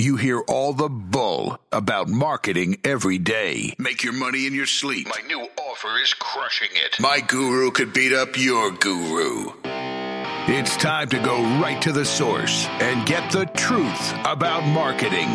You 0.00 0.14
hear 0.14 0.38
all 0.42 0.74
the 0.74 0.88
bull 0.88 1.58
about 1.72 2.08
marketing 2.08 2.78
every 2.84 3.18
day. 3.18 3.74
Make 3.78 4.04
your 4.04 4.12
money 4.12 4.46
in 4.46 4.54
your 4.54 4.64
sleep. 4.64 5.08
My 5.08 5.26
new 5.26 5.40
offer 5.40 5.98
is 6.00 6.14
crushing 6.14 6.68
it. 6.72 7.00
My 7.00 7.18
guru 7.18 7.72
could 7.72 7.92
beat 7.92 8.12
up 8.12 8.38
your 8.38 8.70
guru. 8.70 9.50
It's 10.46 10.76
time 10.76 11.08
to 11.08 11.18
go 11.18 11.42
right 11.60 11.82
to 11.82 11.90
the 11.90 12.04
source 12.04 12.66
and 12.80 13.04
get 13.08 13.32
the 13.32 13.46
truth 13.46 14.12
about 14.24 14.64
marketing. 14.68 15.30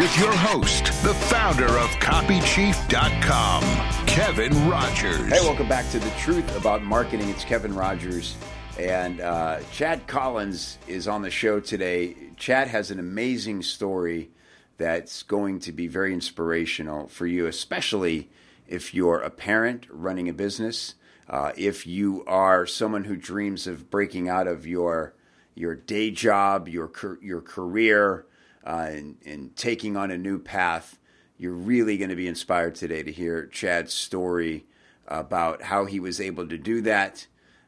With 0.00 0.18
your 0.18 0.32
host, 0.32 0.86
the 1.02 1.12
founder 1.28 1.66
of 1.66 1.90
CopyChief.com, 2.00 3.62
Kevin 4.06 4.70
Rogers. 4.70 5.30
Hey, 5.30 5.40
welcome 5.40 5.68
back 5.68 5.90
to 5.90 5.98
The 5.98 6.10
Truth 6.12 6.56
About 6.56 6.82
Marketing. 6.82 7.28
It's 7.28 7.44
Kevin 7.44 7.74
Rogers. 7.74 8.36
And 8.78 9.22
uh, 9.22 9.60
Chad 9.72 10.06
Collins 10.06 10.76
is 10.86 11.08
on 11.08 11.22
the 11.22 11.30
show 11.30 11.60
today. 11.60 12.14
Chad 12.36 12.68
has 12.68 12.90
an 12.90 12.98
amazing 12.98 13.62
story 13.62 14.30
that's 14.76 15.22
going 15.22 15.60
to 15.60 15.72
be 15.72 15.86
very 15.86 16.12
inspirational 16.12 17.08
for 17.08 17.26
you, 17.26 17.46
especially 17.46 18.28
if 18.68 18.92
you're 18.92 19.20
a 19.20 19.30
parent 19.30 19.86
running 19.90 20.28
a 20.28 20.34
business, 20.34 20.94
uh, 21.30 21.52
if 21.56 21.86
you 21.86 22.22
are 22.26 22.66
someone 22.66 23.04
who 23.04 23.16
dreams 23.16 23.66
of 23.66 23.90
breaking 23.90 24.28
out 24.28 24.46
of 24.46 24.66
your 24.66 25.14
your 25.54 25.74
day 25.74 26.10
job, 26.10 26.68
your 26.68 26.90
your 27.22 27.40
career, 27.40 28.26
uh, 28.66 28.88
and, 28.90 29.16
and 29.24 29.56
taking 29.56 29.96
on 29.96 30.10
a 30.10 30.18
new 30.18 30.38
path. 30.38 30.98
You're 31.38 31.52
really 31.52 31.96
going 31.96 32.10
to 32.10 32.16
be 32.16 32.28
inspired 32.28 32.74
today 32.74 33.02
to 33.02 33.12
hear 33.12 33.46
Chad's 33.46 33.94
story 33.94 34.66
about 35.08 35.62
how 35.62 35.86
he 35.86 35.98
was 35.98 36.20
able 36.20 36.46
to 36.48 36.58
do 36.58 36.82
that 36.82 37.26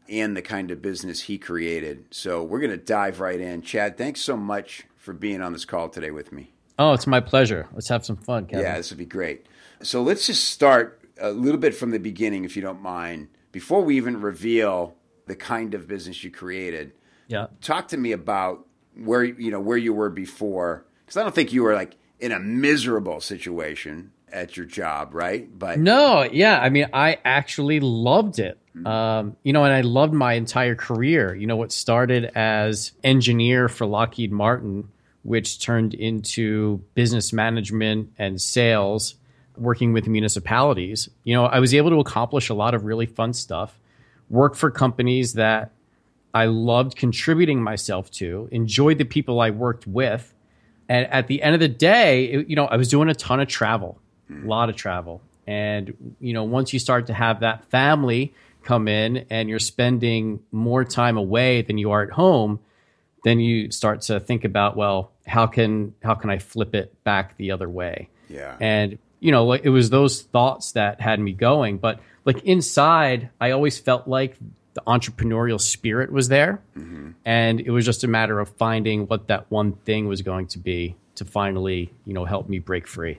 and 0.08 0.36
the 0.36 0.42
kind 0.42 0.70
of 0.70 0.80
business 0.80 1.22
he 1.22 1.38
created. 1.38 2.04
So 2.10 2.42
we're 2.42 2.60
going 2.60 2.70
to 2.70 2.76
dive 2.76 3.20
right 3.20 3.40
in. 3.40 3.62
Chad, 3.62 3.96
thanks 3.96 4.20
so 4.20 4.36
much 4.36 4.84
for 4.96 5.12
being 5.12 5.42
on 5.42 5.52
this 5.52 5.64
call 5.64 5.88
today 5.88 6.10
with 6.10 6.32
me. 6.32 6.52
Oh, 6.78 6.92
it's 6.92 7.06
my 7.06 7.20
pleasure. 7.20 7.68
Let's 7.72 7.88
have 7.88 8.04
some 8.04 8.16
fun, 8.16 8.46
Kevin. 8.46 8.64
Yeah, 8.64 8.76
this 8.76 8.90
would 8.90 8.98
be 8.98 9.04
great. 9.04 9.46
So 9.82 10.02
let's 10.02 10.26
just 10.26 10.44
start 10.48 11.00
a 11.20 11.30
little 11.30 11.60
bit 11.60 11.74
from 11.74 11.90
the 11.90 11.98
beginning, 11.98 12.44
if 12.44 12.56
you 12.56 12.62
don't 12.62 12.80
mind, 12.80 13.28
before 13.52 13.82
we 13.82 13.96
even 13.96 14.20
reveal 14.20 14.94
the 15.26 15.36
kind 15.36 15.74
of 15.74 15.88
business 15.88 16.22
you 16.22 16.30
created. 16.30 16.92
Yeah. 17.26 17.48
Talk 17.60 17.88
to 17.88 17.96
me 17.96 18.12
about 18.12 18.66
where 18.96 19.22
you 19.22 19.50
know 19.50 19.60
where 19.60 19.76
you 19.76 19.92
were 19.92 20.10
before, 20.10 20.84
because 21.04 21.16
I 21.16 21.22
don't 21.22 21.34
think 21.34 21.52
you 21.52 21.62
were 21.62 21.74
like 21.74 21.96
in 22.18 22.32
a 22.32 22.38
miserable 22.38 23.20
situation 23.20 24.12
at 24.32 24.56
your 24.56 24.66
job, 24.66 25.14
right? 25.14 25.48
But 25.58 25.78
no, 25.78 26.22
yeah, 26.22 26.58
I 26.58 26.68
mean, 26.68 26.88
I 26.92 27.18
actually 27.24 27.80
loved 27.80 28.38
it. 28.38 28.58
Um, 28.86 29.36
you 29.42 29.52
know, 29.52 29.64
and 29.64 29.72
I 29.72 29.80
loved 29.80 30.12
my 30.12 30.34
entire 30.34 30.76
career. 30.76 31.34
You 31.34 31.46
know, 31.46 31.56
what 31.56 31.72
started 31.72 32.30
as 32.34 32.92
engineer 33.02 33.68
for 33.68 33.86
Lockheed 33.86 34.30
Martin, 34.30 34.88
which 35.22 35.60
turned 35.60 35.94
into 35.94 36.82
business 36.94 37.32
management 37.32 38.12
and 38.18 38.40
sales, 38.40 39.16
working 39.56 39.92
with 39.92 40.06
municipalities. 40.06 41.08
You 41.24 41.34
know, 41.34 41.46
I 41.46 41.58
was 41.58 41.74
able 41.74 41.90
to 41.90 42.00
accomplish 42.00 42.48
a 42.48 42.54
lot 42.54 42.74
of 42.74 42.84
really 42.84 43.06
fun 43.06 43.32
stuff, 43.32 43.78
work 44.30 44.54
for 44.54 44.70
companies 44.70 45.34
that 45.34 45.72
I 46.32 46.46
loved 46.46 46.96
contributing 46.96 47.62
myself 47.62 48.10
to, 48.12 48.48
enjoyed 48.52 48.98
the 48.98 49.04
people 49.04 49.40
I 49.40 49.50
worked 49.50 49.86
with. 49.86 50.32
And 50.88 51.06
at 51.08 51.26
the 51.26 51.42
end 51.42 51.54
of 51.54 51.60
the 51.60 51.68
day, 51.68 52.24
it, 52.26 52.48
you 52.48 52.56
know, 52.56 52.66
I 52.66 52.76
was 52.76 52.88
doing 52.88 53.08
a 53.08 53.14
ton 53.14 53.40
of 53.40 53.48
travel, 53.48 54.00
a 54.30 54.46
lot 54.46 54.68
of 54.68 54.76
travel. 54.76 55.20
And, 55.46 56.14
you 56.20 56.32
know, 56.32 56.44
once 56.44 56.72
you 56.72 56.78
start 56.78 57.06
to 57.06 57.14
have 57.14 57.40
that 57.40 57.64
family, 57.70 58.34
come 58.62 58.86
in 58.86 59.24
and 59.30 59.48
you're 59.48 59.58
spending 59.58 60.40
more 60.52 60.84
time 60.84 61.16
away 61.16 61.62
than 61.62 61.78
you 61.78 61.90
are 61.92 62.02
at 62.02 62.10
home, 62.10 62.60
then 63.24 63.40
you 63.40 63.70
start 63.70 64.02
to 64.02 64.20
think 64.20 64.44
about, 64.44 64.76
well, 64.76 65.10
how 65.26 65.46
can 65.46 65.94
how 66.02 66.14
can 66.14 66.30
I 66.30 66.38
flip 66.38 66.74
it 66.74 67.02
back 67.04 67.36
the 67.36 67.50
other 67.52 67.68
way? 67.68 68.08
Yeah. 68.28 68.56
And 68.60 68.98
you 69.20 69.32
know, 69.32 69.52
it 69.52 69.68
was 69.68 69.90
those 69.90 70.22
thoughts 70.22 70.72
that 70.72 71.00
had 71.00 71.18
me 71.18 71.32
going, 71.32 71.78
but 71.78 72.00
like 72.24 72.44
inside, 72.44 73.30
I 73.40 73.50
always 73.50 73.78
felt 73.78 74.06
like 74.06 74.36
the 74.74 74.82
entrepreneurial 74.82 75.60
spirit 75.60 76.12
was 76.12 76.28
there, 76.28 76.62
mm-hmm. 76.76 77.10
and 77.24 77.60
it 77.60 77.70
was 77.70 77.84
just 77.84 78.04
a 78.04 78.08
matter 78.08 78.38
of 78.38 78.48
finding 78.50 79.06
what 79.08 79.26
that 79.26 79.50
one 79.50 79.72
thing 79.72 80.06
was 80.06 80.22
going 80.22 80.46
to 80.48 80.58
be 80.58 80.94
to 81.16 81.24
finally, 81.24 81.92
you 82.04 82.14
know, 82.14 82.24
help 82.24 82.48
me 82.48 82.60
break 82.60 82.86
free. 82.86 83.18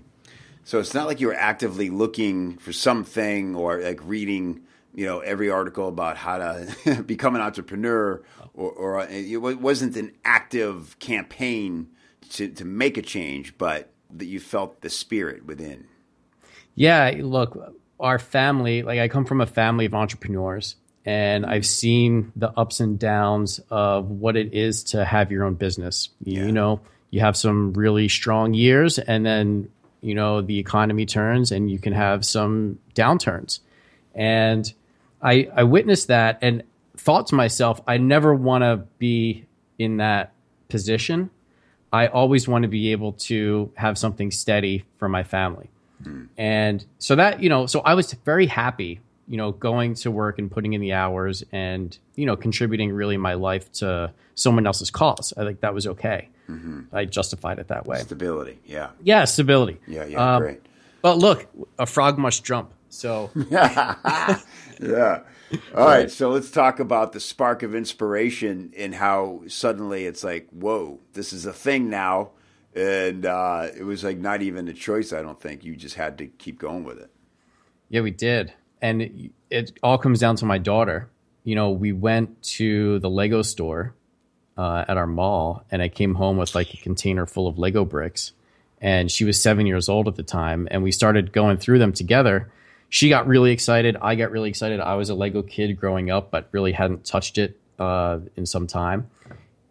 So 0.64 0.80
it's 0.80 0.94
not 0.94 1.08
like 1.08 1.20
you 1.20 1.28
were 1.28 1.36
actively 1.36 1.90
looking 1.90 2.58
for 2.58 2.72
something 2.72 3.56
or 3.56 3.81
like 3.81 4.00
reading 4.03 4.62
you 4.94 5.06
know 5.06 5.20
every 5.20 5.50
article 5.50 5.88
about 5.88 6.18
how 6.18 6.38
to 6.38 7.03
become 7.06 7.36
an 7.36 7.42
entrepreneur 7.42 8.22
or, 8.53 8.72
or, 8.72 9.00
uh, 9.00 9.08
it 9.09 9.38
wasn't 9.38 9.96
an 9.96 10.12
active 10.25 10.98
campaign 11.00 11.88
to, 12.31 12.50
to 12.50 12.66
make 12.66 12.98
a 12.98 13.02
change 13.02 13.58
but 13.58 13.92
that 14.12 14.25
you 14.25 14.40
felt 14.40 14.81
the 14.81 14.90
spirit 14.90 15.46
within 15.46 15.86
yeah 16.75 17.12
look 17.19 17.75
our 18.00 18.19
family 18.19 18.84
like 18.84 19.00
i 19.00 19.08
come 19.08 19.25
from 19.25 19.42
a 19.42 19.46
family 19.46 19.86
of 19.86 19.94
entrepreneurs 19.94 20.75
and 21.06 21.46
i've 21.46 21.66
seen 21.66 22.31
the 22.36 22.52
ups 22.58 22.80
and 22.80 23.00
downs 23.00 23.59
of 23.69 24.09
what 24.09 24.36
it 24.36 24.53
is 24.53 24.84
to 24.84 25.06
have 25.06 25.31
your 25.31 25.44
own 25.44 25.53
business 25.53 26.09
yeah. 26.24 26.46
you 26.46 26.52
know 26.52 26.81
you 27.12 27.19
have 27.19 27.38
some 27.38 27.74
really 27.74 28.08
strong 28.08 28.53
years 28.53 29.00
and 29.00 29.25
then 29.25 29.69
you 30.02 30.16
know 30.16 30.42
the 30.42 30.60
economy 30.60 31.06
turns 31.06 31.52
and 31.52 31.70
you 31.70 31.80
can 31.80 31.94
have 31.94 32.26
some 32.26 32.80
downturns 32.96 33.60
and 34.16 34.74
I, 35.22 35.50
I 35.54 35.64
witnessed 35.64 36.08
that 36.08 36.40
and 36.42 36.64
thought 36.98 37.28
to 37.28 37.36
myself, 37.36 37.82
I 37.88 37.98
never 37.98 38.34
want 38.34 38.64
to 38.64 38.86
be 38.98 39.46
in 39.78 39.98
that 39.98 40.34
position. 40.68 41.30
I 41.92 42.08
always 42.08 42.48
want 42.48 42.64
to 42.64 42.68
be 42.68 42.92
able 42.92 43.14
to 43.14 43.72
have 43.76 43.98
something 43.98 44.32
steady 44.32 44.86
for 44.98 45.10
my 45.10 45.24
family. 45.24 45.70
Mm. 46.04 46.28
And 46.38 46.86
so 47.00 47.16
that, 47.16 47.42
you 47.42 47.50
know, 47.50 47.66
so 47.66 47.80
I 47.81 47.94
was 47.96 48.14
very 48.14 48.46
happy, 48.46 49.02
you 49.29 49.38
know, 49.38 49.51
going 49.51 49.94
to 49.94 50.12
work 50.12 50.40
and 50.40 50.51
putting 50.51 50.73
in 50.73 50.81
the 50.81 50.94
hours 50.94 51.44
and, 51.51 51.97
you 52.16 52.25
know, 52.25 52.35
contributing 52.35 52.91
really 52.91 53.16
my 53.16 53.35
life 53.35 53.72
to 53.73 54.12
someone 54.35 54.67
else's 54.67 54.91
cause. 54.91 55.34
I 55.38 55.45
think 55.45 55.62
that 55.62 55.73
was 55.73 55.88
okay. 55.88 56.29
Mm-hmm. 56.50 56.94
I 56.94 57.06
justified 57.06 57.59
it 57.59 57.68
that 57.68 57.85
way. 57.85 58.00
Stability. 58.00 58.59
Yeah. 58.66 58.89
Yeah. 59.03 59.25
Stability. 59.25 59.79
Yeah. 59.88 60.06
Yeah. 60.06 60.35
Um, 60.35 60.41
great. 60.41 60.62
But 61.01 61.19
look, 61.19 61.47
a 61.78 61.85
frog 61.85 62.18
must 62.18 62.44
jump. 62.44 62.73
So 62.89 63.29
yeah. 63.50 65.22
All 65.75 65.85
right, 65.85 66.12
so 66.12 66.29
let's 66.29 66.51
talk 66.51 66.79
about 66.79 67.12
the 67.12 67.19
spark 67.19 67.63
of 67.63 67.73
inspiration 67.73 68.73
and 68.78 68.94
how 68.94 69.41
suddenly 69.47 70.06
it's 70.06 70.23
like, 70.23 70.47
whoa, 70.51 71.00
this 71.13 71.34
is 71.34 71.45
a 71.45 71.53
thing 71.53 71.89
now, 71.89 72.31
and 72.75 73.25
uh, 73.25 73.68
it 73.75 73.84
was 73.84 74.03
like 74.03 74.18
not 74.18 74.41
even 74.41 74.68
a 74.68 74.73
choice. 74.73 75.12
I 75.12 75.22
don't 75.22 75.39
think 75.39 75.63
you 75.63 75.75
just 75.75 75.95
had 75.95 76.18
to 76.19 76.28
keep 76.28 76.59
going 76.59 76.84
with 76.84 77.00
it. 77.00 77.09
Yeah, 77.89 78.01
we 78.01 78.12
did, 78.12 78.53
and 78.81 79.01
it, 79.01 79.31
it 79.50 79.72
all 79.84 79.97
comes 79.97 80.19
down 80.19 80.35
to 80.38 80.45
my 80.45 80.57
daughter. 80.57 81.09
You 81.44 81.56
know, 81.56 81.72
we 81.72 81.91
went 81.91 82.41
to 82.44 83.00
the 83.00 83.09
Lego 83.09 83.41
store 83.41 83.94
uh, 84.57 84.85
at 84.88 84.97
our 84.97 85.07
mall, 85.07 85.63
and 85.72 85.81
I 85.81 85.90
came 85.90 86.16
home 86.16 86.38
with 86.38 86.56
like 86.56 86.73
a 86.73 86.78
container 86.78 87.25
full 87.25 87.47
of 87.47 87.57
Lego 87.57 87.85
bricks, 87.85 88.34
and 88.81 89.12
she 89.12 89.25
was 89.25 89.41
seven 89.41 89.66
years 89.66 89.89
old 89.89 90.07
at 90.07 90.16
the 90.16 90.23
time, 90.23 90.68
and 90.69 90.84
we 90.84 90.91
started 90.91 91.31
going 91.31 91.57
through 91.57 91.79
them 91.79 91.94
together 91.94 92.51
she 92.89 93.07
got 93.07 93.28
really 93.28 93.51
excited. 93.51 93.95
I 94.01 94.16
got 94.16 94.31
really 94.31 94.50
excited. 94.50 94.79
I 94.79 94.95
was 94.95 95.09
a 95.09 95.16
Lego 95.16 95.44
kid 95.44 95.79
growing 95.79 96.09
up, 96.09 96.31
but 96.31 96.50
really 96.51 96.72
hadn't 96.72 97.06
touched 97.06 97.38
it 97.38 97.57
uh, 97.78 98.19
in 98.35 98.45
some 98.45 98.66
time. 98.66 99.09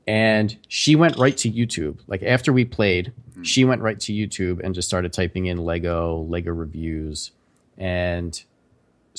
And 0.06 0.56
she 0.68 0.97
went 0.97 1.18
right 1.18 1.36
to 1.38 1.50
YouTube. 1.50 1.98
Like 2.06 2.22
after 2.22 2.52
we 2.52 2.64
played, 2.64 3.12
mm-hmm. 3.30 3.42
she 3.42 3.64
went 3.64 3.82
right 3.82 3.98
to 4.00 4.12
YouTube 4.12 4.60
and 4.64 4.74
just 4.74 4.88
started 4.88 5.12
typing 5.12 5.47
in 5.47 5.58
Lego, 5.58 6.20
Lego 6.28 6.52
reviews, 6.52 7.32
and 7.76 8.42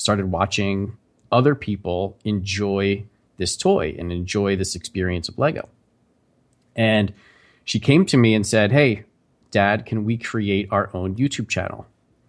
started 0.00 0.30
watching 0.30 0.96
other 1.30 1.54
people 1.54 2.16
enjoy 2.24 3.04
this 3.36 3.56
toy 3.56 3.94
and 3.98 4.10
enjoy 4.10 4.56
this 4.56 4.74
experience 4.74 5.28
of 5.28 5.38
Lego. 5.38 5.68
And 6.74 7.12
she 7.64 7.78
came 7.78 8.06
to 8.06 8.16
me 8.16 8.34
and 8.34 8.46
said, 8.46 8.72
Hey, 8.72 9.04
dad, 9.50 9.84
can 9.84 10.04
we 10.04 10.16
create 10.16 10.68
our 10.70 10.90
own 10.94 11.16
YouTube 11.16 11.48
channel? 11.48 11.86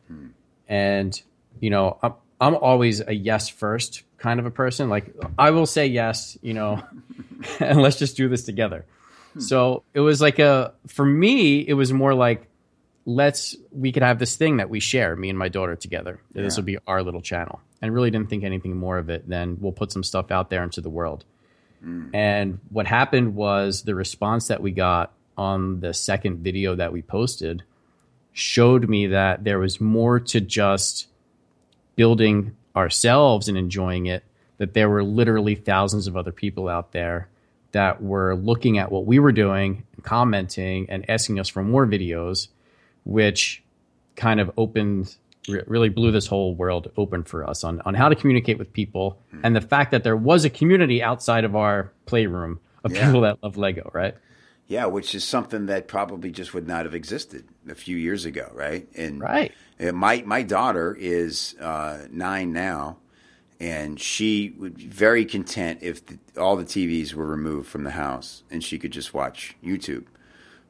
Hmm. 0.07 0.27
And 0.68 1.21
you 1.62 1.69
know, 1.69 1.97
I'm, 2.03 2.13
I'm 2.41 2.56
always 2.56 3.00
a 3.07 3.13
yes 3.13 3.47
first 3.47 4.03
kind 4.17 4.39
of 4.39 4.45
a 4.45 4.51
person. 4.51 4.89
Like 4.89 5.15
I 5.38 5.51
will 5.51 5.65
say 5.65 5.88
yes, 5.88 6.38
you 6.41 6.53
know, 6.53 6.83
and 7.59 7.81
let's 7.81 7.97
just 7.97 8.17
do 8.17 8.27
this 8.27 8.44
together. 8.44 8.85
Hmm. 9.33 9.39
So 9.39 9.83
it 9.94 10.01
was 10.01 10.19
like 10.19 10.39
a 10.39 10.74
for 10.88 11.06
me, 11.06 11.59
it 11.59 11.74
was 11.74 11.94
more 11.94 12.13
like 12.13 12.50
let's 13.16 13.56
we 13.72 13.92
could 13.92 14.04
have 14.04 14.19
this 14.19 14.36
thing 14.36 14.58
that 14.58 14.69
we 14.69 14.80
share, 14.80 15.16
me 15.16 15.30
and 15.30 15.38
my 15.38 15.50
daughter 15.50 15.75
together. 15.75 16.19
Yeah. 16.34 16.44
This 16.44 16.58
will 16.58 16.63
be 16.63 16.78
our 16.88 17.04
little 17.04 17.22
channel. 17.22 17.62
And 17.81 17.94
really 17.94 18.12
didn't 18.12 18.30
think 18.30 18.44
anything 18.44 18.78
more 18.78 18.98
of 19.00 19.10
it 19.10 19.28
than 19.28 19.58
we'll 19.60 19.72
put 19.72 19.92
some 19.92 20.04
stuff 20.04 20.30
out 20.30 20.50
there 20.50 20.63
into 20.63 20.81
the 20.81 20.90
world. 20.90 21.25
Mm. 21.84 22.12
And 22.13 22.60
what 22.69 22.86
happened 22.86 23.34
was 23.34 23.81
the 23.84 23.96
response 23.96 24.50
that 24.50 24.62
we 24.62 24.72
got 24.72 25.13
on 25.36 25.80
the 25.80 25.94
second 25.94 26.40
video 26.40 26.75
that 26.75 26.94
we 26.94 27.02
posted 27.02 27.63
showed 28.34 28.88
me 28.88 29.08
that 29.08 29.44
there 29.44 29.58
was 29.58 29.81
more 29.81 30.19
to 30.19 30.40
just 30.40 31.08
building 31.96 32.56
ourselves 32.75 33.48
and 33.48 33.58
enjoying 33.58 34.06
it 34.06 34.24
that 34.62 34.75
there 34.75 34.90
were 34.90 35.04
literally 35.04 35.56
thousands 35.56 36.06
of 36.06 36.16
other 36.16 36.31
people 36.31 36.68
out 36.68 36.92
there 36.92 37.28
that 37.72 38.02
were 38.02 38.36
looking 38.36 38.78
at 38.78 38.92
what 38.92 39.06
we 39.06 39.18
were 39.18 39.31
doing, 39.31 39.84
commenting, 40.04 40.88
and 40.90 41.10
asking 41.10 41.40
us 41.40 41.48
for 41.48 41.63
more 41.63 41.88
videos, 41.88 42.48
which 43.03 43.63
kind 44.15 44.39
of 44.39 44.51
opened 44.57 45.15
really 45.65 45.89
blew 45.89 46.12
this 46.12 46.27
whole 46.27 46.53
world 46.53 46.92
open 46.98 47.24
for 47.24 47.50
us 47.50 47.63
on, 47.63 47.81
on 47.81 47.95
how 47.95 48.07
to 48.07 48.15
communicate 48.15 48.59
with 48.59 48.71
people 48.74 49.18
and 49.42 49.56
the 49.56 49.62
fact 49.62 49.89
that 49.89 50.03
there 50.03 50.15
was 50.15 50.45
a 50.45 50.50
community 50.51 51.01
outside 51.01 51.44
of 51.44 51.56
our 51.56 51.92
playroom 52.06 52.59
of 52.83 52.92
Yeah. 52.92 53.06
people 53.06 53.21
that 53.21 53.42
love 53.42 53.57
Lego, 53.57 53.89
right? 53.92 54.13
Yeah, 54.68 54.86
which 54.86 55.15
is 55.15 55.24
something 55.24 55.65
that 55.65 55.88
probably 55.88 56.31
just 56.31 56.53
would 56.53 56.68
not 56.68 56.86
have 56.86 56.94
existed 56.94 57.45
a 57.68 57.74
few 57.74 57.98
years 57.98 58.24
ago, 58.25 58.51
right? 58.53 58.88
And 58.95 59.19
Right. 59.19 59.51
my 59.92 60.21
my 60.27 60.44
daughter 60.44 60.95
is 60.98 61.56
uh, 61.59 62.06
nine 62.12 62.53
now, 62.53 62.98
and 63.59 64.00
she 64.00 64.53
would 64.59 64.77
be 64.77 64.86
very 64.86 65.25
content 65.25 65.80
if 65.81 66.06
the, 66.06 66.19
all 66.39 66.56
the 66.56 66.63
TVs 66.65 67.13
were 67.15 67.25
removed 67.25 67.68
from 67.68 67.83
the 67.83 67.92
house 67.92 68.44
and 68.51 68.63
she 68.63 68.77
could 68.77 68.92
just 68.92 69.12
watch 69.13 69.56
YouTube 69.63 70.06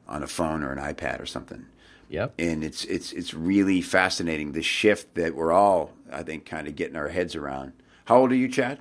on 0.08 0.22
a 0.22 0.26
phone 0.26 0.62
or 0.64 0.72
an 0.72 0.78
iPad 0.78 1.20
or 1.20 1.26
something. 1.26 1.66
Yep. 2.12 2.34
And 2.38 2.62
it's 2.62 2.84
it's 2.84 3.12
it's 3.12 3.32
really 3.32 3.80
fascinating 3.80 4.52
the 4.52 4.62
shift 4.62 5.14
that 5.14 5.34
we're 5.34 5.50
all, 5.50 5.92
I 6.12 6.22
think, 6.22 6.44
kind 6.44 6.68
of 6.68 6.76
getting 6.76 6.94
our 6.94 7.08
heads 7.08 7.34
around. 7.34 7.72
How 8.04 8.18
old 8.18 8.32
are 8.32 8.36
you, 8.36 8.48
Chad? 8.48 8.80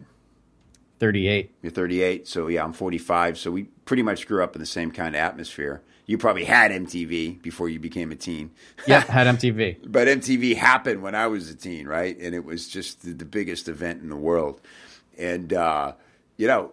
38. 1.00 1.56
You're 1.64 1.72
38, 1.72 2.28
so 2.28 2.48
yeah, 2.48 2.64
I'm 2.64 2.74
45. 2.74 3.38
So 3.38 3.50
we 3.50 3.64
pretty 3.86 4.04
much 4.04 4.28
grew 4.28 4.44
up 4.44 4.56
in 4.56 4.60
the 4.60 4.68
same 4.68 4.92
kind 4.92 5.16
of 5.16 5.20
atmosphere. 5.22 5.82
You 6.06 6.18
probably 6.18 6.44
had 6.44 6.72
MTV 6.72 7.42
before 7.42 7.70
you 7.70 7.80
became 7.80 8.12
a 8.12 8.16
teen. 8.16 8.52
Yeah, 8.86 9.00
Had 9.00 9.28
MTV. 9.40 9.78
But 9.88 10.08
MTV 10.08 10.58
happened 10.58 11.02
when 11.02 11.16
I 11.16 11.26
was 11.28 11.50
a 11.50 11.56
teen, 11.56 11.88
right? 11.88 12.16
And 12.20 12.36
it 12.36 12.44
was 12.44 12.68
just 12.68 13.02
the, 13.02 13.14
the 13.14 13.26
biggest 13.26 13.68
event 13.68 14.04
in 14.04 14.10
the 14.10 14.16
world. 14.16 14.62
And, 15.18 15.54
uh, 15.54 15.94
you 16.42 16.48
know, 16.48 16.72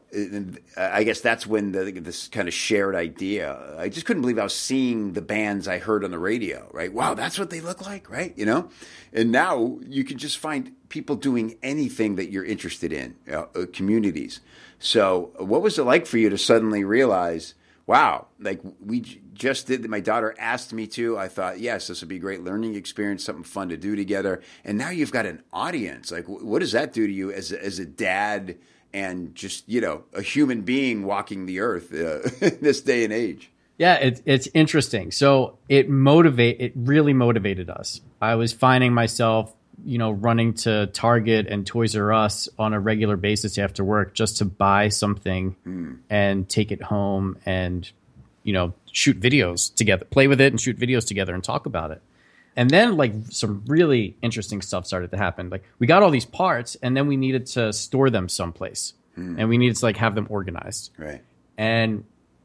I 0.78 1.04
guess 1.04 1.20
that's 1.20 1.46
when 1.46 1.72
the, 1.72 1.92
this 2.00 2.28
kind 2.28 2.48
of 2.48 2.54
shared 2.54 2.94
idea. 2.94 3.76
I 3.76 3.90
just 3.90 4.06
couldn't 4.06 4.22
believe 4.22 4.38
I 4.38 4.44
was 4.44 4.56
seeing 4.56 5.12
the 5.12 5.20
bands 5.20 5.68
I 5.68 5.76
heard 5.76 6.04
on 6.04 6.10
the 6.10 6.18
radio, 6.18 6.70
right? 6.72 6.90
Wow, 6.90 7.12
that's 7.12 7.38
what 7.38 7.50
they 7.50 7.60
look 7.60 7.84
like, 7.84 8.08
right? 8.08 8.32
You 8.34 8.46
know? 8.46 8.70
And 9.12 9.30
now 9.30 9.78
you 9.86 10.04
can 10.04 10.16
just 10.16 10.38
find 10.38 10.72
people 10.88 11.16
doing 11.16 11.58
anything 11.62 12.16
that 12.16 12.30
you're 12.30 12.46
interested 12.46 12.94
in, 12.94 13.16
uh, 13.30 13.44
communities. 13.74 14.40
So, 14.78 15.32
what 15.36 15.60
was 15.60 15.78
it 15.78 15.82
like 15.82 16.06
for 16.06 16.16
you 16.16 16.30
to 16.30 16.38
suddenly 16.38 16.82
realize, 16.82 17.52
wow, 17.86 18.28
like 18.40 18.62
we 18.80 19.00
j- 19.00 19.20
just 19.34 19.66
did, 19.66 19.86
my 19.86 20.00
daughter 20.00 20.34
asked 20.38 20.72
me 20.72 20.86
to. 20.86 21.18
I 21.18 21.28
thought, 21.28 21.60
yes, 21.60 21.88
this 21.88 22.00
would 22.00 22.08
be 22.08 22.16
a 22.16 22.20
great 22.20 22.42
learning 22.42 22.74
experience, 22.74 23.22
something 23.22 23.44
fun 23.44 23.68
to 23.68 23.76
do 23.76 23.96
together. 23.96 24.40
And 24.64 24.78
now 24.78 24.88
you've 24.88 25.12
got 25.12 25.26
an 25.26 25.42
audience. 25.52 26.10
Like, 26.10 26.24
wh- 26.24 26.42
what 26.42 26.60
does 26.60 26.72
that 26.72 26.94
do 26.94 27.06
to 27.06 27.12
you 27.12 27.30
as 27.30 27.52
a, 27.52 27.62
as 27.62 27.78
a 27.78 27.84
dad 27.84 28.56
and 28.92 29.34
just, 29.34 29.68
you 29.68 29.80
know, 29.80 30.04
a 30.12 30.22
human 30.22 30.62
being 30.62 31.04
walking 31.04 31.46
the 31.46 31.60
earth 31.60 31.92
uh, 31.92 32.20
in 32.46 32.58
this 32.60 32.80
day 32.80 33.04
and 33.04 33.12
age? 33.12 33.50
Yeah, 33.78 33.94
it's 33.94 34.20
it's 34.24 34.48
interesting. 34.54 35.12
So 35.12 35.56
it 35.68 35.88
motivate 35.88 36.60
it 36.60 36.72
really 36.74 37.12
motivated 37.12 37.70
us. 37.70 38.00
I 38.20 38.34
was 38.34 38.52
finding 38.52 38.92
myself, 38.92 39.54
you 39.84 39.98
know, 39.98 40.10
running 40.10 40.54
to 40.54 40.88
Target 40.88 41.46
and 41.46 41.64
Toys 41.64 41.94
R 41.94 42.12
Us 42.12 42.48
on 42.58 42.74
a 42.74 42.80
regular 42.80 43.16
basis 43.16 43.56
after 43.56 43.84
work 43.84 44.14
just 44.14 44.38
to 44.38 44.44
buy 44.44 44.88
something 44.88 45.54
and 46.10 46.48
take 46.48 46.72
it 46.72 46.82
home 46.82 47.38
and 47.46 47.88
you 48.42 48.52
know 48.52 48.74
shoot 48.90 49.20
videos 49.20 49.72
together, 49.72 50.04
play 50.06 50.26
with 50.26 50.40
it 50.40 50.52
and 50.52 50.60
shoot 50.60 50.76
videos 50.76 51.06
together 51.06 51.32
and 51.32 51.44
talk 51.44 51.64
about 51.64 51.92
it. 51.92 52.02
And 52.58 52.68
then 52.68 52.96
like 52.96 53.12
some 53.30 53.62
really 53.68 54.16
interesting 54.20 54.60
stuff 54.62 54.84
started 54.84 55.12
to 55.12 55.16
happen. 55.16 55.48
Like 55.48 55.62
we 55.78 55.86
got 55.86 56.02
all 56.02 56.10
these 56.10 56.24
parts 56.24 56.76
and 56.82 56.96
then 56.96 57.06
we 57.06 57.16
needed 57.16 57.46
to 57.46 57.72
store 57.72 58.10
them 58.10 58.28
someplace. 58.28 58.94
Hmm. 59.14 59.36
And 59.38 59.48
we 59.48 59.58
needed 59.58 59.76
to 59.76 59.84
like 59.84 59.96
have 59.96 60.16
them 60.16 60.26
organized 60.28 60.90
Right. 60.98 61.22
and 61.56 62.04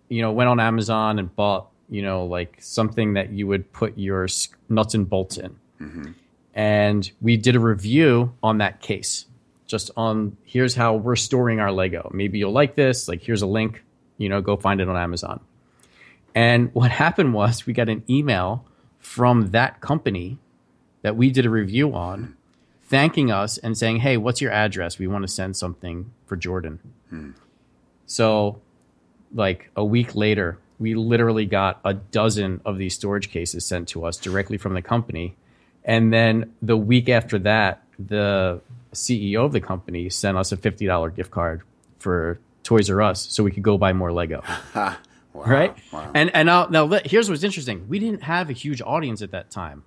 you 0.10 0.22
know 0.22 0.32
went 0.32 0.50
on 0.50 0.60
Amazon 0.60 1.18
and 1.18 1.36
bought 1.36 1.70
you 1.90 2.04
know 2.04 2.26
like 2.26 2.58
something 2.60 3.14
that 3.14 3.32
you 3.32 3.48
would 3.48 3.74
put 3.74 3.98
your 3.98 4.28
nuts 4.70 4.94
and 4.94 5.10
bolts 5.10 5.38
in, 5.38 5.56
mm-hmm. 5.82 6.12
and 6.54 7.12
we 7.20 7.38
did 7.38 7.56
a 7.56 7.60
review 7.60 8.34
on 8.44 8.60
that 8.60 8.82
case, 8.82 9.26
just 9.66 9.90
on 9.98 10.38
here's 10.44 10.76
how 10.76 10.94
we're 10.96 11.16
storing 11.16 11.60
our 11.60 11.72
Lego. 11.72 12.12
Maybe 12.14 12.38
you'll 12.38 12.52
like 12.52 12.76
this. 12.76 13.08
Like 13.08 13.24
here's 13.24 13.42
a 13.42 13.48
link, 13.48 13.84
you 14.18 14.30
know, 14.30 14.42
go 14.42 14.58
find 14.58 14.80
it 14.80 14.88
on 14.88 14.96
Amazon. 14.98 15.40
And 16.36 16.74
what 16.74 16.92
happened 17.04 17.34
was 17.34 17.66
we 17.66 17.74
got 17.74 17.90
an 17.90 18.04
email 18.10 18.66
from 19.04 19.52
that 19.52 19.82
company 19.82 20.40
that 21.02 21.16
we 21.16 21.30
did 21.30 21.46
a 21.46 21.50
review 21.50 21.94
on, 21.94 22.36
thanking 22.84 23.30
us 23.30 23.58
and 23.58 23.78
saying, 23.78 23.98
"Hey, 23.98 24.18
what's 24.18 24.42
your 24.42 24.52
address? 24.52 24.98
We 24.98 25.08
want 25.08 25.24
to 25.24 25.28
send 25.28 25.56
something 25.56 26.12
for 26.26 26.36
Jordan." 26.36 26.80
Hmm. 27.10 27.32
So, 28.06 28.62
like 29.34 29.70
a 29.76 29.84
week 29.84 30.16
later, 30.16 30.58
we 30.80 30.96
literally 30.96 31.46
got 31.46 31.80
a 31.84 31.94
dozen 31.94 32.62
of 32.66 32.78
these 32.78 32.96
storage 32.96 33.30
cases 33.30 33.66
sent 33.66 33.88
to 33.90 34.06
us 34.06 34.18
directly 34.18 34.58
from 34.58 34.74
the 34.74 34.82
company. 34.82 35.36
And 35.84 36.14
then 36.14 36.54
the 36.62 36.78
week 36.78 37.10
after 37.10 37.38
that, 37.40 37.84
the 38.00 38.62
CEO 38.94 39.46
of 39.46 39.52
the 39.52 39.62
company 39.62 40.10
sent 40.10 40.38
us 40.38 40.52
a 40.52 40.58
$50 40.58 41.16
gift 41.16 41.32
card 41.32 41.62
for 42.00 42.40
Toys 42.64 42.90
R 42.90 43.02
Us 43.02 43.28
so 43.30 43.44
we 43.44 43.52
could 43.52 43.64
go 43.64 43.78
buy 43.78 43.92
more 43.94 44.12
Lego. 44.12 44.44
Wow. 45.34 45.44
right? 45.46 45.76
Wow. 45.92 46.12
And 46.14 46.34
and 46.36 46.46
now, 46.46 46.68
now 46.68 46.88
here's 47.06 47.30
what's 47.30 47.44
interesting. 47.44 47.88
We 47.90 48.00
didn't 48.00 48.24
have 48.24 48.50
a 48.50 48.54
huge 48.54 48.82
audience 48.82 49.22
at 49.22 49.32
that 49.32 49.50
time. 49.50 49.84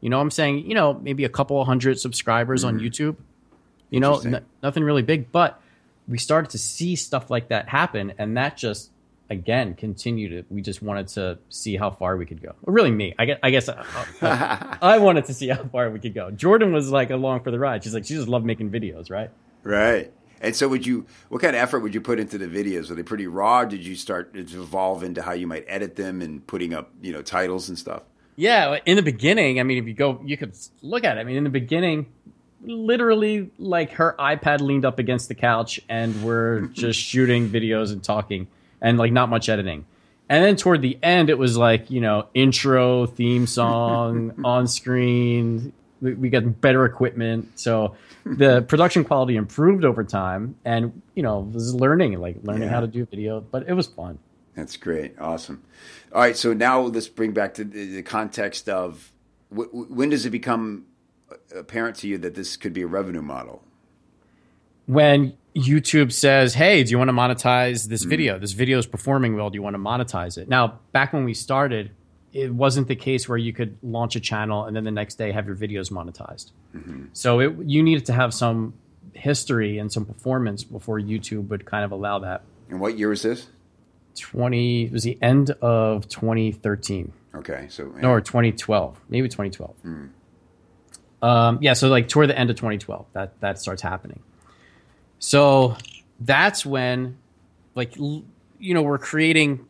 You 0.00 0.10
know, 0.10 0.20
I'm 0.20 0.30
saying, 0.30 0.66
you 0.68 0.74
know, 0.74 0.94
maybe 0.94 1.24
a 1.24 1.28
couple 1.28 1.60
of 1.60 1.66
hundred 1.66 1.98
subscribers 1.98 2.64
on 2.64 2.78
YouTube. 2.78 3.16
You 3.90 4.00
know, 4.00 4.18
n- 4.20 4.44
nothing 4.62 4.84
really 4.84 5.02
big, 5.02 5.32
but 5.32 5.60
we 6.06 6.18
started 6.18 6.50
to 6.50 6.58
see 6.58 6.94
stuff 6.96 7.30
like 7.30 7.48
that 7.48 7.68
happen, 7.68 8.12
and 8.18 8.36
that 8.36 8.56
just 8.56 8.90
again 9.30 9.74
continued 9.74 10.32
it. 10.32 10.46
We 10.50 10.62
just 10.62 10.82
wanted 10.82 11.08
to 11.08 11.38
see 11.48 11.76
how 11.76 11.90
far 11.90 12.16
we 12.16 12.26
could 12.26 12.42
go. 12.42 12.54
Well, 12.62 12.74
really, 12.74 12.90
me, 12.90 13.14
I 13.18 13.24
guess, 13.24 13.38
I 13.42 13.50
guess, 13.50 13.68
uh, 13.68 13.84
uh, 14.20 14.76
I 14.82 14.98
wanted 14.98 15.26
to 15.26 15.34
see 15.34 15.48
how 15.48 15.64
far 15.64 15.90
we 15.90 16.00
could 16.00 16.14
go. 16.14 16.30
Jordan 16.30 16.72
was 16.72 16.90
like 16.90 17.10
along 17.10 17.40
for 17.42 17.50
the 17.50 17.58
ride. 17.58 17.84
She's 17.84 17.94
like, 17.94 18.04
she 18.04 18.14
just 18.14 18.28
loved 18.28 18.44
making 18.46 18.70
videos, 18.70 19.10
right? 19.10 19.30
Right. 19.62 20.12
And 20.40 20.54
so, 20.54 20.68
would 20.68 20.86
you? 20.86 21.06
What 21.28 21.42
kind 21.42 21.54
of 21.56 21.62
effort 21.62 21.80
would 21.80 21.94
you 21.94 22.00
put 22.00 22.20
into 22.20 22.38
the 22.38 22.46
videos? 22.46 22.88
Were 22.88 22.94
they 22.94 23.02
pretty 23.02 23.26
raw? 23.26 23.64
Did 23.64 23.84
you 23.84 23.94
start 23.94 24.34
to 24.34 24.40
evolve 24.40 25.02
into 25.02 25.22
how 25.22 25.32
you 25.32 25.46
might 25.46 25.64
edit 25.66 25.96
them 25.96 26.22
and 26.22 26.46
putting 26.46 26.74
up, 26.74 26.90
you 27.02 27.12
know, 27.12 27.22
titles 27.22 27.68
and 27.68 27.78
stuff? 27.78 28.02
Yeah, 28.36 28.78
in 28.86 28.94
the 28.94 29.02
beginning, 29.02 29.58
I 29.58 29.64
mean, 29.64 29.78
if 29.78 29.88
you 29.88 29.94
go, 29.94 30.20
you 30.24 30.36
could 30.36 30.56
look 30.80 31.02
at 31.02 31.18
it. 31.18 31.20
I 31.20 31.24
mean, 31.24 31.36
in 31.36 31.42
the 31.42 31.50
beginning, 31.50 32.06
literally, 32.62 33.50
like 33.58 33.92
her 33.92 34.14
iPad 34.16 34.60
leaned 34.60 34.84
up 34.84 35.00
against 35.00 35.28
the 35.28 35.34
couch, 35.34 35.80
and 35.88 36.22
we're 36.22 36.60
just 36.72 37.00
shooting 37.00 37.48
videos 37.48 37.92
and 37.92 38.02
talking, 38.02 38.46
and 38.80 38.96
like 38.96 39.12
not 39.12 39.28
much 39.28 39.48
editing. 39.48 39.86
And 40.28 40.44
then 40.44 40.56
toward 40.56 40.82
the 40.82 40.98
end, 41.02 41.30
it 41.30 41.38
was 41.38 41.56
like 41.56 41.90
you 41.90 42.00
know, 42.00 42.28
intro, 42.32 43.06
theme 43.06 43.46
song, 43.46 44.34
on 44.44 44.68
screen. 44.68 45.72
We, 46.00 46.30
got 46.30 46.60
better 46.60 46.84
equipment, 46.84 47.58
so 47.58 47.96
the 48.24 48.62
production 48.62 49.04
quality 49.04 49.36
improved 49.36 49.84
over 49.84 50.04
time, 50.04 50.56
and 50.64 51.02
you 51.14 51.22
know, 51.22 51.40
was 51.40 51.74
learning, 51.74 52.20
like 52.20 52.36
learning 52.42 52.64
Yeah. 52.64 52.74
how 52.74 52.80
to 52.80 52.86
do 52.86 53.04
video. 53.04 53.40
But 53.40 53.68
it 53.68 53.74
was 53.74 53.86
fun. 53.86 54.18
That's 54.54 54.76
great. 54.76 55.14
Awesome. 55.20 55.62
All 56.12 56.20
right. 56.20 56.36
So 56.36 56.52
now 56.52 56.80
let's 56.80 57.08
bring 57.08 57.32
back 57.32 57.54
to 57.54 57.64
the, 57.64 57.96
the 57.96 58.02
context 58.02 58.68
of 58.68 59.12
w- 59.50 59.70
w- 59.70 59.92
when 59.92 60.08
does 60.08 60.26
it 60.26 60.30
become 60.30 60.86
apparent 61.54 61.96
to 61.96 62.08
you 62.08 62.18
that 62.18 62.34
this 62.34 62.56
could 62.56 62.72
be 62.72 62.82
a 62.82 62.86
revenue 62.86 63.22
model? 63.22 63.62
when 64.88 65.36
YouTube 65.54 66.12
says, 66.12 66.54
"Hey, 66.54 66.82
do 66.82 66.90
you 66.90 66.98
want 66.98 67.08
to 67.08 67.12
monetize 67.14 67.88
this 67.88 68.00
mm-hmm. 68.00 68.10
video? 68.10 68.38
This 68.38 68.52
video 68.52 68.78
is 68.78 68.86
performing 68.86 69.36
well. 69.36 69.50
Do 69.50 69.56
you 69.56 69.62
want 69.62 69.74
to 69.74 69.78
monetize 69.78 70.38
it?" 70.38 70.48
Now, 70.48 70.80
back 70.92 71.12
when 71.12 71.24
we 71.24 71.34
started, 71.34 71.92
it 72.32 72.52
wasn't 72.52 72.88
the 72.88 72.96
case 72.96 73.28
where 73.28 73.38
you 73.38 73.52
could 73.52 73.78
launch 73.82 74.16
a 74.16 74.20
channel 74.20 74.64
and 74.64 74.76
then 74.76 74.84
the 74.84 74.90
next 74.90 75.16
day 75.16 75.32
have 75.32 75.46
your 75.46 75.56
videos 75.56 75.90
monetized. 75.90 76.50
So 77.12 77.40
it, 77.40 77.56
you 77.64 77.82
needed 77.82 78.06
to 78.06 78.12
have 78.12 78.32
some 78.34 78.74
history 79.14 79.78
and 79.78 79.90
some 79.92 80.04
performance 80.04 80.62
before 80.64 81.00
YouTube 81.00 81.48
would 81.48 81.64
kind 81.64 81.84
of 81.84 81.90
allow 81.92 82.18
that. 82.20 82.42
And 82.68 82.80
what 82.80 82.98
year 82.98 83.12
is 83.12 83.22
this? 83.22 83.46
Twenty 84.16 84.84
it 84.84 84.92
was 84.92 85.04
the 85.04 85.16
end 85.22 85.50
of 85.62 86.08
2013 86.08 87.12
Okay. 87.34 87.66
So 87.70 87.84
no, 88.02 88.10
or 88.10 88.20
2012, 88.20 89.00
maybe 89.08 89.28
2012. 89.28 89.74
Um, 91.20 91.58
yeah, 91.60 91.72
so 91.72 91.88
like 91.88 92.08
toward 92.08 92.28
the 92.28 92.38
end 92.38 92.50
of 92.50 92.56
2012, 92.56 93.06
that 93.12 93.40
that 93.40 93.58
starts 93.58 93.82
happening. 93.82 94.20
So 95.18 95.76
that's 96.20 96.64
when, 96.64 97.18
like, 97.74 97.98
l- 97.98 98.24
you 98.58 98.74
know, 98.74 98.82
we're 98.82 98.98
creating 98.98 99.66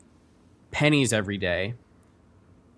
pennies 0.70 1.12
every 1.12 1.38
day, 1.38 1.74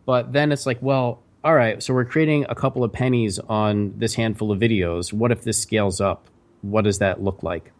but 0.06 0.32
then 0.32 0.52
it's 0.52 0.66
like, 0.66 0.78
well, 0.80 1.22
all 1.42 1.54
right, 1.54 1.82
so 1.82 1.94
we're 1.94 2.04
creating 2.04 2.46
a 2.48 2.54
couple 2.54 2.84
of 2.84 2.92
pennies 2.92 3.38
on 3.38 3.94
this 3.96 4.14
handful 4.14 4.52
of 4.52 4.58
videos. 4.58 5.12
What 5.12 5.32
if 5.32 5.42
this 5.42 5.58
scales 5.58 6.00
up? 6.00 6.26
What 6.62 6.84
does 6.84 6.98
that 6.98 7.22
look 7.22 7.42
like? 7.42 7.72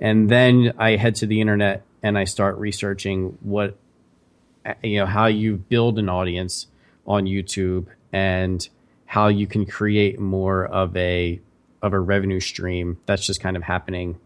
And 0.00 0.28
then 0.28 0.72
I 0.78 0.96
head 0.96 1.16
to 1.16 1.26
the 1.26 1.40
internet 1.40 1.82
and 2.02 2.16
I 2.16 2.24
start 2.24 2.58
researching 2.58 3.38
what 3.40 3.76
you 4.82 4.98
know 4.98 5.06
how 5.06 5.26
you 5.26 5.56
build 5.56 5.98
an 5.98 6.08
audience 6.08 6.68
on 7.06 7.24
YouTube 7.24 7.86
and 8.12 8.68
how 9.06 9.26
you 9.28 9.46
can 9.46 9.66
create 9.66 10.20
more 10.20 10.64
of 10.64 10.96
a 10.96 11.40
of 11.82 11.92
a 11.92 11.98
revenue 11.98 12.38
stream 12.38 12.98
that's 13.06 13.26
just 13.26 13.40
kind 13.40 13.56
of 13.56 13.64
happening 13.64 14.20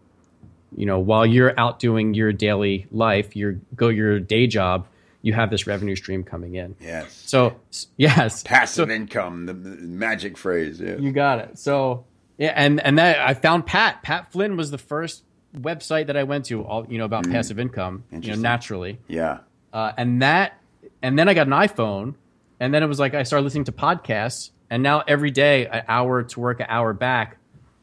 you 0.77 0.85
know, 0.87 0.99
while 0.99 1.25
you're 1.25 1.59
out 1.59 1.79
doing 1.79 2.15
your 2.15 2.33
daily 2.33 2.87
life, 2.91 3.35
your 3.37 3.59
go 3.75 3.89
your 3.89 4.21
day 4.21 4.47
job, 4.47 4.87
you 5.27 5.33
have 5.33 5.51
this 5.51 5.67
revenue 5.67 5.97
stream 5.97 6.23
coming 6.23 6.55
in. 6.55 6.77
Yes. 6.81 7.21
So 7.27 7.57
yes, 7.97 8.45
passive 8.45 8.89
so, 8.89 8.95
income, 8.95 9.47
the, 9.47 9.55
the, 9.55 9.71
magic 9.71 10.39
phrase. 10.39 10.81
Yeah. 10.81 10.99
You 10.99 11.11
got 11.11 11.41
it. 11.41 11.59
So 11.59 12.05
yeah, 12.39 12.53
and 12.55 12.81
and 12.81 12.97
that 12.99 13.19
I 13.19 13.35
found 13.35 13.67
Pat. 13.67 14.05
Pat 14.05 14.31
Flynn 14.31 14.57
was 14.57 14.71
the 14.71 14.79
first 14.79 15.25
website 15.53 16.07
that 16.07 16.17
I 16.17 16.23
went 16.23 16.45
to, 16.47 16.63
all 16.63 16.87
you 16.89 16.99
know 16.99 17.05
about 17.05 17.25
mm. 17.25 17.33
passive 17.33 17.59
income. 17.59 18.05
You 18.13 18.21
know, 18.21 18.35
naturally. 18.37 19.01
Yeah. 19.09 19.39
Uh, 19.73 19.93
and 19.97 20.23
that, 20.23 20.61
and 21.03 21.19
then 21.19 21.29
I 21.29 21.35
got 21.35 21.49
an 21.49 21.55
iPhone, 21.55 22.15
and 22.61 22.73
then 22.73 22.85
it 22.85 22.87
was 22.87 23.01
like 23.01 23.15
I 23.15 23.25
started 23.25 23.43
listening 23.43 23.65
to 23.65 23.73
podcasts, 23.73 24.53
and 24.71 24.81
now 24.81 25.03
every 25.09 25.33
day, 25.33 25.67
an 25.67 25.83
hour 25.89 26.23
to 26.23 26.41
work, 26.41 26.61
an 26.61 26.67
hour 26.69 26.93
back, 26.93 27.39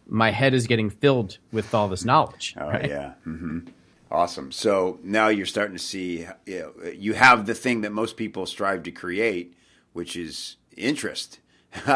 my 0.08 0.32
head 0.32 0.54
is 0.54 0.66
getting 0.66 0.90
filled 0.90 1.40
with 1.52 1.74
all 1.74 1.90
this 1.90 2.06
knowledge. 2.06 2.56
Oh 2.58 2.70
right? 2.70 2.88
yeah. 2.88 3.14
Mm-hmm. 3.28 3.68
Awesome. 4.14 4.52
So 4.52 5.00
now 5.02 5.30
you're 5.30 5.48
starting 5.48 5.76
to 5.76 5.84
see 5.84 6.28
you, 6.46 6.74
know, 6.78 6.92
you 6.92 7.14
have 7.14 7.48
the 7.48 7.56
thing 7.56 7.82
that 7.82 7.92
most 7.92 8.16
people 8.16 8.46
strive 8.46 8.84
to 8.84 8.92
create, 8.92 9.58
which 9.92 10.16
is 10.16 10.58
interest. 10.78 11.40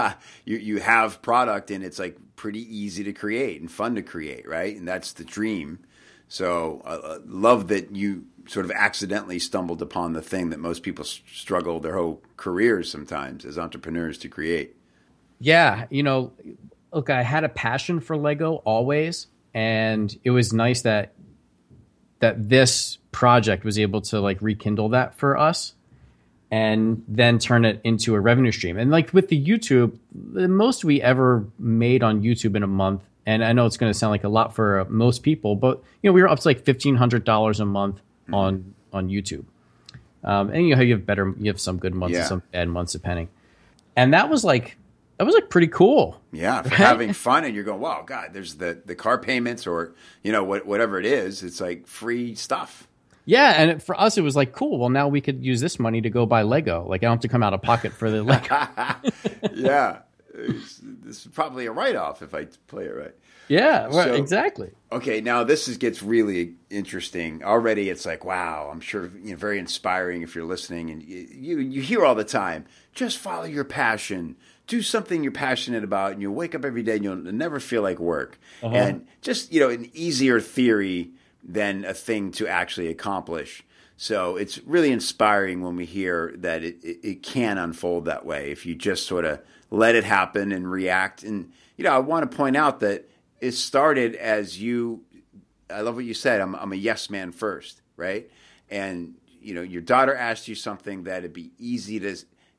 you 0.43 0.57
you 0.57 0.79
have 0.79 1.21
product 1.21 1.69
and 1.69 1.83
it's 1.83 1.99
like 1.99 2.17
pretty 2.35 2.61
easy 2.75 3.03
to 3.03 3.13
create 3.13 3.61
and 3.61 3.71
fun 3.71 3.93
to 3.93 4.01
create, 4.01 4.47
right? 4.49 4.75
And 4.75 4.87
that's 4.87 5.13
the 5.13 5.23
dream. 5.23 5.77
So 6.27 6.81
I 6.83 6.93
uh, 6.93 7.19
love 7.23 7.67
that 7.67 7.95
you 7.95 8.25
sort 8.47 8.65
of 8.65 8.71
accidentally 8.71 9.37
stumbled 9.37 9.83
upon 9.83 10.13
the 10.13 10.21
thing 10.23 10.49
that 10.49 10.59
most 10.59 10.81
people 10.81 11.05
struggle 11.05 11.79
their 11.79 11.97
whole 11.97 12.23
careers 12.35 12.91
sometimes 12.91 13.45
as 13.45 13.59
entrepreneurs 13.59 14.17
to 14.19 14.27
create. 14.27 14.75
Yeah, 15.39 15.85
you 15.91 16.01
know, 16.01 16.33
look, 16.91 17.11
I 17.11 17.21
had 17.21 17.43
a 17.43 17.49
passion 17.49 17.99
for 17.99 18.17
Lego 18.17 18.55
always, 18.65 19.27
and 19.53 20.17
it 20.23 20.31
was 20.31 20.51
nice 20.51 20.81
that 20.81 21.13
that 22.19 22.49
this 22.49 22.97
project 23.11 23.63
was 23.63 23.79
able 23.79 24.01
to 24.01 24.19
like 24.19 24.41
rekindle 24.41 24.89
that 24.89 25.15
for 25.15 25.37
us 25.37 25.73
and 26.49 27.03
then 27.07 27.39
turn 27.39 27.65
it 27.65 27.81
into 27.83 28.15
a 28.15 28.19
revenue 28.19 28.51
stream. 28.51 28.77
And 28.77 28.89
like 28.89 29.13
with 29.13 29.27
the 29.27 29.43
YouTube, 29.43 29.97
the 30.13 30.47
most 30.47 30.85
we 30.85 31.01
ever 31.01 31.45
made 31.59 32.03
on 32.03 32.21
YouTube 32.21 32.55
in 32.55 32.63
a 32.63 32.67
month, 32.67 33.01
and 33.25 33.43
I 33.43 33.51
know 33.51 33.65
it's 33.65 33.77
going 33.77 33.91
to 33.91 33.97
sound 33.97 34.11
like 34.11 34.23
a 34.23 34.29
lot 34.29 34.55
for 34.55 34.85
most 34.89 35.23
people, 35.23 35.55
but 35.55 35.83
you 36.01 36.09
know 36.09 36.13
we 36.13 36.21
were 36.21 36.29
up 36.29 36.39
to 36.39 36.47
like 36.47 36.63
fifteen 36.63 36.95
hundred 36.95 37.25
dollars 37.25 37.59
a 37.59 37.65
month 37.65 37.97
mm-hmm. 37.97 38.33
on 38.33 38.73
on 38.93 39.09
YouTube. 39.09 39.45
Um, 40.23 40.49
and 40.49 40.67
you 40.67 40.75
know 40.75 40.81
you 40.81 40.93
have 40.93 41.05
better, 41.05 41.33
you 41.37 41.51
have 41.51 41.59
some 41.59 41.77
good 41.77 41.93
months 41.93 42.13
yeah. 42.13 42.19
and 42.19 42.27
some 42.27 42.43
bad 42.51 42.69
months 42.69 42.93
depending. 42.93 43.27
And 43.95 44.13
that 44.13 44.29
was 44.29 44.43
like 44.45 44.77
that 45.17 45.25
was 45.25 45.35
like 45.35 45.49
pretty 45.49 45.67
cool. 45.67 46.21
Yeah, 46.31 46.61
for 46.61 46.75
having 46.75 47.13
fun, 47.13 47.43
and 47.43 47.55
you're 47.55 47.63
going, 47.63 47.81
wow, 47.81 48.03
God, 48.05 48.29
there's 48.33 48.55
the 48.55 48.81
the 48.85 48.95
car 48.95 49.17
payments 49.17 49.65
or 49.65 49.95
you 50.23 50.31
know 50.31 50.43
what, 50.43 50.65
whatever 50.65 50.99
it 50.99 51.05
is. 51.05 51.43
It's 51.43 51.59
like 51.59 51.87
free 51.87 52.35
stuff. 52.35 52.87
Yeah, 53.25 53.61
and 53.61 53.83
for 53.83 53.99
us, 53.99 54.17
it 54.17 54.21
was 54.21 54.35
like 54.35 54.53
cool. 54.53 54.77
Well, 54.77 54.89
now 54.89 55.07
we 55.07 55.19
could 55.19 55.43
use 55.43 55.59
this 55.59 55.79
money 55.79 56.01
to 56.01 56.09
go 56.09 56.25
buy 56.25 56.43
Lego. 56.43 56.85
Like 56.87 57.03
I 57.03 57.07
don't 57.07 57.17
have 57.17 57.21
to 57.21 57.27
come 57.27 57.43
out 57.43 57.53
of 57.53 57.61
pocket 57.61 57.93
for 57.93 58.09
the 58.09 58.23
Lego. 58.23 58.67
yeah, 59.53 59.99
this 60.33 61.25
is 61.25 61.27
probably 61.33 61.65
a 61.65 61.71
write 61.71 61.95
off 61.95 62.21
if 62.21 62.33
I 62.33 62.45
play 62.67 62.85
it 62.85 62.95
right. 62.95 63.15
Yeah, 63.47 63.89
so, 63.91 64.13
exactly. 64.13 64.71
Okay, 64.91 65.21
now 65.21 65.43
this 65.43 65.67
is, 65.67 65.77
gets 65.77 66.03
really 66.03 66.55
interesting. 66.69 67.43
Already, 67.43 67.89
it's 67.89 68.05
like, 68.05 68.25
wow, 68.25 68.69
I'm 68.71 68.81
sure 68.81 69.09
you 69.23 69.31
know, 69.31 69.37
very 69.37 69.57
inspiring 69.57 70.21
if 70.21 70.35
you're 70.35 70.45
listening, 70.45 70.89
and 70.89 71.01
you 71.01 71.59
you 71.59 71.81
hear 71.81 72.05
all 72.05 72.15
the 72.15 72.25
time, 72.25 72.65
just 72.93 73.17
follow 73.17 73.45
your 73.45 73.63
passion, 73.63 74.35
do 74.67 74.81
something 74.81 75.23
you're 75.23 75.31
passionate 75.31 75.83
about, 75.83 76.11
and 76.11 76.21
you'll 76.21 76.35
wake 76.35 76.53
up 76.53 76.65
every 76.65 76.83
day 76.83 76.95
and 76.95 77.03
you'll 77.03 77.15
never 77.15 77.59
feel 77.59 77.81
like 77.81 77.99
work. 77.99 78.37
Uh-huh. 78.61 78.75
And 78.75 79.07
just 79.21 79.51
you 79.51 79.59
know, 79.59 79.69
an 79.69 79.89
easier 79.93 80.39
theory 80.39 81.11
than 81.43 81.85
a 81.85 81.93
thing 81.93 82.31
to 82.33 82.47
actually 82.47 82.89
accomplish. 82.89 83.63
So 83.95 84.35
it's 84.35 84.59
really 84.59 84.91
inspiring 84.91 85.61
when 85.61 85.75
we 85.75 85.85
hear 85.85 86.33
that 86.37 86.63
it, 86.63 86.83
it, 86.83 86.99
it 87.03 87.23
can 87.23 87.57
unfold 87.57 88.05
that 88.05 88.25
way 88.25 88.51
if 88.51 88.65
you 88.65 88.75
just 88.75 89.07
sort 89.07 89.25
of 89.25 89.39
let 89.71 89.95
it 89.95 90.03
happen 90.03 90.51
and 90.51 90.69
react. 90.69 91.23
And 91.23 91.51
you 91.77 91.83
know, 91.83 91.91
I 91.91 91.99
want 91.99 92.29
to 92.29 92.37
point 92.37 92.57
out 92.57 92.81
that 92.81 93.09
it 93.39 93.53
started 93.53 94.15
as 94.15 94.61
you. 94.61 95.03
I 95.69 95.81
love 95.81 95.95
what 95.95 96.05
you 96.05 96.13
said. 96.13 96.39
I'm, 96.41 96.55
I'm 96.55 96.71
a 96.71 96.77
yes 96.77 97.09
man 97.09 97.31
first, 97.31 97.81
right? 97.95 98.29
And 98.69 99.15
you 99.41 99.53
know, 99.53 99.61
your 99.61 99.81
daughter 99.81 100.13
asked 100.13 100.47
you 100.47 100.55
something 100.55 101.03
that 101.03 101.19
it'd 101.19 101.33
be 101.33 101.51
easy 101.57 101.99
to 102.01 102.17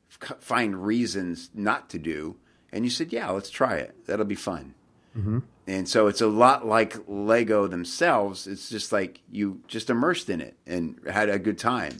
find 0.08 0.84
reasons 0.84 1.50
not 1.54 1.90
to 1.90 1.98
do, 1.98 2.36
and 2.72 2.84
you 2.84 2.90
said, 2.90 3.12
"Yeah, 3.12 3.30
let's 3.30 3.50
try 3.50 3.76
it. 3.76 4.06
That'll 4.06 4.24
be 4.24 4.34
fun." 4.34 4.74
Mm-hmm. 5.16 5.38
And 5.66 5.88
so 5.88 6.06
it's 6.06 6.20
a 6.20 6.26
lot 6.26 6.66
like 6.66 6.96
Lego 7.06 7.66
themselves. 7.66 8.46
It's 8.46 8.68
just 8.68 8.92
like 8.92 9.20
you 9.30 9.60
just 9.68 9.90
immersed 9.90 10.30
in 10.30 10.40
it 10.40 10.56
and 10.66 10.98
had 11.10 11.28
a 11.28 11.38
good 11.38 11.58
time, 11.58 11.98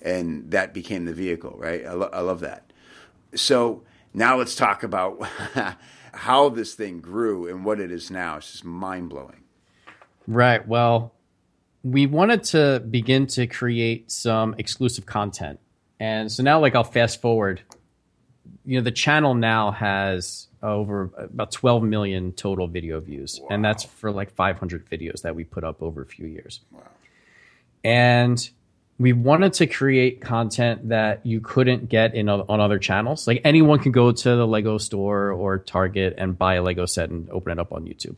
and 0.00 0.50
that 0.50 0.72
became 0.72 1.04
the 1.04 1.12
vehicle, 1.12 1.54
right? 1.58 1.84
I, 1.84 1.92
lo- 1.92 2.10
I 2.12 2.20
love 2.20 2.40
that. 2.40 2.72
So 3.34 3.82
now 4.14 4.38
let's 4.38 4.56
talk 4.56 4.82
about 4.82 5.22
how 6.12 6.48
this 6.48 6.74
thing 6.74 7.00
grew 7.00 7.48
and 7.48 7.64
what 7.64 7.80
it 7.80 7.90
is 7.90 8.10
now. 8.10 8.36
It's 8.36 8.52
just 8.52 8.64
mind 8.64 9.10
blowing. 9.10 9.42
Right. 10.26 10.66
Well, 10.66 11.12
we 11.82 12.06
wanted 12.06 12.44
to 12.44 12.80
begin 12.88 13.26
to 13.28 13.46
create 13.46 14.10
some 14.10 14.54
exclusive 14.58 15.06
content. 15.06 15.60
And 16.00 16.32
so 16.32 16.42
now, 16.42 16.58
like, 16.58 16.74
I'll 16.74 16.82
fast 16.82 17.20
forward. 17.20 17.60
You 18.64 18.78
know, 18.78 18.82
the 18.82 18.90
channel 18.90 19.34
now 19.34 19.70
has 19.70 20.48
over 20.62 21.10
about 21.16 21.52
12 21.52 21.82
million 21.82 22.32
total 22.32 22.66
video 22.66 23.00
views. 23.00 23.38
Wow. 23.40 23.48
And 23.50 23.64
that's 23.64 23.84
for 23.84 24.10
like 24.10 24.32
500 24.32 24.88
videos 24.90 25.22
that 25.22 25.34
we 25.34 25.44
put 25.44 25.62
up 25.62 25.82
over 25.82 26.02
a 26.02 26.06
few 26.06 26.26
years. 26.26 26.60
Wow. 26.70 26.82
And 27.84 28.50
we 28.98 29.14
wanted 29.14 29.54
to 29.54 29.66
create 29.66 30.20
content 30.20 30.90
that 30.90 31.24
you 31.24 31.40
couldn't 31.40 31.88
get 31.88 32.14
in 32.14 32.28
on 32.28 32.60
other 32.60 32.78
channels. 32.78 33.26
Like 33.26 33.40
anyone 33.44 33.78
can 33.78 33.92
go 33.92 34.12
to 34.12 34.36
the 34.36 34.46
Lego 34.46 34.76
store 34.76 35.32
or 35.32 35.58
Target 35.58 36.14
and 36.18 36.36
buy 36.38 36.56
a 36.56 36.62
Lego 36.62 36.84
set 36.84 37.08
and 37.08 37.30
open 37.30 37.52
it 37.52 37.58
up 37.58 37.72
on 37.72 37.86
YouTube. 37.86 38.16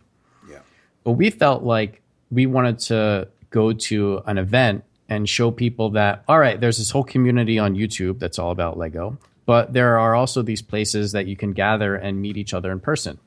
Yeah. 0.51 0.59
But 1.05 1.13
we 1.13 1.31
felt 1.31 1.63
like 1.63 2.03
we 2.33 2.47
wanted 2.47 2.81
to 2.81 3.29
go 3.51 3.73
to 3.73 4.23
an 4.27 4.39
event 4.39 4.83
and 5.09 5.29
show 5.29 5.51
people 5.51 5.91
that 5.91 6.25
all 6.29 6.39
right, 6.39 6.61
there's 6.61 6.79
this 6.79 6.91
whole 6.91 7.05
community 7.05 7.59
on 7.59 7.75
YouTube 7.75 8.19
that's 8.19 8.39
all 8.39 8.51
about 8.51 8.79
Lego, 8.79 9.19
but 9.47 9.73
there 9.73 9.99
are 9.99 10.15
also 10.15 10.43
these 10.43 10.63
places 10.63 11.13
that 11.13 11.27
you 11.27 11.37
can 11.37 11.53
gather 11.53 11.95
and 11.95 12.21
meet 12.21 12.37
each 12.37 12.55
other 12.55 12.73
in 12.73 12.81
person. 12.81 13.19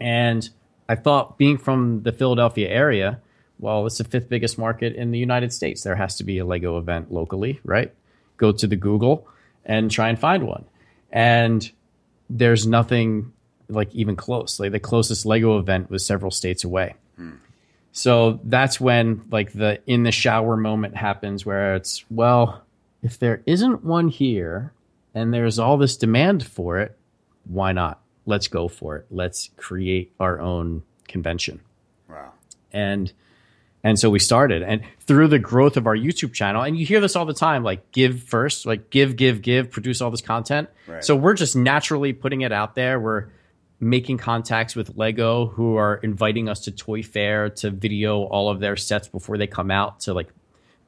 And 0.00 0.48
I 0.88 0.94
thought 0.94 1.38
being 1.38 1.58
from 1.58 2.02
the 2.02 2.12
Philadelphia 2.12 2.68
area, 2.68 3.20
well, 3.58 3.86
it's 3.86 3.98
the 3.98 4.04
fifth 4.04 4.28
biggest 4.28 4.58
market 4.58 4.94
in 4.94 5.10
the 5.10 5.18
United 5.18 5.52
States. 5.52 5.82
There 5.82 5.96
has 5.96 6.16
to 6.16 6.24
be 6.24 6.38
a 6.38 6.44
Lego 6.44 6.78
event 6.78 7.12
locally, 7.12 7.60
right? 7.64 7.92
Go 8.36 8.52
to 8.52 8.66
the 8.66 8.76
Google 8.76 9.28
and 9.64 9.90
try 9.90 10.08
and 10.08 10.18
find 10.18 10.46
one. 10.46 10.64
And 11.10 11.68
there's 12.30 12.66
nothing 12.66 13.32
like 13.68 13.94
even 13.94 14.16
close. 14.16 14.60
Like 14.60 14.72
the 14.72 14.80
closest 14.80 15.26
Lego 15.26 15.58
event 15.58 15.90
was 15.90 16.06
several 16.06 16.30
states 16.30 16.64
away. 16.64 16.94
Hmm. 17.16 17.32
So 17.98 18.38
that's 18.44 18.80
when 18.80 19.24
like 19.28 19.52
the 19.52 19.82
in 19.84 20.04
the 20.04 20.12
shower 20.12 20.56
moment 20.56 20.94
happens 20.94 21.44
where 21.44 21.74
it's, 21.74 22.04
well, 22.08 22.62
if 23.02 23.18
there 23.18 23.42
isn't 23.44 23.82
one 23.82 24.06
here 24.06 24.72
and 25.14 25.34
there's 25.34 25.58
all 25.58 25.76
this 25.76 25.96
demand 25.96 26.46
for 26.46 26.78
it, 26.78 26.96
why 27.42 27.72
not? 27.72 28.00
Let's 28.24 28.46
go 28.46 28.68
for 28.68 28.94
it. 28.98 29.06
Let's 29.10 29.50
create 29.56 30.12
our 30.20 30.38
own 30.38 30.84
convention. 31.08 31.60
Wow. 32.08 32.34
And 32.72 33.12
and 33.82 33.98
so 33.98 34.10
we 34.10 34.20
started. 34.20 34.62
And 34.62 34.82
through 35.00 35.26
the 35.26 35.40
growth 35.40 35.76
of 35.76 35.88
our 35.88 35.96
YouTube 35.96 36.32
channel, 36.32 36.62
and 36.62 36.78
you 36.78 36.86
hear 36.86 37.00
this 37.00 37.16
all 37.16 37.26
the 37.26 37.34
time 37.34 37.64
like 37.64 37.90
give 37.90 38.22
first, 38.22 38.64
like 38.64 38.90
give, 38.90 39.16
give, 39.16 39.42
give, 39.42 39.72
produce 39.72 40.00
all 40.00 40.12
this 40.12 40.22
content. 40.22 40.68
Right. 40.86 41.02
So 41.02 41.16
we're 41.16 41.34
just 41.34 41.56
naturally 41.56 42.12
putting 42.12 42.42
it 42.42 42.52
out 42.52 42.76
there. 42.76 43.00
We're 43.00 43.26
making 43.80 44.18
contacts 44.18 44.74
with 44.74 44.96
Lego 44.96 45.46
who 45.46 45.76
are 45.76 45.96
inviting 45.96 46.48
us 46.48 46.60
to 46.60 46.72
Toy 46.72 47.02
Fair 47.02 47.50
to 47.50 47.70
video 47.70 48.22
all 48.24 48.50
of 48.50 48.60
their 48.60 48.76
sets 48.76 49.08
before 49.08 49.38
they 49.38 49.46
come 49.46 49.70
out 49.70 50.00
to 50.00 50.14
like 50.14 50.28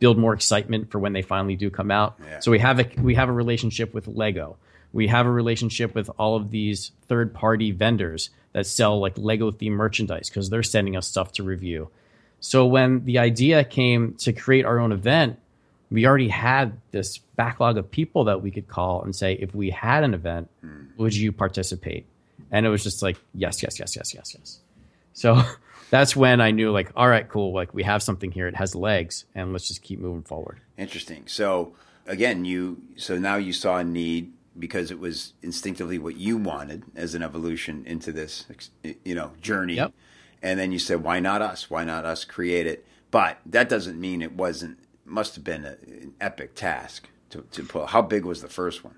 build 0.00 0.18
more 0.18 0.34
excitement 0.34 0.90
for 0.90 0.98
when 0.98 1.12
they 1.12 1.22
finally 1.22 1.56
do 1.56 1.70
come 1.70 1.90
out. 1.90 2.18
Yeah. 2.24 2.40
So 2.40 2.50
we 2.50 2.58
have 2.58 2.80
a 2.80 2.86
we 3.00 3.14
have 3.14 3.28
a 3.28 3.32
relationship 3.32 3.94
with 3.94 4.08
Lego. 4.08 4.56
We 4.92 5.06
have 5.06 5.26
a 5.26 5.30
relationship 5.30 5.94
with 5.94 6.10
all 6.18 6.34
of 6.34 6.50
these 6.50 6.90
third 7.06 7.32
party 7.32 7.70
vendors 7.70 8.30
that 8.52 8.66
sell 8.66 8.98
like 8.98 9.16
Lego 9.16 9.52
themed 9.52 9.72
merchandise 9.72 10.28
because 10.28 10.50
they're 10.50 10.64
sending 10.64 10.96
us 10.96 11.06
stuff 11.06 11.32
to 11.32 11.44
review. 11.44 11.90
So 12.40 12.66
when 12.66 13.04
the 13.04 13.18
idea 13.18 13.62
came 13.62 14.14
to 14.14 14.32
create 14.32 14.64
our 14.64 14.80
own 14.80 14.90
event, 14.90 15.38
we 15.90 16.06
already 16.06 16.28
had 16.28 16.80
this 16.90 17.18
backlog 17.18 17.76
of 17.76 17.90
people 17.90 18.24
that 18.24 18.42
we 18.42 18.50
could 18.50 18.66
call 18.66 19.02
and 19.02 19.14
say, 19.14 19.34
if 19.34 19.54
we 19.54 19.70
had 19.70 20.02
an 20.02 20.14
event, 20.14 20.48
mm. 20.64 20.88
would 20.96 21.14
you 21.14 21.32
participate? 21.32 22.06
And 22.50 22.66
it 22.66 22.68
was 22.68 22.82
just 22.82 23.02
like, 23.02 23.16
yes, 23.34 23.62
yes, 23.62 23.78
yes, 23.78 23.96
yes, 23.96 24.14
yes, 24.14 24.34
yes. 24.38 24.60
So 25.12 25.42
that's 25.90 26.14
when 26.14 26.40
I 26.40 26.50
knew, 26.50 26.70
like, 26.70 26.92
all 26.96 27.08
right, 27.08 27.28
cool. 27.28 27.52
Like, 27.52 27.74
we 27.74 27.82
have 27.82 28.02
something 28.02 28.30
here. 28.30 28.46
It 28.46 28.56
has 28.56 28.74
legs, 28.74 29.24
and 29.34 29.52
let's 29.52 29.68
just 29.68 29.82
keep 29.82 29.98
moving 29.98 30.22
forward. 30.22 30.60
Interesting. 30.76 31.24
So, 31.26 31.74
again, 32.06 32.44
you, 32.44 32.82
so 32.96 33.18
now 33.18 33.36
you 33.36 33.52
saw 33.52 33.78
a 33.78 33.84
need 33.84 34.32
because 34.58 34.90
it 34.90 34.98
was 34.98 35.32
instinctively 35.42 35.98
what 35.98 36.16
you 36.16 36.36
wanted 36.36 36.84
as 36.96 37.14
an 37.14 37.22
evolution 37.22 37.84
into 37.86 38.12
this, 38.12 38.46
you 39.04 39.14
know, 39.14 39.32
journey. 39.40 39.74
Yep 39.74 39.92
and 40.42 40.58
then 40.58 40.72
you 40.72 40.78
said, 40.78 41.02
"Why 41.02 41.20
not 41.20 41.42
us? 41.42 41.70
Why 41.70 41.84
not 41.84 42.04
us 42.04 42.24
create 42.24 42.66
it?" 42.66 42.86
But 43.10 43.38
that 43.46 43.68
doesn't 43.68 44.00
mean 44.00 44.22
it 44.22 44.32
wasn't. 44.32 44.78
Must 45.04 45.34
have 45.34 45.44
been 45.44 45.64
a, 45.64 45.76
an 45.86 46.14
epic 46.20 46.54
task 46.54 47.08
to, 47.30 47.42
to 47.50 47.64
pull. 47.64 47.86
How 47.86 48.02
big 48.02 48.24
was 48.24 48.42
the 48.42 48.48
first 48.48 48.84
one? 48.84 48.94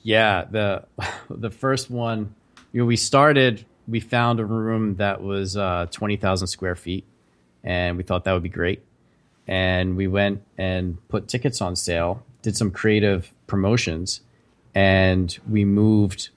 Yeah, 0.00 0.44
the 0.50 0.86
the 1.30 1.50
first 1.50 1.90
one, 1.90 2.34
you 2.72 2.80
know, 2.80 2.86
we 2.86 2.96
started. 2.96 3.64
We 3.88 4.00
found 4.00 4.38
a 4.38 4.44
room 4.44 4.96
that 4.96 5.22
was 5.22 5.56
uh, 5.56 5.86
twenty 5.90 6.16
thousand 6.16 6.48
square 6.48 6.76
feet, 6.76 7.04
and 7.64 7.96
we 7.96 8.02
thought 8.02 8.24
that 8.24 8.32
would 8.32 8.42
be 8.42 8.48
great. 8.48 8.82
And 9.46 9.96
we 9.96 10.06
went 10.06 10.42
and 10.56 10.96
put 11.08 11.26
tickets 11.26 11.60
on 11.60 11.74
sale, 11.74 12.24
did 12.42 12.56
some 12.56 12.70
creative 12.70 13.32
promotions, 13.46 14.20
and 14.74 15.36
we 15.48 15.64
moved 15.64 16.28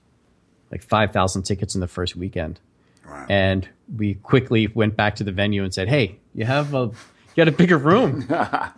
like 0.71 0.81
five 0.81 1.11
thousand 1.11 1.43
tickets 1.43 1.75
in 1.75 1.81
the 1.81 1.87
first 1.87 2.15
weekend. 2.15 2.59
Wow. 3.07 3.25
And 3.29 3.69
we 3.95 4.15
quickly 4.15 4.67
went 4.67 4.95
back 4.95 5.15
to 5.17 5.23
the 5.23 5.31
venue 5.31 5.63
and 5.63 5.73
said, 5.73 5.87
"Hey, 5.87 6.19
you 6.33 6.45
have 6.45 6.73
a 6.73 6.85
you 6.85 7.35
got 7.35 7.47
a 7.47 7.51
bigger 7.51 7.77
room." 7.77 8.25
uh, 8.29 8.71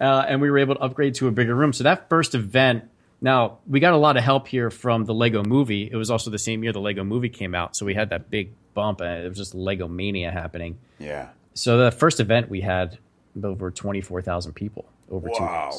and 0.00 0.42
we 0.42 0.50
were 0.50 0.58
able 0.58 0.74
to 0.74 0.80
upgrade 0.80 1.14
to 1.16 1.28
a 1.28 1.30
bigger 1.30 1.54
room. 1.54 1.72
So 1.72 1.84
that 1.84 2.08
first 2.10 2.34
event 2.34 2.84
now, 3.20 3.58
we 3.66 3.80
got 3.80 3.92
a 3.94 3.96
lot 3.96 4.16
of 4.16 4.22
help 4.22 4.46
here 4.48 4.70
from 4.70 5.04
the 5.04 5.14
Lego 5.14 5.42
movie. 5.42 5.88
It 5.90 5.96
was 5.96 6.10
also 6.10 6.30
the 6.30 6.38
same 6.38 6.62
year 6.62 6.72
the 6.72 6.80
Lego 6.80 7.02
movie 7.04 7.28
came 7.28 7.54
out. 7.54 7.74
So 7.76 7.84
we 7.86 7.94
had 7.94 8.10
that 8.10 8.30
big 8.30 8.52
bump 8.74 9.00
and 9.00 9.24
it 9.24 9.28
was 9.28 9.38
just 9.38 9.54
Lego 9.54 9.88
mania 9.88 10.30
happening. 10.30 10.78
Yeah. 10.98 11.28
So 11.54 11.78
the 11.78 11.90
first 11.90 12.20
event 12.20 12.48
we 12.48 12.60
had 12.60 12.98
over 13.42 13.70
24,000 13.70 14.52
people 14.52 14.84
over 15.10 15.28
two 15.28 15.34
Wow. 15.42 15.72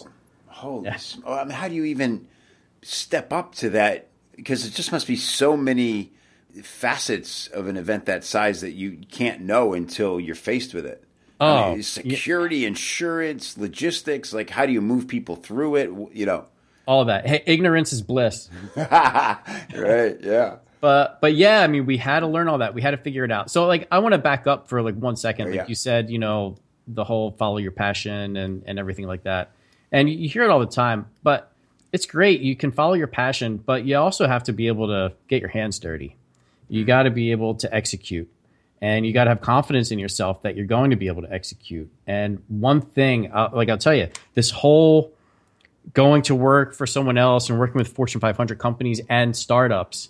Holy. 0.48 0.86
Yeah. 0.86 0.94
s- 0.96 1.18
oh, 1.26 1.34
I 1.34 1.44
mean, 1.44 1.52
how 1.52 1.68
do 1.70 1.76
you 1.76 1.86
even 1.86 2.28
step 2.82 3.32
up 3.32 3.56
to 3.56 3.70
that? 3.72 4.08
Because 4.36 4.66
it 4.66 4.74
just 4.74 4.92
must 4.92 5.08
be 5.08 5.16
so 5.16 5.56
many 5.56 6.12
facets 6.64 7.48
of 7.48 7.68
an 7.68 7.78
event 7.78 8.06
that 8.06 8.24
size 8.24 8.62
that 8.62 8.72
you 8.72 9.00
can't 9.12 9.42
know 9.42 9.74
until 9.74 10.20
you're 10.20 10.36
faced 10.36 10.74
with 10.74 10.86
it. 10.86 11.04
I 11.40 11.46
Oh, 11.46 11.72
mean, 11.74 11.84
security, 11.84 12.66
insurance, 12.66 13.58
logistics. 13.58 14.34
Like, 14.34 14.50
how 14.50 14.66
do 14.66 14.74
you 14.74 14.82
move 14.82 15.08
people 15.08 15.36
through 15.38 15.76
it? 15.76 15.90
You 16.14 16.26
know. 16.26 16.46
All 16.90 17.02
of 17.02 17.08
that. 17.08 17.28
Hey, 17.28 17.44
ignorance 17.46 17.94
is 17.94 18.02
bliss. 18.02 18.50
right. 18.76 20.18
Yeah. 20.22 20.56
But 20.82 21.22
but 21.22 21.36
yeah, 21.36 21.62
I 21.62 21.68
mean, 21.68 21.86
we 21.86 21.98
had 21.98 22.22
to 22.22 22.28
learn 22.28 22.48
all 22.48 22.58
that. 22.58 22.74
We 22.74 22.82
had 22.82 22.92
to 22.92 22.98
figure 22.98 23.24
it 23.24 23.32
out. 23.32 23.52
So 23.52 23.68
like, 23.68 23.88
I 23.92 24.00
want 24.00 24.14
to 24.14 24.18
back 24.18 24.48
up 24.48 24.68
for 24.70 24.82
like 24.82 24.96
one 24.96 25.16
second. 25.16 25.46
Oh, 25.46 25.50
Like 25.52 25.56
yeah. 25.58 25.68
you 25.68 25.76
said, 25.76 26.10
you 26.10 26.18
know, 26.18 26.58
the 26.88 27.04
whole 27.04 27.30
follow 27.34 27.58
your 27.58 27.74
passion 27.74 28.36
and 28.38 28.64
and 28.66 28.80
everything 28.80 29.06
like 29.06 29.22
that. 29.24 29.52
And 29.92 30.10
you 30.10 30.28
hear 30.28 30.42
it 30.44 30.50
all 30.50 30.60
the 30.60 30.66
time, 30.66 31.06
but 31.22 31.52
it's 31.94 32.08
great. 32.08 32.42
You 32.42 32.56
can 32.56 32.72
follow 32.72 32.96
your 32.96 33.06
passion, 33.08 33.58
but 33.58 33.86
you 33.86 33.96
also 33.98 34.28
have 34.28 34.44
to 34.46 34.54
be 34.54 34.66
able 34.66 34.88
to 34.88 35.14
get 35.28 35.42
your 35.42 35.50
hands 35.50 35.78
dirty. 35.78 36.16
You 36.70 36.86
got 36.86 37.04
to 37.04 37.12
be 37.12 37.30
able 37.30 37.54
to 37.56 37.72
execute, 37.72 38.28
and 38.82 39.06
you 39.06 39.14
got 39.14 39.26
to 39.26 39.30
have 39.30 39.42
confidence 39.42 39.92
in 39.92 40.00
yourself 40.00 40.42
that 40.42 40.56
you're 40.56 40.66
going 40.66 40.90
to 40.90 40.96
be 40.96 41.06
able 41.06 41.22
to 41.22 41.32
execute. 41.32 41.88
And 42.08 42.42
one 42.48 42.82
thing, 42.82 43.32
uh, 43.32 43.50
like 43.54 43.70
I'll 43.70 43.78
tell 43.78 43.96
you, 43.96 44.08
this 44.34 44.50
whole 44.50 45.14
going 45.94 46.22
to 46.24 46.36
work 46.36 46.74
for 46.74 46.86
someone 46.86 47.18
else 47.18 47.50
and 47.50 47.60
working 47.60 47.78
with 47.78 47.90
Fortune 47.90 48.22
500 48.22 48.60
companies 48.60 49.02
and 49.10 49.36
startups 49.36 50.10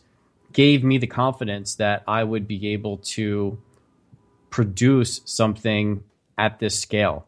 gave 0.52 0.84
me 0.84 0.98
the 0.98 1.08
confidence 1.08 1.76
that 1.76 2.04
I 2.08 2.24
would 2.24 2.48
be 2.48 2.70
able 2.74 2.98
to 2.98 3.62
produce 4.50 5.22
something 5.26 6.04
at 6.38 6.60
this 6.60 6.80
scale 6.80 7.28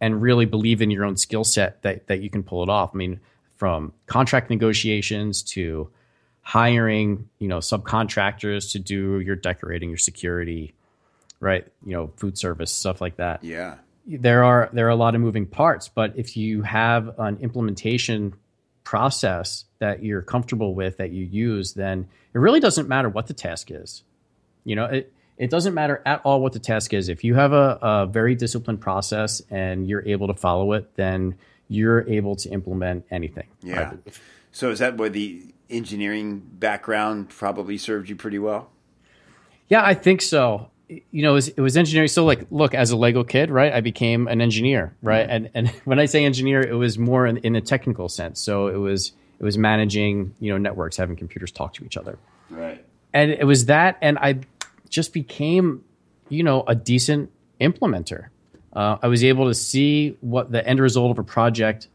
and 0.00 0.20
really 0.20 0.46
believe 0.46 0.82
in 0.82 0.90
your 0.90 1.04
own 1.04 1.16
skill 1.16 1.44
set 1.44 1.82
that, 1.82 2.06
that 2.08 2.20
you 2.20 2.30
can 2.30 2.42
pull 2.42 2.62
it 2.62 2.68
off. 2.68 2.90
I 2.94 2.96
mean, 2.96 3.20
from 3.56 3.92
contract 4.06 4.50
negotiations 4.50 5.42
to 5.42 5.88
hiring, 6.42 7.28
you 7.38 7.48
know, 7.48 7.58
subcontractors 7.58 8.72
to 8.72 8.78
do 8.78 9.20
your 9.20 9.36
decorating, 9.36 9.88
your 9.88 9.98
security, 9.98 10.74
right? 11.40 11.66
You 11.84 11.92
know, 11.92 12.12
food 12.16 12.36
service, 12.36 12.72
stuff 12.72 13.00
like 13.00 13.16
that 13.16 13.44
Yeah. 13.44 13.76
There 14.06 14.44
are 14.44 14.68
there 14.72 14.86
are 14.86 14.90
a 14.90 14.96
lot 14.96 15.14
of 15.14 15.20
moving 15.20 15.46
parts 15.46 15.88
but 15.88 16.12
if 16.16 16.36
you 16.36 16.62
have 16.62 17.18
an 17.18 17.38
implementation 17.40 18.34
process 18.84 19.64
that 19.78 20.02
you're 20.02 20.22
comfortable 20.22 20.74
with 20.74 20.98
that 20.98 21.10
you 21.10 21.24
use 21.24 21.72
then 21.74 22.06
it 22.34 22.38
really 22.38 22.60
doesn't 22.60 22.88
matter 22.88 23.08
what 23.08 23.26
the 23.26 23.34
task 23.34 23.70
is 23.70 24.02
you 24.64 24.76
know 24.76 24.84
it 24.84 25.12
it 25.36 25.50
doesn't 25.50 25.74
matter 25.74 26.00
at 26.06 26.20
all 26.24 26.40
what 26.40 26.52
the 26.52 26.58
task 26.58 26.92
is 26.92 27.08
if 27.08 27.24
you 27.24 27.34
have 27.34 27.52
a, 27.52 27.78
a 27.80 28.06
very 28.06 28.34
disciplined 28.34 28.80
process 28.80 29.40
and 29.50 29.88
you're 29.88 30.06
able 30.06 30.26
to 30.26 30.34
follow 30.34 30.72
it 30.72 30.94
then 30.96 31.34
you're 31.68 32.06
able 32.08 32.36
to 32.36 32.50
implement 32.50 33.06
anything 33.10 33.46
Yeah. 33.62 33.94
So 34.54 34.70
is 34.70 34.78
that 34.78 34.96
where 34.96 35.08
the 35.08 35.42
engineering 35.68 36.38
background 36.38 37.28
probably 37.28 37.76
served 37.76 38.08
you 38.08 38.14
pretty 38.14 38.38
well? 38.38 38.70
Yeah, 39.68 39.84
I 39.84 39.94
think 39.94 40.22
so. 40.22 40.70
You 40.88 41.22
know, 41.22 41.30
it 41.30 41.34
was, 41.34 41.48
it 41.48 41.60
was 41.60 41.76
engineering. 41.76 42.08
So, 42.08 42.24
like, 42.26 42.46
look, 42.50 42.74
as 42.74 42.90
a 42.90 42.96
Lego 42.96 43.24
kid, 43.24 43.50
right, 43.50 43.72
I 43.72 43.80
became 43.80 44.28
an 44.28 44.40
engineer, 44.42 44.94
right? 45.02 45.26
And 45.28 45.50
and 45.54 45.68
when 45.84 45.98
I 45.98 46.04
say 46.06 46.24
engineer, 46.24 46.60
it 46.60 46.74
was 46.74 46.98
more 46.98 47.26
in, 47.26 47.38
in 47.38 47.56
a 47.56 47.60
technical 47.60 48.08
sense. 48.08 48.40
So 48.40 48.68
it 48.68 48.76
was 48.76 49.12
it 49.40 49.44
was 49.44 49.56
managing, 49.56 50.34
you 50.40 50.52
know, 50.52 50.58
networks, 50.58 50.96
having 50.96 51.16
computers 51.16 51.50
talk 51.50 51.74
to 51.74 51.84
each 51.84 51.96
other, 51.96 52.18
Right. 52.50 52.84
and 53.12 53.30
it 53.30 53.46
was 53.46 53.66
that. 53.66 53.96
And 54.02 54.18
I 54.18 54.40
just 54.90 55.12
became, 55.12 55.82
you 56.28 56.42
know, 56.42 56.62
a 56.68 56.74
decent 56.74 57.30
implementer. 57.60 58.26
Uh, 58.72 58.98
I 59.02 59.08
was 59.08 59.24
able 59.24 59.46
to 59.48 59.54
see 59.54 60.16
what 60.20 60.52
the 60.52 60.66
end 60.66 60.80
result 60.80 61.10
of 61.12 61.18
a 61.18 61.24
project 61.24 61.88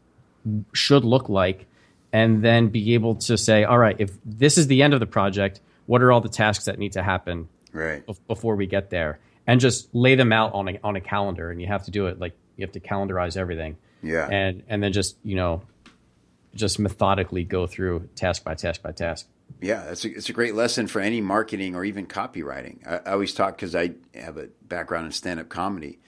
should 0.72 1.04
look 1.04 1.28
like, 1.28 1.66
and 2.12 2.42
then 2.42 2.68
be 2.68 2.94
able 2.94 3.14
to 3.14 3.38
say, 3.38 3.64
all 3.64 3.78
right, 3.78 3.96
if 3.98 4.10
this 4.24 4.58
is 4.58 4.66
the 4.66 4.82
end 4.82 4.94
of 4.94 5.00
the 5.00 5.06
project, 5.06 5.60
what 5.86 6.02
are 6.02 6.10
all 6.10 6.20
the 6.20 6.28
tasks 6.28 6.64
that 6.64 6.78
need 6.78 6.92
to 6.92 7.02
happen 7.02 7.48
Right. 7.72 8.06
bef- 8.06 8.18
before 8.26 8.56
we 8.56 8.66
get 8.66 8.90
there 8.90 9.18
and 9.46 9.60
just 9.60 9.94
lay 9.94 10.14
them 10.14 10.32
out 10.32 10.52
on 10.54 10.68
a, 10.68 10.78
on 10.84 10.96
a 10.96 11.00
calendar 11.00 11.50
and 11.50 11.60
you 11.60 11.66
have 11.66 11.84
to 11.84 11.90
do 11.90 12.06
it 12.06 12.18
like 12.18 12.34
you 12.56 12.64
have 12.66 12.72
to 12.72 12.80
calendarize 12.80 13.36
everything 13.36 13.76
Yeah. 14.02 14.28
and 14.28 14.62
and 14.68 14.82
then 14.82 14.92
just 14.92 15.16
you 15.24 15.36
know 15.36 15.62
just 16.54 16.78
methodically 16.78 17.44
go 17.44 17.66
through 17.66 18.08
task 18.16 18.42
by 18.44 18.54
task 18.54 18.82
by 18.82 18.92
task 18.92 19.26
Yeah, 19.60 19.84
it's 19.90 20.04
a, 20.04 20.08
it's 20.16 20.28
a 20.28 20.32
great 20.32 20.54
lesson 20.54 20.86
for 20.88 21.00
any 21.00 21.20
marketing 21.20 21.74
or 21.76 21.84
even 21.84 22.06
copywriting. 22.06 22.86
I, 22.86 23.08
I 23.08 23.12
always 23.12 23.34
talk 23.34 23.56
because 23.56 23.74
I 23.74 23.92
have 24.14 24.36
a 24.36 24.48
background 24.62 25.06
in 25.06 25.12
stand 25.12 25.40
up 25.40 25.48
comedy, 25.48 25.98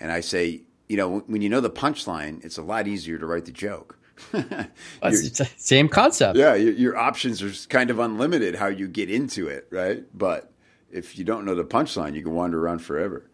and 0.00 0.10
I 0.12 0.20
say, 0.20 0.62
you 0.88 0.96
know, 0.96 1.18
when 1.26 1.42
you 1.42 1.48
know 1.48 1.60
the 1.60 1.70
punchline, 1.70 2.44
it's 2.44 2.58
a 2.58 2.62
lot 2.62 2.86
easier 2.88 3.18
to 3.18 3.26
write 3.26 3.44
the 3.44 3.52
joke. 3.52 3.98
It's- 4.32 5.24
it's 5.24 5.38
the 5.38 5.48
same 5.56 5.88
concept 5.88 6.36
yeah, 6.38 6.54
your, 6.54 6.72
your 6.74 6.96
options 6.96 7.42
are 7.42 7.52
kind 7.68 7.90
of 7.90 7.98
unlimited 7.98 8.54
how 8.56 8.66
you 8.68 8.86
get 8.88 9.10
into 9.10 9.48
it, 9.48 9.66
right? 9.70 10.04
But 10.16 10.51
if 10.92 11.18
you 11.18 11.24
don't 11.24 11.44
know 11.44 11.54
the 11.54 11.64
punchline, 11.64 12.14
you 12.14 12.22
can 12.22 12.34
wander 12.34 12.60
around 12.64 12.80
forever. 12.80 13.28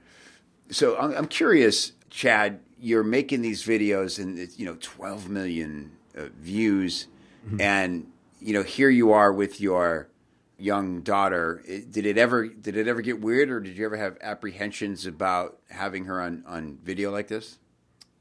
So 0.71 0.97
I'm, 0.99 1.13
I'm 1.13 1.27
curious, 1.27 1.93
Chad. 2.11 2.61
You're 2.81 3.03
making 3.05 3.43
these 3.43 3.65
videos, 3.65 4.19
and 4.19 4.39
it's, 4.39 4.59
you 4.59 4.65
know, 4.65 4.77
12 4.81 5.29
million 5.29 5.93
uh, 6.17 6.27
views, 6.41 7.09
and 7.59 8.07
you 8.41 8.53
know, 8.53 8.63
here 8.63 8.89
you 8.91 9.11
are 9.13 9.33
with 9.33 9.61
your 9.61 10.09
young 10.59 11.01
daughter. 11.01 11.63
It- 11.67 11.91
did 11.91 12.07
it 12.07 12.17
ever 12.19 12.47
did 12.47 12.77
it 12.77 12.87
ever 12.87 13.01
get 13.01 13.21
weird, 13.21 13.51
or 13.51 13.59
did 13.61 13.77
you 13.77 13.85
ever 13.87 13.97
have 13.97 14.17
apprehensions 14.21 15.07
about 15.07 15.59
having 15.71 16.05
her 16.05 16.21
on 16.21 16.45
on 16.47 16.79
video 16.85 17.11
like 17.11 17.29
this? 17.29 17.59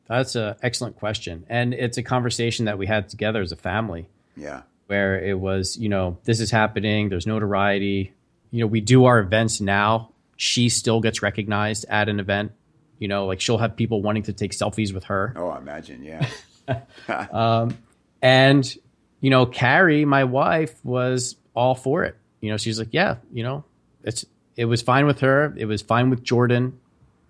that's 0.09 0.35
an 0.37 0.55
excellent 0.63 0.95
question 0.95 1.45
and 1.49 1.73
it's 1.73 1.97
a 1.97 2.01
conversation 2.01 2.63
that 2.63 2.77
we 2.77 2.87
had 2.87 3.09
together 3.09 3.41
as 3.41 3.51
a 3.51 3.57
family 3.57 4.07
Yeah, 4.37 4.61
where 4.85 5.19
it 5.21 5.37
was 5.37 5.75
you 5.77 5.89
know 5.89 6.17
this 6.23 6.39
is 6.39 6.49
happening 6.49 7.09
there's 7.09 7.27
notoriety 7.27 8.13
you 8.51 8.61
know 8.61 8.67
we 8.67 8.81
do 8.81 9.05
our 9.05 9.19
events 9.19 9.59
now 9.61 10.09
she 10.35 10.69
still 10.69 11.01
gets 11.01 11.21
recognized 11.21 11.85
at 11.89 12.09
an 12.09 12.19
event 12.19 12.51
you 12.99 13.07
know 13.07 13.25
like 13.25 13.41
she'll 13.41 13.57
have 13.57 13.75
people 13.75 14.01
wanting 14.01 14.23
to 14.23 14.33
take 14.33 14.51
selfies 14.51 14.93
with 14.93 15.05
her 15.05 15.33
oh, 15.35 15.49
I 15.49 15.57
imagine, 15.57 16.03
yeah, 16.03 16.27
um, 17.31 17.77
And, 18.21 18.75
you 19.21 19.29
know, 19.29 19.45
Carrie, 19.45 20.05
my 20.05 20.23
wife, 20.23 20.83
was 20.83 21.35
all 21.53 21.75
for 21.75 22.03
it. 22.03 22.15
You 22.41 22.51
know, 22.51 22.57
she's 22.57 22.79
like, 22.79 22.89
yeah, 22.91 23.17
you 23.31 23.43
know, 23.43 23.63
it's 24.03 24.25
it 24.55 24.65
was 24.65 24.81
fine 24.81 25.05
with 25.05 25.19
her. 25.21 25.53
It 25.57 25.65
was 25.65 25.81
fine 25.81 26.09
with 26.09 26.23
Jordan, 26.23 26.79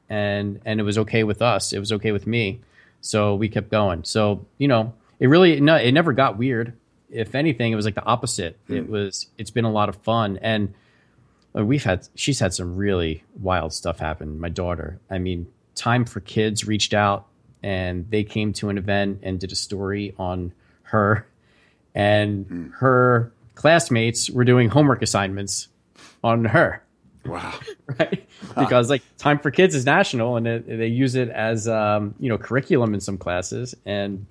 and 0.10 0.62
and 0.66 0.80
it 0.80 0.84
was 0.84 0.98
okay 1.00 1.24
with 1.24 1.42
us. 1.42 1.74
It 1.74 1.80
was 1.80 1.92
okay 1.94 2.12
with 2.12 2.28
me. 2.28 2.62
So 3.02 3.36
we 3.36 3.50
kept 3.50 3.70
going. 3.70 4.04
So 4.04 4.46
you 4.58 4.68
know, 4.68 4.94
it 5.20 5.28
really 5.28 5.60
no, 5.62 5.76
it 5.76 5.92
never 5.92 6.14
got 6.14 6.38
weird. 6.38 6.74
If 7.10 7.36
anything, 7.36 7.72
it 7.72 7.76
was 7.76 7.86
like 7.86 7.96
the 7.96 8.04
opposite. 8.04 8.58
Hmm. 8.68 8.76
It 8.76 8.90
was. 8.90 9.28
It's 9.38 9.52
been 9.52 9.66
a 9.66 9.72
lot 9.72 9.88
of 9.90 9.96
fun, 9.98 10.40
and 10.42 10.74
we've 11.66 11.84
had. 11.84 12.08
She's 12.16 12.40
had 12.40 12.54
some 12.54 12.76
really 12.76 13.24
wild 13.40 13.74
stuff 13.74 14.00
happen. 14.00 14.40
My 14.40 14.50
daughter. 14.50 15.00
I 15.10 15.18
mean, 15.18 15.48
Time 15.76 16.06
for 16.06 16.20
Kids 16.20 16.66
reached 16.66 16.94
out 16.94 17.28
and 17.64 18.10
they 18.10 18.24
came 18.24 18.54
to 18.54 18.70
an 18.70 18.78
event 18.78 19.20
and 19.24 19.40
did 19.40 19.52
a 19.52 19.56
story 19.56 20.14
on 20.18 20.54
her 20.84 21.28
and 21.94 22.72
her 22.76 23.34
classmates 23.56 24.30
were 24.30 24.46
doing 24.46 24.70
homework 24.70 25.02
assignments 25.02 25.68
on 26.24 26.46
her 26.46 26.84
wow, 27.26 27.60
right 28.00 28.28
because 28.58 28.90
like 28.90 29.02
time 29.18 29.40
for 29.40 29.52
kids 29.52 29.74
is 29.74 29.86
national 29.86 30.38
and 30.38 30.48
it, 30.48 30.68
they 30.68 30.88
use 30.88 31.16
it 31.16 31.30
as 31.30 31.68
um, 31.68 32.14
you 32.20 32.30
know 32.30 32.38
curriculum 32.38 32.94
in 32.94 33.00
some 33.00 33.18
classes 33.18 33.76
and 33.86 34.26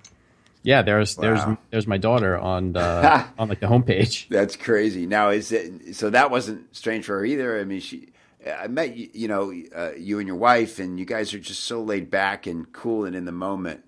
yeah 0.67 0.81
there's 0.81 1.17
Wow. 1.17 1.21
there's 1.23 1.57
there's 1.71 1.87
my 1.87 1.97
daughter 1.97 2.37
on 2.37 2.73
the 2.73 3.25
on 3.39 3.49
like 3.49 3.59
the 3.59 3.67
homepage 3.67 4.27
That's 4.27 4.55
crazy. 4.55 5.05
Now 5.05 5.29
is 5.29 5.51
it 5.51 5.95
so 5.95 6.09
that 6.09 6.29
wasn't 6.29 6.75
strange 6.75 7.05
for 7.05 7.19
her 7.19 7.25
either. 7.25 7.59
I 7.59 7.63
mean, 7.63 7.79
she 7.79 8.09
I 8.45 8.67
met 8.67 8.95
you, 8.95 9.09
you 9.13 9.27
know, 9.27 9.53
uh, 9.75 9.91
you 9.97 10.19
and 10.19 10.27
your 10.27 10.37
wife, 10.37 10.79
and 10.79 10.99
you 10.99 11.05
guys 11.05 11.33
are 11.33 11.39
just 11.39 11.63
so 11.63 11.81
laid 11.81 12.09
back 12.09 12.47
and 12.47 12.71
cool 12.71 13.05
and 13.05 13.15
in 13.15 13.25
the 13.25 13.31
moment. 13.31 13.83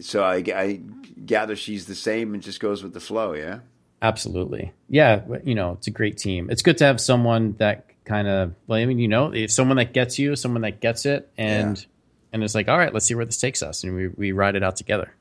So 0.00 0.22
I, 0.22 0.42
I 0.54 0.80
gather 1.24 1.56
she's 1.56 1.86
the 1.86 1.94
same 1.94 2.34
and 2.34 2.42
just 2.42 2.60
goes 2.60 2.82
with 2.82 2.92
the 2.92 3.00
flow. 3.00 3.32
Yeah. 3.32 3.60
Absolutely. 4.02 4.72
Yeah. 4.88 5.22
You 5.44 5.54
know, 5.54 5.72
it's 5.72 5.86
a 5.86 5.90
great 5.90 6.18
team. 6.18 6.50
It's 6.50 6.62
good 6.62 6.78
to 6.78 6.84
have 6.84 7.00
someone 7.00 7.54
that 7.58 7.86
kind 8.04 8.28
of, 8.28 8.54
well, 8.66 8.78
I 8.78 8.84
mean, 8.84 8.98
you 8.98 9.08
know, 9.08 9.32
someone 9.46 9.78
that 9.78 9.94
gets 9.94 10.18
you, 10.18 10.36
someone 10.36 10.62
that 10.62 10.80
gets 10.80 11.06
it, 11.06 11.30
and, 11.38 11.78
yeah. 11.78 11.84
and 12.32 12.44
it's 12.44 12.54
like, 12.54 12.68
all 12.68 12.76
right, 12.76 12.92
let's 12.92 13.06
see 13.06 13.14
where 13.14 13.24
this 13.24 13.40
takes 13.40 13.62
us. 13.62 13.84
And 13.84 13.96
we, 13.96 14.08
we 14.08 14.32
ride 14.32 14.54
it 14.54 14.62
out 14.62 14.76
together. 14.76 15.14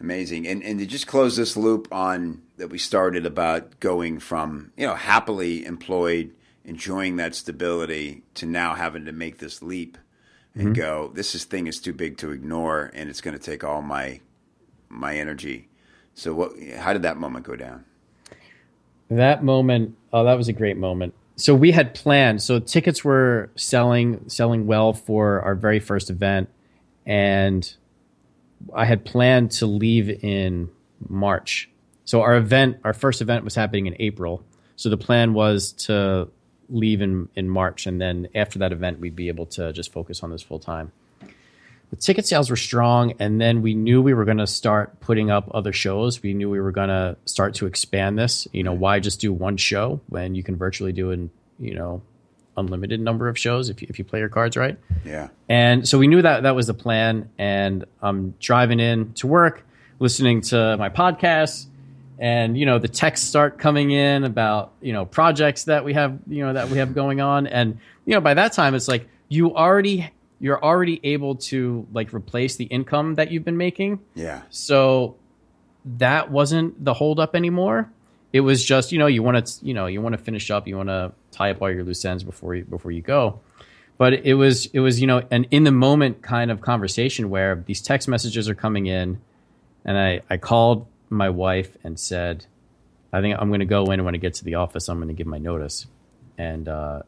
Amazing. 0.00 0.46
And, 0.46 0.62
and 0.62 0.78
to 0.78 0.86
just 0.86 1.06
close 1.06 1.36
this 1.36 1.56
loop 1.56 1.88
on 1.92 2.42
that 2.56 2.68
we 2.68 2.78
started 2.78 3.26
about 3.26 3.80
going 3.80 4.18
from, 4.18 4.72
you 4.76 4.86
know, 4.86 4.94
happily 4.94 5.64
employed, 5.64 6.32
enjoying 6.64 7.16
that 7.16 7.34
stability 7.34 8.22
to 8.34 8.46
now 8.46 8.74
having 8.74 9.04
to 9.04 9.12
make 9.12 9.38
this 9.38 9.62
leap 9.62 9.96
and 10.54 10.68
mm-hmm. 10.68 10.72
go, 10.72 11.10
this 11.14 11.34
is, 11.34 11.44
thing 11.44 11.66
is 11.66 11.80
too 11.80 11.92
big 11.92 12.18
to 12.18 12.30
ignore 12.30 12.90
and 12.94 13.08
it's 13.08 13.20
going 13.20 13.36
to 13.36 13.42
take 13.42 13.64
all 13.64 13.82
my, 13.82 14.20
my 14.88 15.16
energy. 15.16 15.68
So 16.14 16.34
what, 16.34 16.52
how 16.76 16.92
did 16.92 17.02
that 17.02 17.16
moment 17.16 17.46
go 17.46 17.56
down? 17.56 17.84
That 19.10 19.44
moment, 19.44 19.96
oh, 20.12 20.24
that 20.24 20.34
was 20.34 20.48
a 20.48 20.52
great 20.52 20.76
moment. 20.76 21.14
So 21.36 21.54
we 21.54 21.72
had 21.72 21.94
planned. 21.94 22.42
So 22.42 22.58
tickets 22.58 23.04
were 23.04 23.50
selling 23.56 24.28
selling 24.28 24.66
well 24.66 24.92
for 24.92 25.40
our 25.42 25.54
very 25.54 25.80
first 25.80 26.08
event, 26.08 26.48
and 27.04 27.74
I 28.74 28.84
had 28.84 29.04
planned 29.04 29.50
to 29.52 29.66
leave 29.66 30.08
in 30.08 30.70
March. 31.08 31.68
So 32.04 32.22
our 32.22 32.36
event, 32.36 32.78
our 32.84 32.92
first 32.92 33.20
event, 33.20 33.44
was 33.44 33.54
happening 33.54 33.86
in 33.86 33.96
April. 33.98 34.44
So 34.76 34.90
the 34.90 34.96
plan 34.96 35.34
was 35.34 35.72
to 35.72 36.28
leave 36.68 37.00
in 37.00 37.28
in 37.34 37.48
March, 37.48 37.86
and 37.86 38.00
then 38.00 38.28
after 38.34 38.58
that 38.60 38.72
event, 38.72 39.00
we'd 39.00 39.16
be 39.16 39.28
able 39.28 39.46
to 39.46 39.72
just 39.72 39.92
focus 39.92 40.22
on 40.22 40.30
this 40.30 40.42
full 40.42 40.58
time 40.58 40.92
the 41.94 42.00
ticket 42.00 42.26
sales 42.26 42.50
were 42.50 42.56
strong 42.56 43.14
and 43.20 43.40
then 43.40 43.62
we 43.62 43.72
knew 43.72 44.02
we 44.02 44.14
were 44.14 44.24
going 44.24 44.38
to 44.38 44.48
start 44.48 44.98
putting 44.98 45.30
up 45.30 45.48
other 45.54 45.72
shows 45.72 46.22
we 46.22 46.34
knew 46.34 46.50
we 46.50 46.60
were 46.60 46.72
going 46.72 46.88
to 46.88 47.16
start 47.24 47.54
to 47.54 47.66
expand 47.66 48.18
this 48.18 48.48
you 48.52 48.64
know 48.64 48.72
why 48.72 48.98
just 48.98 49.20
do 49.20 49.32
one 49.32 49.56
show 49.56 50.00
when 50.08 50.34
you 50.34 50.42
can 50.42 50.56
virtually 50.56 50.92
do 50.92 51.12
an 51.12 51.30
you 51.60 51.74
know 51.74 52.02
unlimited 52.56 53.00
number 53.00 53.28
of 53.28 53.38
shows 53.38 53.68
if 53.68 53.82
you, 53.82 53.86
if 53.90 53.98
you 53.98 54.04
play 54.04 54.18
your 54.18 54.28
cards 54.28 54.56
right 54.56 54.78
yeah 55.04 55.28
and 55.48 55.88
so 55.88 55.98
we 55.98 56.06
knew 56.06 56.22
that 56.22 56.44
that 56.44 56.54
was 56.54 56.66
the 56.66 56.74
plan 56.74 57.28
and 57.38 57.84
i'm 58.02 58.34
driving 58.40 58.80
in 58.80 59.12
to 59.14 59.26
work 59.26 59.64
listening 59.98 60.40
to 60.40 60.76
my 60.76 60.88
podcast 60.88 61.66
and 62.18 62.56
you 62.56 62.66
know 62.66 62.78
the 62.78 62.88
texts 62.88 63.26
start 63.28 63.58
coming 63.58 63.90
in 63.90 64.24
about 64.24 64.72
you 64.80 64.92
know 64.92 65.04
projects 65.04 65.64
that 65.64 65.84
we 65.84 65.94
have 65.94 66.18
you 66.28 66.44
know 66.44 66.52
that 66.52 66.68
we 66.68 66.78
have 66.78 66.94
going 66.94 67.20
on 67.20 67.46
and 67.46 67.78
you 68.04 68.14
know 68.14 68.20
by 68.20 68.34
that 68.34 68.52
time 68.52 68.74
it's 68.74 68.88
like 68.88 69.08
you 69.28 69.54
already 69.56 70.10
you're 70.44 70.62
already 70.62 71.00
able 71.04 71.36
to 71.36 71.86
like 71.92 72.12
replace 72.12 72.56
the 72.56 72.64
income 72.64 73.14
that 73.14 73.30
you've 73.30 73.44
been 73.44 73.56
making. 73.56 74.00
Yeah. 74.14 74.42
So 74.50 75.16
that 75.96 76.30
wasn't 76.30 76.84
the 76.84 76.92
holdup 76.92 77.34
anymore. 77.34 77.90
It 78.32 78.40
was 78.40 78.62
just 78.62 78.92
you 78.92 78.98
know 78.98 79.06
you 79.06 79.22
want 79.22 79.46
to 79.46 79.64
you 79.64 79.72
know 79.72 79.86
you 79.86 80.02
want 80.02 80.12
to 80.14 80.22
finish 80.22 80.50
up 80.50 80.68
you 80.68 80.76
want 80.76 80.90
to 80.90 81.12
tie 81.34 81.50
up 81.50 81.60
all 81.60 81.70
your 81.70 81.84
loose 81.84 82.04
ends 82.04 82.22
before 82.22 82.54
you 82.54 82.64
before 82.64 82.90
you 82.90 83.02
go. 83.02 83.40
But 83.98 84.24
it 84.26 84.34
was 84.34 84.66
it 84.66 84.80
was 84.80 85.00
you 85.00 85.06
know 85.06 85.22
an 85.30 85.44
in 85.50 85.64
the 85.64 85.72
moment 85.72 86.22
kind 86.22 86.50
of 86.50 86.60
conversation 86.60 87.30
where 87.30 87.62
these 87.66 87.80
text 87.80 88.08
messages 88.08 88.48
are 88.48 88.54
coming 88.54 88.86
in, 88.86 89.20
and 89.84 89.98
I 89.98 90.20
I 90.30 90.36
called 90.36 90.86
my 91.10 91.30
wife 91.30 91.76
and 91.84 91.98
said, 91.98 92.46
I 93.12 93.20
think 93.20 93.36
I'm 93.38 93.48
going 93.48 93.60
to 93.60 93.66
go 93.66 93.84
in 93.92 94.04
when 94.04 94.14
I 94.14 94.18
get 94.18 94.34
to 94.34 94.44
the 94.44 94.56
office. 94.56 94.88
I'm 94.88 94.98
going 94.98 95.08
to 95.08 95.14
give 95.14 95.26
my 95.26 95.38
notice, 95.38 95.86
and 96.38 96.68
uh, 96.68 97.02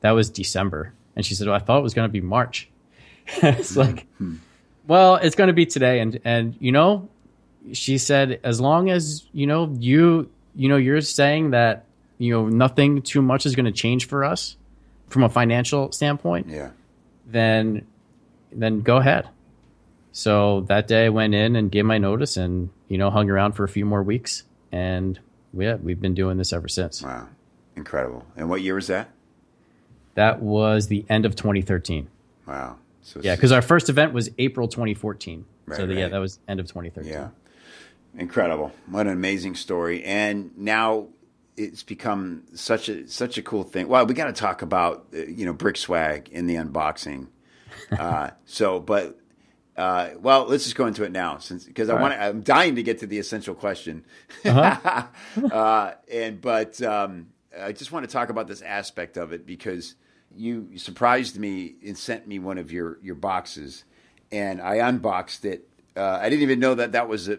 that 0.00 0.12
was 0.12 0.30
December 0.30 0.94
and 1.16 1.24
she 1.24 1.34
said, 1.34 1.46
well, 1.46 1.56
I 1.56 1.58
thought 1.58 1.78
it 1.78 1.82
was 1.82 1.94
going 1.94 2.08
to 2.08 2.12
be 2.12 2.20
March. 2.20 2.68
it's 3.26 3.72
mm-hmm. 3.72 3.80
like, 3.80 4.06
well, 4.86 5.16
it's 5.16 5.34
going 5.34 5.48
to 5.48 5.54
be 5.54 5.66
today. 5.66 6.00
And, 6.00 6.20
and, 6.24 6.54
you 6.60 6.70
know, 6.70 7.08
she 7.72 7.98
said, 7.98 8.38
as 8.44 8.60
long 8.60 8.90
as, 8.90 9.24
you 9.32 9.46
know, 9.46 9.74
you, 9.78 10.30
you 10.54 10.68
know, 10.68 10.76
you're 10.76 11.00
saying 11.00 11.50
that, 11.50 11.85
you 12.18 12.32
know, 12.32 12.48
nothing 12.48 13.02
too 13.02 13.22
much 13.22 13.46
is 13.46 13.54
going 13.54 13.66
to 13.66 13.72
change 13.72 14.06
for 14.06 14.24
us 14.24 14.56
from 15.08 15.22
a 15.22 15.28
financial 15.28 15.92
standpoint. 15.92 16.48
Yeah. 16.48 16.70
Then, 17.26 17.86
then 18.52 18.80
go 18.80 18.96
ahead. 18.96 19.28
So 20.12 20.62
that 20.62 20.88
day 20.88 21.06
I 21.06 21.08
went 21.10 21.34
in 21.34 21.56
and 21.56 21.70
gave 21.70 21.84
my 21.84 21.98
notice 21.98 22.36
and, 22.36 22.70
you 22.88 22.96
know, 22.96 23.10
hung 23.10 23.28
around 23.28 23.52
for 23.52 23.64
a 23.64 23.68
few 23.68 23.84
more 23.84 24.02
weeks. 24.02 24.44
And 24.72 25.18
yeah, 25.52 25.74
we've 25.74 26.00
been 26.00 26.14
doing 26.14 26.38
this 26.38 26.52
ever 26.52 26.68
since. 26.68 27.02
Wow. 27.02 27.28
Incredible. 27.76 28.24
And 28.36 28.48
what 28.48 28.62
year 28.62 28.74
was 28.74 28.86
that? 28.86 29.10
That 30.14 30.40
was 30.40 30.88
the 30.88 31.04
end 31.10 31.26
of 31.26 31.36
2013. 31.36 32.08
Wow. 32.46 32.76
So 33.02 33.20
yeah, 33.22 33.36
because 33.36 33.52
our 33.52 33.62
first 33.62 33.88
event 33.88 34.14
was 34.14 34.30
April 34.38 34.66
2014. 34.68 35.44
Right, 35.66 35.76
so 35.76 35.86
the, 35.86 35.94
right. 35.94 36.00
yeah, 36.00 36.08
that 36.08 36.18
was 36.18 36.38
end 36.48 36.60
of 36.60 36.66
2013. 36.66 37.12
Yeah. 37.12 37.28
Incredible. 38.16 38.72
What 38.86 39.06
an 39.06 39.12
amazing 39.12 39.56
story. 39.56 40.02
And 40.02 40.56
now 40.56 41.08
it's 41.56 41.82
become 41.82 42.42
such 42.54 42.88
a 42.88 43.08
such 43.08 43.38
a 43.38 43.42
cool 43.42 43.62
thing. 43.64 43.88
Well, 43.88 44.06
we 44.06 44.14
got 44.14 44.26
to 44.26 44.32
talk 44.32 44.62
about 44.62 45.06
uh, 45.14 45.24
you 45.24 45.46
know 45.46 45.52
brick 45.52 45.76
swag 45.76 46.28
in 46.30 46.46
the 46.46 46.56
unboxing. 46.56 47.28
Uh, 47.92 48.30
so, 48.46 48.80
but 48.80 49.20
uh, 49.76 50.10
well, 50.20 50.46
let's 50.46 50.64
just 50.64 50.76
go 50.76 50.86
into 50.86 51.04
it 51.04 51.12
now, 51.12 51.38
since 51.38 51.64
because 51.64 51.90
I 51.90 52.00
want 52.00 52.16
right. 52.16 52.28
I'm 52.28 52.40
dying 52.40 52.76
to 52.76 52.82
get 52.82 53.00
to 53.00 53.06
the 53.06 53.18
essential 53.18 53.54
question. 53.54 54.04
Uh-huh. 54.44 55.06
uh, 55.52 55.94
and 56.10 56.40
but 56.40 56.80
um, 56.82 57.28
I 57.58 57.72
just 57.72 57.92
want 57.92 58.08
to 58.08 58.12
talk 58.12 58.30
about 58.30 58.48
this 58.48 58.62
aspect 58.62 59.18
of 59.18 59.32
it 59.32 59.46
because 59.46 59.94
you 60.34 60.78
surprised 60.78 61.38
me 61.38 61.74
and 61.84 61.96
sent 61.96 62.26
me 62.26 62.38
one 62.38 62.56
of 62.58 62.72
your 62.72 62.98
your 63.02 63.14
boxes, 63.14 63.84
and 64.32 64.60
I 64.60 64.76
unboxed 64.76 65.44
it. 65.44 65.68
Uh, 65.96 66.18
I 66.20 66.28
didn't 66.28 66.42
even 66.42 66.60
know 66.60 66.74
that 66.74 66.92
that 66.92 67.08
was 67.08 67.28
a, 67.28 67.38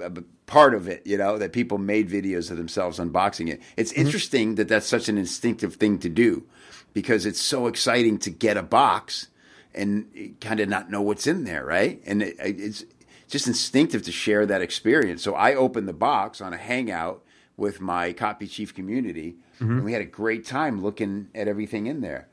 a, 0.00 0.06
a, 0.06 0.10
part 0.46 0.74
of 0.74 0.86
it. 0.86 1.06
You 1.06 1.18
know 1.18 1.38
that 1.38 1.52
people 1.52 1.78
made 1.78 2.08
videos 2.08 2.50
of 2.50 2.56
themselves 2.56 2.98
unboxing 2.98 3.48
it. 3.48 3.60
It's 3.76 3.92
mm-hmm. 3.92 4.02
interesting 4.02 4.54
that 4.56 4.68
that's 4.68 4.86
such 4.86 5.08
an 5.08 5.18
instinctive 5.18 5.74
thing 5.74 5.98
to 6.00 6.08
do 6.08 6.44
because 6.92 7.26
it's 7.26 7.40
so 7.40 7.66
exciting 7.66 8.18
to 8.18 8.30
get 8.30 8.56
a 8.56 8.62
box 8.62 9.28
and 9.74 10.36
kind 10.40 10.60
of 10.60 10.68
not 10.68 10.90
know 10.90 11.02
what's 11.02 11.26
in 11.26 11.44
there, 11.44 11.64
right? 11.64 12.00
And 12.06 12.22
it, 12.22 12.36
it's 12.38 12.84
just 13.28 13.46
instinctive 13.46 14.02
to 14.02 14.12
share 14.12 14.46
that 14.46 14.62
experience. 14.62 15.22
So 15.22 15.34
I 15.34 15.54
opened 15.54 15.88
the 15.88 15.92
box 15.92 16.40
on 16.40 16.54
a 16.54 16.56
Hangout 16.56 17.22
with 17.56 17.80
my 17.80 18.12
copy 18.12 18.46
chief 18.46 18.74
community, 18.74 19.36
mm-hmm. 19.60 19.72
and 19.72 19.84
we 19.84 19.92
had 19.92 20.02
a 20.02 20.06
great 20.06 20.46
time 20.46 20.82
looking 20.82 21.28
at 21.34 21.48
everything 21.48 21.86
in 21.86 22.00
there. 22.00 22.28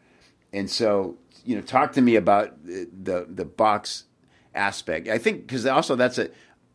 And 0.51 0.69
so, 0.69 1.17
you 1.43 1.55
know, 1.55 1.61
talk 1.61 1.93
to 1.93 2.01
me 2.01 2.15
about 2.15 2.63
the 2.63 2.87
the, 2.91 3.25
the 3.27 3.45
box 3.45 4.05
aspect. 4.55 5.07
I 5.07 5.17
think 5.17 5.47
because 5.47 5.65
also 5.65 5.95
that's 5.95 6.17
a, 6.17 6.29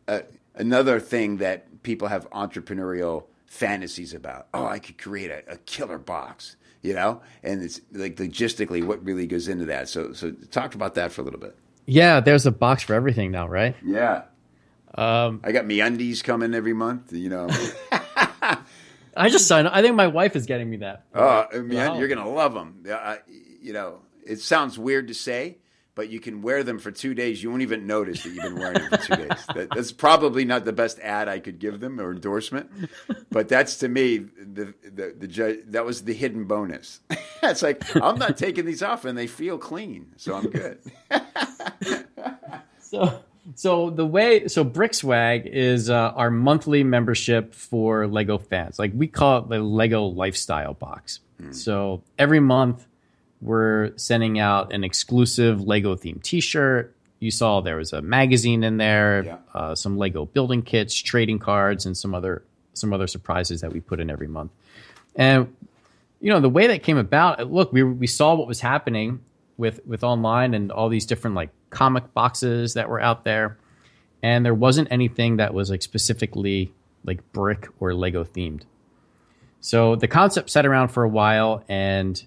a 0.07 0.23
another 0.55 0.99
thing 0.99 1.37
that 1.37 1.83
people 1.83 2.07
have 2.07 2.29
entrepreneurial 2.31 3.25
fantasies 3.45 4.13
about. 4.13 4.47
Oh, 4.53 4.65
I 4.65 4.79
could 4.79 4.97
create 4.97 5.31
a, 5.31 5.53
a 5.53 5.57
killer 5.57 5.97
box, 5.97 6.55
you 6.81 6.93
know, 6.93 7.21
and 7.43 7.63
it's 7.63 7.81
like 7.91 8.15
logistically 8.17 8.83
what 8.83 9.03
really 9.03 9.27
goes 9.27 9.47
into 9.47 9.65
that. 9.65 9.89
So, 9.89 10.13
so 10.13 10.31
talk 10.51 10.75
about 10.75 10.95
that 10.95 11.11
for 11.11 11.21
a 11.21 11.23
little 11.23 11.39
bit. 11.39 11.57
Yeah, 11.85 12.19
there's 12.19 12.45
a 12.45 12.51
box 12.51 12.83
for 12.83 12.93
everything 12.93 13.31
now, 13.31 13.47
right? 13.47 13.75
Yeah. 13.83 14.23
Um, 14.93 15.41
I 15.43 15.51
got 15.51 15.65
MeUndies 15.65 16.23
coming 16.23 16.53
every 16.53 16.73
month, 16.73 17.11
you 17.13 17.29
know. 17.29 17.49
I 19.17 19.29
just 19.29 19.47
signed. 19.47 19.67
I 19.67 19.81
think 19.81 19.95
my 19.95 20.07
wife 20.07 20.35
is 20.35 20.45
getting 20.45 20.69
me 20.69 20.77
that. 20.77 21.05
Oh, 21.13 21.47
man, 21.61 21.97
you're 21.97 22.07
gonna 22.07 22.29
love 22.29 22.53
them. 22.53 22.83
Uh, 22.89 23.17
you 23.61 23.73
know, 23.73 23.99
it 24.25 24.39
sounds 24.39 24.77
weird 24.77 25.07
to 25.07 25.13
say, 25.13 25.57
but 25.99 26.09
you 26.09 26.21
can 26.21 26.41
wear 26.41 26.63
them 26.63 26.79
for 26.79 26.91
two 26.91 27.13
days. 27.13 27.43
You 27.43 27.49
won't 27.49 27.61
even 27.61 27.85
notice 27.85 28.23
that 28.23 28.29
you've 28.29 28.41
been 28.41 28.55
wearing 28.55 28.75
them 28.75 28.89
for 28.89 28.97
two 29.05 29.15
days. 29.17 29.45
That, 29.53 29.67
that's 29.75 29.91
probably 29.91 30.45
not 30.45 30.63
the 30.63 30.71
best 30.71 30.97
ad 30.99 31.27
I 31.27 31.39
could 31.39 31.59
give 31.59 31.81
them 31.81 31.99
or 31.99 32.13
endorsement, 32.13 32.71
but 33.29 33.49
that's 33.49 33.79
to 33.79 33.89
me 33.89 34.19
the 34.19 34.73
the, 34.81 35.13
the 35.19 35.63
that 35.67 35.83
was 35.83 36.05
the 36.05 36.13
hidden 36.13 36.45
bonus. 36.45 37.01
it's 37.43 37.61
like 37.61 37.83
I'm 37.97 38.17
not 38.17 38.37
taking 38.37 38.63
these 38.63 38.81
off, 38.81 39.03
and 39.03 39.17
they 39.17 39.27
feel 39.27 39.57
clean, 39.57 40.13
so 40.15 40.35
I'm 40.35 40.49
good. 40.49 40.79
so 42.79 43.21
so 43.55 43.89
the 43.89 44.05
way 44.05 44.47
so 44.47 44.63
Brickswag 44.63 45.47
is 45.47 45.89
uh, 45.89 46.13
our 46.15 46.31
monthly 46.31 46.81
membership 46.81 47.53
for 47.53 48.07
Lego 48.07 48.37
fans. 48.37 48.79
Like 48.79 48.93
we 48.95 49.07
call 49.07 49.39
it 49.39 49.49
the 49.49 49.59
Lego 49.59 50.05
lifestyle 50.05 50.75
box. 50.75 51.19
Mm. 51.41 51.53
So 51.53 52.03
every 52.17 52.39
month 52.39 52.85
we're 53.41 53.97
sending 53.97 54.39
out 54.39 54.73
an 54.73 54.83
exclusive 54.83 55.61
Lego 55.61 55.95
themed 55.95 56.23
T-shirt. 56.23 56.95
You 57.19 57.31
saw 57.31 57.61
there 57.61 57.77
was 57.77 57.93
a 57.93 58.01
magazine 58.01 58.63
in 58.63 58.77
there, 58.77 59.23
yeah. 59.25 59.37
uh, 59.53 59.75
some 59.75 59.97
Lego 59.97 60.25
building 60.25 60.61
kits, 60.61 60.95
trading 60.95 61.39
cards, 61.39 61.85
and 61.85 61.97
some 61.97 62.13
other 62.15 62.43
some 62.73 62.93
other 62.93 63.07
surprises 63.07 63.61
that 63.61 63.73
we 63.73 63.81
put 63.81 63.99
in 63.99 64.09
every 64.09 64.27
month. 64.27 64.51
And 65.15 65.53
you 66.21 66.31
know 66.31 66.39
the 66.39 66.49
way 66.49 66.67
that 66.67 66.83
came 66.83 66.97
about. 66.97 67.51
Look, 67.51 67.73
we 67.73 67.83
we 67.83 68.07
saw 68.07 68.35
what 68.35 68.47
was 68.47 68.61
happening 68.61 69.21
with 69.57 69.85
with 69.85 70.03
online 70.03 70.53
and 70.53 70.71
all 70.71 70.89
these 70.89 71.05
different 71.05 71.35
like 71.35 71.49
comic 71.69 72.13
boxes 72.13 72.73
that 72.75 72.89
were 72.89 73.01
out 73.01 73.25
there, 73.25 73.57
and 74.23 74.45
there 74.45 74.53
wasn't 74.53 74.87
anything 74.91 75.37
that 75.37 75.53
was 75.53 75.69
like 75.69 75.81
specifically 75.81 76.73
like 77.03 77.19
brick 77.33 77.67
or 77.79 77.93
Lego 77.93 78.23
themed. 78.23 78.63
So 79.61 79.95
the 79.95 80.07
concept 80.07 80.49
sat 80.49 80.65
around 80.65 80.89
for 80.89 81.03
a 81.03 81.09
while, 81.09 81.63
and 81.67 82.21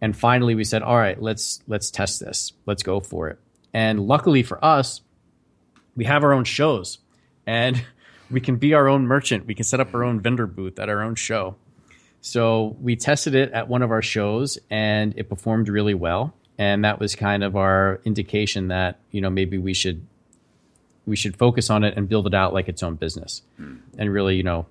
And 0.00 0.16
finally, 0.16 0.54
we 0.54 0.64
said, 0.64 0.82
all 0.82 0.96
right, 0.96 1.20
let's 1.20 1.60
let's 1.66 1.90
test 1.90 2.20
this. 2.20 2.52
Let's 2.66 2.82
go 2.82 3.00
for 3.00 3.28
it. 3.28 3.38
And 3.72 4.00
luckily 4.06 4.42
for 4.42 4.62
us, 4.64 5.02
we 5.94 6.04
have 6.04 6.24
our 6.24 6.32
own 6.32 6.44
shows, 6.44 6.98
and 7.46 7.84
we 8.30 8.40
can 8.40 8.56
be 8.56 8.74
our 8.74 8.88
own 8.88 9.06
merchant. 9.06 9.46
We 9.46 9.54
can 9.54 9.64
set 9.64 9.80
up 9.80 9.94
our 9.94 10.04
own 10.04 10.20
vendor 10.20 10.46
booth 10.46 10.78
at 10.78 10.88
our 10.88 11.02
own 11.02 11.14
show. 11.14 11.56
So 12.22 12.76
we 12.80 12.96
tested 12.96 13.34
it 13.34 13.52
at 13.52 13.68
one 13.68 13.82
of 13.82 13.90
our 13.90 14.02
shows, 14.02 14.58
and 14.70 15.14
it 15.16 15.28
performed 15.28 15.68
really 15.68 15.94
well. 15.94 16.34
And 16.58 16.84
that 16.84 17.00
was 17.00 17.14
kind 17.14 17.42
of 17.42 17.56
our 17.56 18.00
indication 18.04 18.68
that 18.68 18.98
you 19.10 19.20
know 19.20 19.30
maybe 19.30 19.58
we 19.58 19.74
should 19.74 20.06
we 21.06 21.16
should 21.16 21.36
focus 21.36 21.70
on 21.70 21.84
it 21.84 21.96
and 21.96 22.08
build 22.08 22.26
it 22.26 22.34
out 22.34 22.52
like 22.52 22.68
its 22.68 22.82
own 22.82 22.96
business, 22.96 23.42
and 23.98 24.12
really 24.12 24.36
you 24.36 24.42
know 24.42 24.66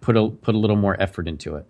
put 0.00 0.16
a 0.16 0.28
put 0.28 0.54
a 0.54 0.58
little 0.58 0.76
more 0.76 1.00
effort 1.00 1.28
into 1.28 1.56
it. 1.56 1.66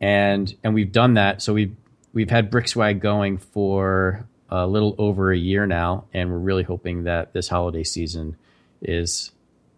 And 0.00 0.54
and 0.62 0.74
we've 0.74 0.92
done 0.92 1.14
that. 1.14 1.42
So 1.42 1.54
we've 1.54 1.77
we've 2.12 2.30
had 2.30 2.50
Brickswag 2.50 3.00
going 3.00 3.38
for 3.38 4.26
a 4.48 4.66
little 4.66 4.94
over 4.98 5.30
a 5.30 5.36
year 5.36 5.66
now, 5.66 6.04
and 6.12 6.30
we're 6.30 6.38
really 6.38 6.62
hoping 6.62 7.04
that 7.04 7.32
this 7.32 7.48
holiday 7.48 7.84
season 7.84 8.36
is 8.80 9.32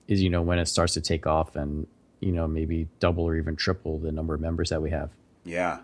is 0.06 0.22
you 0.22 0.30
know 0.30 0.42
when 0.42 0.58
it 0.58 0.66
starts 0.66 0.94
to 0.94 1.00
take 1.00 1.26
off 1.26 1.56
and 1.56 1.86
you 2.20 2.32
know 2.32 2.46
maybe 2.46 2.88
double 2.98 3.24
or 3.24 3.36
even 3.36 3.56
triple 3.56 3.98
the 3.98 4.12
number 4.12 4.34
of 4.34 4.40
members 4.40 4.70
that 4.70 4.82
we 4.82 4.90
have. 4.90 5.10
Yeah, 5.44 5.80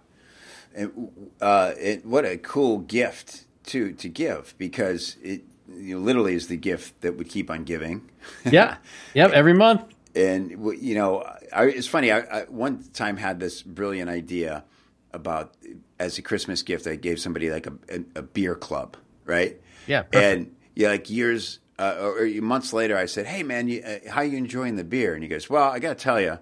and, 0.74 1.30
uh, 1.40 1.72
it, 1.78 2.04
what 2.04 2.24
a 2.24 2.37
cool 2.37 2.78
gift 2.78 3.44
to 3.66 3.92
to 3.92 4.09
give 4.09 4.54
because 4.59 5.16
it 5.22 5.42
you 5.68 5.98
know, 5.98 6.04
literally 6.04 6.35
is 6.35 6.46
the 6.46 6.56
gift 6.56 7.00
that 7.00 7.16
would 7.16 7.28
keep 7.28 7.50
on 7.50 7.64
giving. 7.64 8.09
yeah, 8.44 8.76
yep, 9.14 9.32
every 9.32 9.54
month. 9.54 9.82
And 10.14 10.50
you 10.80 10.94
know, 10.94 11.22
I, 11.52 11.64
it's 11.64 11.88
funny. 11.88 12.12
I, 12.12 12.20
I 12.20 12.44
one 12.44 12.85
time 12.92 13.16
had 13.16 13.40
this 13.40 13.62
brilliant 13.62 14.09
idea 14.09 14.64
about 15.12 15.55
as 15.99 16.19
a 16.19 16.23
Christmas 16.23 16.62
gift. 16.62 16.87
I 16.87 16.97
gave 16.97 17.21
somebody 17.21 17.51
like 17.51 17.66
a, 17.66 17.73
a, 17.88 18.05
a 18.16 18.23
beer 18.23 18.55
club, 18.55 18.97
right? 19.25 19.61
Yeah, 19.87 20.03
perfect. 20.03 20.16
and 20.16 20.57
yeah, 20.75 20.88
like 20.88 21.11
years 21.11 21.61
uh, 21.79 22.12
or 22.19 22.27
months 22.42 22.73
later, 22.73 22.97
I 22.97 23.07
said, 23.07 23.27
"Hey, 23.27 23.42
man, 23.42 23.69
you, 23.69 23.83
uh, 23.83 24.11
how 24.11 24.23
you 24.23 24.38
enjoying 24.38 24.77
the 24.77 24.85
beer?" 24.85 25.14
And 25.14 25.23
he 25.23 25.29
goes, 25.29 25.51
"Well, 25.51 25.71
I 25.71 25.79
got 25.79 25.99
to 25.99 26.03
tell 26.03 26.21
you, 26.21 26.38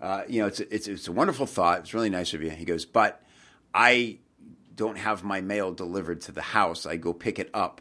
uh, 0.00 0.22
you 0.28 0.40
know, 0.40 0.46
it's 0.46 0.60
a, 0.60 0.74
it's 0.74 0.86
it's 0.86 1.08
a 1.08 1.12
wonderful 1.12 1.46
thought. 1.46 1.80
It's 1.80 1.94
really 1.94 2.10
nice 2.10 2.34
of 2.34 2.42
you." 2.42 2.50
He 2.50 2.64
goes, 2.64 2.84
"But 2.84 3.22
I 3.74 4.18
don't 4.74 4.98
have 4.98 5.24
my 5.24 5.40
mail 5.40 5.72
delivered 5.72 6.20
to 6.22 6.32
the 6.32 6.42
house. 6.42 6.86
I 6.86 6.96
go 6.96 7.12
pick 7.12 7.38
it 7.38 7.50
up." 7.52 7.80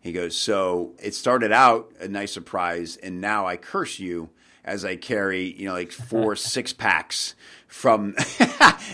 He 0.00 0.12
goes, 0.12 0.36
"So 0.36 0.94
it 1.02 1.14
started 1.14 1.52
out 1.52 1.92
a 2.00 2.06
nice 2.08 2.32
surprise, 2.32 2.96
and 2.96 3.20
now 3.20 3.46
I 3.46 3.56
curse 3.56 3.98
you." 3.98 4.30
As 4.64 4.84
I 4.84 4.96
carry, 4.96 5.54
you 5.56 5.66
know, 5.66 5.74
like 5.74 5.92
four 5.92 6.34
six 6.54 6.72
packs 6.72 7.36
from, 7.66 8.14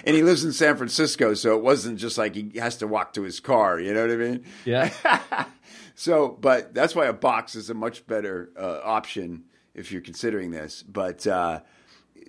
and 0.05 0.17
he 0.17 0.23
lives 0.23 0.45
in 0.45 0.53
San 0.53 0.77
Francisco, 0.77 1.35
so 1.35 1.57
it 1.57 1.63
wasn't 1.63 1.99
just 1.99 2.19
like 2.19 2.35
he 2.35 2.51
has 2.59 2.77
to 2.79 2.87
walk 2.87 3.13
to 3.15 3.23
his 3.23 3.41
car. 3.41 3.79
You 3.79 3.95
know 3.95 4.03
what 4.03 4.11
I 4.11 4.17
mean? 4.17 4.45
Yeah. 4.65 5.45
So, 5.95 6.37
but 6.41 6.75
that's 6.75 6.95
why 6.95 7.07
a 7.07 7.13
box 7.13 7.55
is 7.55 7.71
a 7.71 7.75
much 7.75 8.07
better 8.07 8.51
uh, 8.59 8.81
option 8.83 9.45
if 9.75 9.93
you're 9.93 10.01
considering 10.01 10.51
this. 10.51 10.83
But 10.83 11.27
uh, 11.27 11.61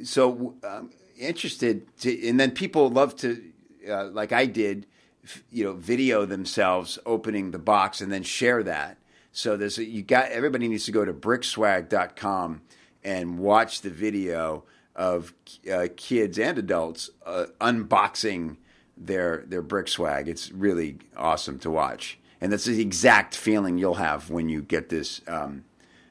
so 0.04 0.56
um, 0.64 0.92
interested, 1.18 1.88
to, 2.00 2.28
and 2.28 2.40
then 2.40 2.52
people 2.52 2.90
love 2.90 3.16
to, 3.18 3.42
uh, 3.90 4.10
like 4.10 4.32
I 4.32 4.46
did, 4.46 4.86
f- 5.24 5.44
you 5.50 5.64
know, 5.64 5.74
video 5.74 6.26
themselves 6.26 7.00
opening 7.06 7.52
the 7.52 7.60
box 7.60 8.02
and 8.02 8.12
then 8.12 8.24
share 8.24 8.64
that. 8.64 8.98
So 9.32 9.58
there's 9.58 9.78
a, 9.78 9.86
you 9.86 10.04
got 10.04 10.30
everybody 10.30 10.68
needs 10.68 10.86
to 10.86 10.92
go 10.92 11.06
to 11.06 11.14
brickswag.com 11.14 12.62
and 13.04 13.40
watch 13.40 13.82
the 13.82 13.90
video 13.90 14.66
of 14.96 15.34
uh, 15.72 15.88
kids 15.98 16.38
and 16.38 16.58
adults 16.58 17.10
uh, 17.26 17.46
unboxing 17.60 18.58
their 18.96 19.44
their 19.48 19.62
brick 19.62 19.88
swag. 19.88 20.28
It's 20.28 20.52
really 20.52 20.98
awesome 21.18 21.60
to 21.60 21.72
watch 21.72 22.20
and 22.44 22.52
that's 22.52 22.66
the 22.66 22.82
exact 22.82 23.38
feeling 23.38 23.78
you'll 23.78 23.94
have 23.94 24.30
when 24.30 24.50
you 24.50 24.62
get 24.62 24.90
this 24.90 25.22
um, 25.30 25.64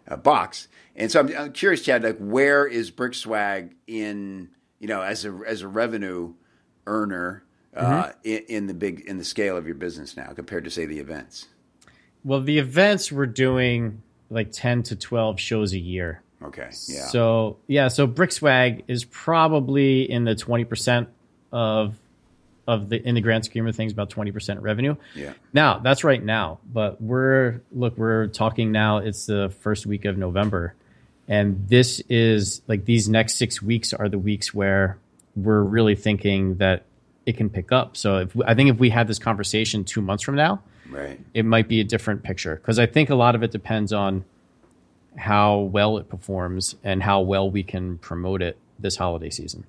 uh, 0.08 0.16
box. 0.16 0.66
And 0.96 1.12
so 1.12 1.20
I'm, 1.20 1.36
I'm, 1.36 1.52
curious, 1.52 1.82
Chad, 1.82 2.02
like 2.02 2.16
where 2.16 2.66
is 2.66 2.90
Brick 2.90 3.12
Swag 3.12 3.74
in 3.86 4.48
you 4.78 4.88
know 4.88 5.02
as 5.02 5.26
a 5.26 5.40
as 5.46 5.60
a 5.60 5.68
revenue 5.68 6.32
earner 6.86 7.44
uh, 7.76 8.04
mm-hmm. 8.04 8.10
in, 8.24 8.44
in, 8.48 8.66
the 8.66 8.72
big 8.72 9.00
in 9.00 9.18
the 9.18 9.24
scale 9.24 9.58
of 9.58 9.66
your 9.66 9.74
business 9.74 10.16
now 10.16 10.32
compared 10.32 10.64
to 10.64 10.70
say 10.70 10.86
the 10.86 11.00
events? 11.00 11.48
Well, 12.24 12.40
the 12.40 12.58
events 12.58 13.12
we're 13.12 13.26
doing 13.26 14.02
like 14.30 14.52
ten 14.52 14.82
to 14.84 14.96
twelve 14.96 15.38
shows 15.38 15.74
a 15.74 15.78
year. 15.78 16.22
Okay. 16.44 16.70
Yeah. 16.88 17.06
So 17.06 17.58
yeah, 17.66 17.88
so 17.88 18.06
Brick 18.06 18.32
Swag 18.32 18.84
is 18.88 19.04
probably 19.04 20.10
in 20.10 20.24
the 20.24 20.34
twenty 20.34 20.64
percent 20.64 21.08
of 21.52 21.94
of 22.66 22.88
the 22.88 23.06
in 23.06 23.14
the 23.14 23.20
grand 23.20 23.44
scheme 23.44 23.66
of 23.66 23.74
things 23.74 23.92
about 23.92 24.10
20% 24.10 24.60
revenue. 24.60 24.96
Yeah. 25.14 25.32
Now, 25.52 25.78
that's 25.78 26.04
right 26.04 26.22
now, 26.22 26.60
but 26.72 27.00
we're 27.00 27.60
look, 27.72 27.96
we're 27.98 28.28
talking 28.28 28.72
now 28.72 28.98
it's 28.98 29.26
the 29.26 29.52
first 29.60 29.86
week 29.86 30.04
of 30.04 30.16
November 30.16 30.74
and 31.28 31.68
this 31.68 32.00
is 32.08 32.62
like 32.68 32.84
these 32.84 33.08
next 33.08 33.36
6 33.36 33.62
weeks 33.62 33.92
are 33.92 34.08
the 34.08 34.18
weeks 34.18 34.52
where 34.52 34.98
we're 35.34 35.62
really 35.62 35.94
thinking 35.94 36.56
that 36.56 36.84
it 37.26 37.36
can 37.36 37.48
pick 37.48 37.72
up. 37.72 37.96
So 37.96 38.18
if 38.18 38.36
I 38.44 38.54
think 38.54 38.70
if 38.70 38.78
we 38.78 38.90
had 38.90 39.06
this 39.06 39.18
conversation 39.18 39.84
2 39.84 40.00
months 40.00 40.22
from 40.22 40.36
now, 40.36 40.62
right. 40.90 41.18
It 41.34 41.44
might 41.44 41.68
be 41.68 41.80
a 41.80 41.84
different 41.84 42.22
picture 42.22 42.56
because 42.56 42.78
I 42.78 42.86
think 42.86 43.10
a 43.10 43.14
lot 43.14 43.34
of 43.34 43.42
it 43.42 43.50
depends 43.50 43.92
on 43.92 44.24
how 45.16 45.58
well 45.58 45.98
it 45.98 46.08
performs 46.08 46.76
and 46.82 47.02
how 47.02 47.20
well 47.20 47.50
we 47.50 47.62
can 47.62 47.98
promote 47.98 48.42
it 48.42 48.58
this 48.78 48.96
holiday 48.96 49.30
season. 49.30 49.64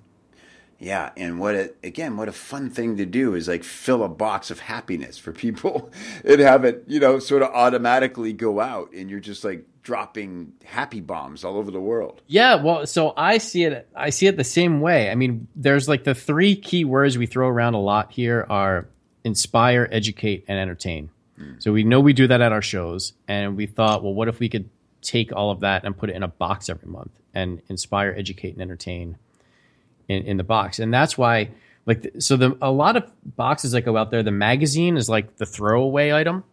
Yeah, 0.78 1.10
and 1.16 1.38
what 1.38 1.54
a, 1.54 1.72
again, 1.82 2.16
what 2.16 2.28
a 2.28 2.32
fun 2.32 2.68
thing 2.68 2.96
to 2.96 3.06
do 3.06 3.34
is 3.34 3.48
like 3.48 3.64
fill 3.64 4.02
a 4.02 4.08
box 4.08 4.50
of 4.50 4.60
happiness 4.60 5.16
for 5.16 5.32
people 5.32 5.90
and 6.24 6.40
have 6.40 6.64
it, 6.64 6.84
you 6.86 7.00
know, 7.00 7.18
sort 7.18 7.42
of 7.42 7.50
automatically 7.52 8.32
go 8.32 8.60
out, 8.60 8.92
and 8.92 9.08
you're 9.08 9.20
just 9.20 9.44
like 9.44 9.64
dropping 9.82 10.52
happy 10.64 11.00
bombs 11.00 11.44
all 11.44 11.56
over 11.56 11.70
the 11.70 11.80
world. 11.80 12.22
Yeah, 12.26 12.56
well, 12.56 12.86
so 12.86 13.12
I 13.16 13.38
see 13.38 13.64
it. 13.64 13.88
I 13.94 14.10
see 14.10 14.26
it 14.26 14.36
the 14.36 14.44
same 14.44 14.80
way. 14.80 15.10
I 15.10 15.14
mean, 15.14 15.46
there's 15.54 15.88
like 15.88 16.04
the 16.04 16.14
three 16.14 16.56
key 16.56 16.84
words 16.84 17.16
we 17.16 17.26
throw 17.26 17.48
around 17.48 17.74
a 17.74 17.80
lot 17.80 18.12
here 18.12 18.46
are 18.50 18.86
inspire, 19.24 19.88
educate, 19.90 20.44
and 20.48 20.58
entertain. 20.58 21.10
Mm. 21.38 21.62
So 21.62 21.72
we 21.72 21.84
know 21.84 22.00
we 22.00 22.12
do 22.12 22.26
that 22.26 22.40
at 22.40 22.52
our 22.52 22.62
shows, 22.62 23.12
and 23.28 23.56
we 23.56 23.66
thought, 23.66 24.02
well, 24.02 24.14
what 24.14 24.28
if 24.28 24.38
we 24.38 24.48
could 24.48 24.68
take 25.04 25.32
all 25.32 25.50
of 25.50 25.60
that 25.60 25.84
and 25.84 25.96
put 25.96 26.10
it 26.10 26.16
in 26.16 26.22
a 26.22 26.28
box 26.28 26.68
every 26.68 26.88
month 26.88 27.12
and 27.34 27.60
inspire, 27.68 28.14
educate, 28.16 28.54
and 28.54 28.62
entertain 28.62 29.16
in, 30.08 30.22
in 30.24 30.36
the 30.36 30.44
box, 30.44 30.78
and 30.78 30.92
that's 30.92 31.16
why 31.16 31.50
like 31.86 32.12
so 32.18 32.36
the 32.36 32.56
a 32.62 32.70
lot 32.70 32.96
of 32.96 33.10
boxes 33.36 33.72
that 33.72 33.82
go 33.82 33.96
out 33.96 34.10
there, 34.10 34.22
the 34.22 34.30
magazine 34.30 34.96
is 34.96 35.08
like 35.08 35.36
the 35.36 35.46
throwaway 35.46 36.12
item. 36.12 36.44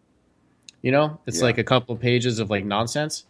You 0.82 0.90
know, 0.92 1.20
it's 1.26 1.38
yeah. 1.38 1.44
like 1.44 1.58
a 1.58 1.64
couple 1.64 1.94
of 1.94 2.00
pages 2.00 2.38
of 2.38 2.50
like 2.50 2.64
nonsense, 2.64 3.24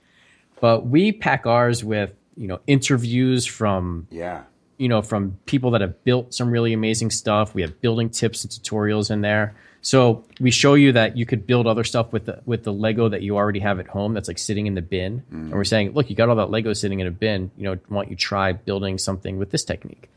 but 0.60 0.86
we 0.86 1.12
pack 1.12 1.46
ours 1.46 1.84
with 1.84 2.12
you 2.36 2.48
know 2.48 2.60
interviews 2.66 3.44
from 3.46 4.06
yeah 4.10 4.44
you 4.78 4.88
know 4.88 5.02
from 5.02 5.38
people 5.44 5.70
that 5.72 5.80
have 5.80 6.02
built 6.04 6.34
some 6.34 6.50
really 6.50 6.72
amazing 6.72 7.10
stuff. 7.10 7.54
We 7.54 7.62
have 7.62 7.80
building 7.80 8.10
tips 8.10 8.42
and 8.42 8.52
tutorials 8.52 9.10
in 9.10 9.20
there. 9.20 9.54
So 9.84 10.24
we 10.40 10.52
show 10.52 10.74
you 10.74 10.92
that 10.92 11.16
you 11.16 11.26
could 11.26 11.44
build 11.44 11.66
other 11.66 11.82
stuff 11.82 12.12
with 12.12 12.26
the 12.26 12.40
with 12.46 12.62
the 12.62 12.72
Lego 12.72 13.08
that 13.08 13.22
you 13.22 13.36
already 13.36 13.58
have 13.58 13.80
at 13.80 13.88
home 13.88 14.14
that's 14.14 14.28
like 14.28 14.38
sitting 14.38 14.68
in 14.68 14.74
the 14.74 14.82
bin. 14.82 15.24
Mm. 15.32 15.32
And 15.32 15.52
we're 15.52 15.64
saying, 15.64 15.92
look, 15.92 16.08
you 16.08 16.14
got 16.14 16.28
all 16.28 16.36
that 16.36 16.50
Lego 16.50 16.72
sitting 16.72 17.00
in 17.00 17.08
a 17.08 17.10
bin. 17.10 17.50
You 17.56 17.64
know, 17.64 17.78
why 17.88 18.02
don't 18.02 18.10
you 18.10 18.16
try 18.16 18.52
building 18.52 18.96
something 18.96 19.38
with 19.38 19.50
this 19.50 19.64
technique? 19.64 20.08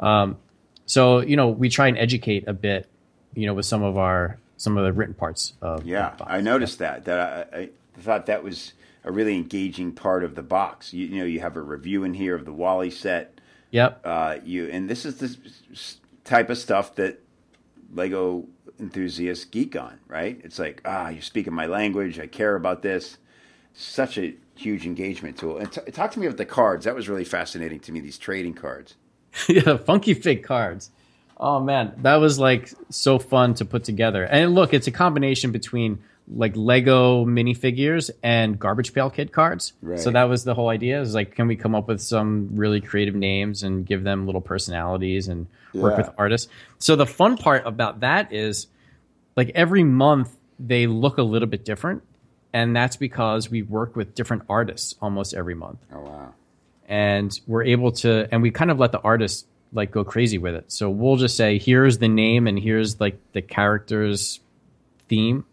Um, 0.00 0.36
so 0.84 1.20
you 1.20 1.36
know, 1.36 1.48
we 1.48 1.68
try 1.68 1.86
and 1.86 1.96
educate 1.96 2.48
a 2.48 2.52
bit, 2.52 2.88
you 3.34 3.46
know, 3.46 3.54
with 3.54 3.66
some 3.66 3.84
of 3.84 3.96
our 3.96 4.38
some 4.56 4.76
of 4.76 4.84
the 4.84 4.92
written 4.92 5.14
parts 5.14 5.52
of. 5.62 5.86
Yeah, 5.86 6.14
I 6.20 6.40
noticed 6.40 6.80
that. 6.80 7.04
That 7.04 7.48
I, 7.52 7.58
I, 7.58 7.70
thought 8.00 8.26
that 8.26 8.42
was 8.42 8.72
a 9.04 9.12
really 9.12 9.36
engaging 9.36 9.92
part 9.92 10.24
of 10.24 10.34
the 10.34 10.42
box. 10.42 10.92
You, 10.92 11.06
you, 11.06 11.18
know, 11.20 11.24
you 11.24 11.38
have 11.38 11.56
a 11.56 11.62
review 11.62 12.02
in 12.02 12.14
here 12.14 12.34
of 12.34 12.44
the 12.44 12.52
WALL-E 12.52 12.90
set. 12.90 13.40
Yep. 13.70 14.00
Uh, 14.04 14.38
you 14.44 14.68
and 14.68 14.90
this 14.90 15.04
is 15.04 15.18
the 15.18 15.36
type 16.24 16.50
of 16.50 16.58
stuff 16.58 16.96
that 16.96 17.20
Lego 17.92 18.46
enthusiasts 18.78 19.44
geek 19.44 19.76
on, 19.76 20.00
right? 20.08 20.40
It's 20.42 20.58
like, 20.58 20.80
ah, 20.84 21.08
you're 21.08 21.22
speaking 21.22 21.52
my 21.52 21.66
language. 21.66 22.18
I 22.18 22.26
care 22.26 22.56
about 22.56 22.82
this. 22.82 23.18
Such 23.72 24.18
a 24.18 24.34
huge 24.54 24.86
engagement 24.86 25.38
tool. 25.38 25.58
And 25.58 25.70
t- 25.70 25.80
talk 25.90 26.12
to 26.12 26.20
me 26.20 26.26
about 26.26 26.38
the 26.38 26.44
cards. 26.44 26.84
That 26.84 26.94
was 26.94 27.08
really 27.08 27.24
fascinating 27.24 27.80
to 27.80 27.92
me. 27.92 28.00
These 28.00 28.18
trading 28.18 28.54
cards. 28.54 28.94
yeah, 29.48 29.76
funky 29.76 30.14
fake 30.14 30.44
cards. 30.44 30.90
Oh 31.36 31.60
man, 31.60 31.92
that 32.02 32.16
was 32.16 32.38
like 32.38 32.72
so 32.90 33.18
fun 33.18 33.54
to 33.54 33.64
put 33.64 33.84
together. 33.84 34.24
And 34.24 34.54
look, 34.54 34.72
it's 34.72 34.86
a 34.86 34.92
combination 34.92 35.50
between 35.50 35.98
like 36.26 36.56
Lego 36.56 37.24
minifigures 37.24 38.10
and 38.22 38.58
garbage 38.58 38.94
pail 38.94 39.10
kid 39.10 39.32
cards. 39.32 39.74
Right. 39.82 39.98
So 39.98 40.10
that 40.10 40.24
was 40.24 40.44
the 40.44 40.54
whole 40.54 40.68
idea. 40.68 41.00
Is 41.00 41.14
like, 41.14 41.34
can 41.34 41.46
we 41.46 41.56
come 41.56 41.74
up 41.74 41.88
with 41.88 42.00
some 42.00 42.50
really 42.52 42.80
creative 42.80 43.14
names 43.14 43.62
and 43.62 43.84
give 43.84 44.04
them 44.04 44.26
little 44.26 44.40
personalities 44.40 45.28
and 45.28 45.46
work 45.74 45.98
with 45.98 46.10
artists? 46.16 46.50
So 46.78 46.96
the 46.96 47.06
fun 47.06 47.36
part 47.36 47.66
about 47.66 48.00
that 48.00 48.32
is, 48.32 48.68
like 49.36 49.50
every 49.54 49.84
month 49.84 50.34
they 50.58 50.86
look 50.86 51.18
a 51.18 51.22
little 51.22 51.48
bit 51.48 51.64
different, 51.64 52.02
and 52.52 52.74
that's 52.74 52.96
because 52.96 53.50
we 53.50 53.62
work 53.62 53.96
with 53.96 54.14
different 54.14 54.44
artists 54.48 54.94
almost 55.02 55.34
every 55.34 55.54
month. 55.54 55.78
Oh 55.92 56.00
wow! 56.00 56.34
and 56.86 57.40
we're 57.46 57.64
able 57.64 57.92
to 57.92 58.28
and 58.30 58.42
we 58.42 58.50
kind 58.50 58.70
of 58.70 58.78
let 58.78 58.92
the 58.92 59.00
artists 59.00 59.46
like 59.72 59.90
go 59.90 60.04
crazy 60.04 60.38
with 60.38 60.54
it. 60.54 60.70
So 60.70 60.88
we'll 60.90 61.16
just 61.16 61.36
say 61.36 61.58
here's 61.58 61.98
the 61.98 62.08
name 62.08 62.46
and 62.46 62.58
here's 62.58 63.00
like 63.00 63.18
the 63.32 63.42
character's 63.42 64.40
theme 65.08 65.44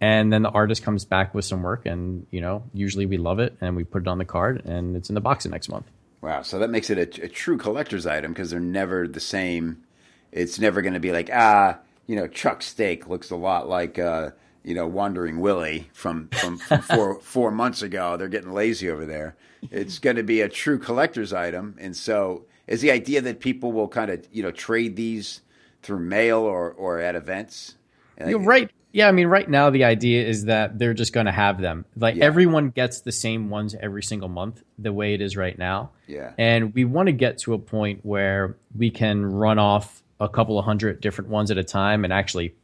and 0.00 0.32
then 0.32 0.42
the 0.42 0.50
artist 0.50 0.82
comes 0.82 1.04
back 1.04 1.34
with 1.34 1.44
some 1.44 1.62
work 1.62 1.86
and 1.86 2.26
you 2.30 2.40
know 2.40 2.62
usually 2.72 3.06
we 3.06 3.16
love 3.16 3.38
it 3.38 3.56
and 3.60 3.76
we 3.76 3.84
put 3.84 4.02
it 4.02 4.08
on 4.08 4.18
the 4.18 4.24
card 4.24 4.64
and 4.64 4.96
it's 4.96 5.08
in 5.08 5.14
the 5.14 5.20
box 5.20 5.44
the 5.44 5.50
next 5.50 5.68
month. 5.68 5.86
Wow. 6.20 6.42
So 6.42 6.58
that 6.58 6.70
makes 6.70 6.90
it 6.90 7.18
a, 7.18 7.24
a 7.24 7.28
true 7.28 7.56
collector's 7.56 8.06
item 8.06 8.32
because 8.32 8.50
they're 8.50 8.60
never 8.60 9.06
the 9.06 9.20
same. 9.20 9.84
It's 10.32 10.58
never 10.58 10.82
going 10.82 10.94
to 10.94 11.00
be 11.00 11.12
like 11.12 11.30
ah 11.32 11.78
you 12.06 12.16
know 12.16 12.26
chuck 12.28 12.62
steak 12.62 13.08
looks 13.08 13.30
a 13.30 13.36
lot 13.36 13.68
like 13.68 13.98
uh, 13.98 14.30
you 14.64 14.74
know 14.74 14.86
wandering 14.86 15.40
willie 15.40 15.88
from 15.92 16.28
from, 16.28 16.58
from 16.58 16.80
four 16.82 17.20
four 17.20 17.50
months 17.50 17.82
ago. 17.82 18.16
They're 18.16 18.28
getting 18.28 18.52
lazy 18.52 18.90
over 18.90 19.06
there. 19.06 19.36
It's 19.70 19.98
going 19.98 20.16
to 20.16 20.22
be 20.22 20.42
a 20.42 20.48
true 20.48 20.78
collector's 20.78 21.32
item. 21.32 21.76
And 21.80 21.96
so 21.96 22.44
is 22.66 22.80
the 22.80 22.90
idea 22.90 23.20
that 23.22 23.40
people 23.40 23.72
will 23.72 23.88
kind 23.88 24.10
of 24.10 24.26
you 24.30 24.42
know 24.42 24.50
trade 24.50 24.96
these 24.96 25.40
through 25.82 26.00
mail 26.00 26.40
or 26.40 26.70
or 26.70 26.98
at 26.98 27.14
events? 27.14 27.76
You're 28.18 28.38
right 28.38 28.70
yeah, 28.96 29.08
I 29.08 29.12
mean, 29.12 29.26
right 29.26 29.46
now 29.46 29.68
the 29.68 29.84
idea 29.84 30.26
is 30.26 30.46
that 30.46 30.78
they're 30.78 30.94
just 30.94 31.12
going 31.12 31.26
to 31.26 31.32
have 31.32 31.60
them. 31.60 31.84
Like 31.98 32.16
yeah. 32.16 32.24
everyone 32.24 32.70
gets 32.70 33.02
the 33.02 33.12
same 33.12 33.50
ones 33.50 33.74
every 33.78 34.02
single 34.02 34.30
month, 34.30 34.62
the 34.78 34.90
way 34.90 35.12
it 35.12 35.20
is 35.20 35.36
right 35.36 35.56
now. 35.58 35.90
Yeah. 36.06 36.32
And 36.38 36.72
we 36.72 36.86
want 36.86 37.08
to 37.08 37.12
get 37.12 37.36
to 37.40 37.52
a 37.52 37.58
point 37.58 38.00
where 38.06 38.56
we 38.74 38.90
can 38.90 39.26
run 39.26 39.58
off 39.58 40.02
a 40.18 40.30
couple 40.30 40.58
of 40.58 40.64
hundred 40.64 41.02
different 41.02 41.28
ones 41.28 41.50
at 41.50 41.58
a 41.58 41.62
time 41.62 42.04
and 42.04 42.12
actually 42.12 42.54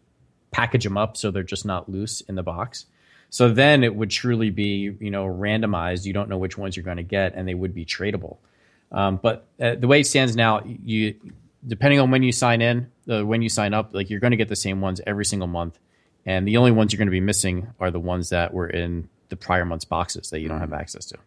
package 0.53 0.85
them 0.85 0.97
up 0.97 1.19
so 1.19 1.31
they're 1.31 1.43
just 1.43 1.67
not 1.67 1.91
loose 1.91 2.23
in 2.23 2.35
the 2.35 2.43
box. 2.43 2.87
So 3.29 3.53
then 3.53 3.85
it 3.85 3.95
would 3.95 4.09
truly 4.09 4.49
be, 4.49 4.97
you 5.01 5.11
know, 5.11 5.27
randomized. 5.27 6.07
You 6.07 6.15
don't 6.15 6.31
know 6.31 6.39
which 6.39 6.57
ones 6.57 6.79
you're 6.79 6.85
going 6.85 6.97
to 6.97 7.03
get, 7.03 7.35
and 7.35 7.47
they 7.47 7.55
would 7.55 7.75
be 7.75 7.85
tradable. 7.85 8.39
Um, 8.91 9.21
but 9.23 9.47
uh, 9.61 9.75
the 9.75 9.87
way 9.87 10.01
it 10.01 10.07
stands 10.07 10.35
now, 10.35 10.63
you 10.65 11.15
depending 11.67 12.01
on 12.01 12.11
when 12.11 12.23
you 12.23 12.33
sign 12.33 12.63
in, 12.63 12.91
uh, 13.07 13.23
when 13.25 13.43
you 13.43 13.51
sign 13.51 13.75
up, 13.75 13.95
like 13.95 14.09
you're 14.09 14.19
going 14.19 14.31
to 14.31 14.39
get 14.39 14.49
the 14.49 14.57
same 14.57 14.81
ones 14.81 14.99
every 15.07 15.27
single 15.27 15.47
month 15.47 15.79
and 16.25 16.47
the 16.47 16.57
only 16.57 16.71
ones 16.71 16.93
you're 16.93 16.99
going 16.99 17.07
to 17.07 17.13
be 17.13 17.21
missing 17.21 17.69
are 17.81 17.91
the 17.91 18.01
ones 18.01 18.31
that 18.31 18.55
were 18.55 18.69
in 18.69 19.09
the 19.29 19.37
prior 19.37 19.65
month's 19.65 19.85
boxes 19.85 20.31
that 20.31 20.41
you 20.41 20.49
don't 20.49 20.61
have 20.61 20.71
mm-hmm. 20.71 20.81
access 20.81 21.07
to. 21.07 21.19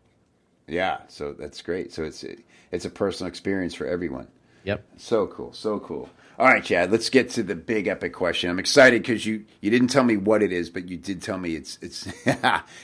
Yeah, 0.67 0.99
so 1.08 1.34
that's 1.34 1.62
great. 1.62 1.93
So 1.93 2.03
it's 2.03 2.25
it's 2.71 2.86
a 2.86 2.89
personal 2.89 3.27
experience 3.27 3.73
for 3.73 3.86
everyone. 3.86 4.27
Yep. 4.63 4.84
So 4.97 5.27
cool, 5.27 5.53
so 5.53 5.79
cool. 5.79 6.10
All 6.38 6.47
right, 6.47 6.63
Chad, 6.63 6.91
let's 6.91 7.10
get 7.10 7.29
to 7.31 7.43
the 7.43 7.55
big 7.55 7.88
epic 7.88 8.13
question. 8.13 8.49
I'm 8.49 8.60
excited 8.60 9.03
because 9.03 9.25
you 9.25 9.45
you 9.62 9.69
didn't 9.69 9.89
tell 9.89 10.03
me 10.03 10.17
what 10.17 10.41
it 10.41 10.51
is, 10.51 10.69
but 10.69 10.89
you 10.89 10.97
did 10.97 11.21
tell 11.21 11.38
me 11.38 11.55
it's 11.55 11.77
it's 11.81 12.08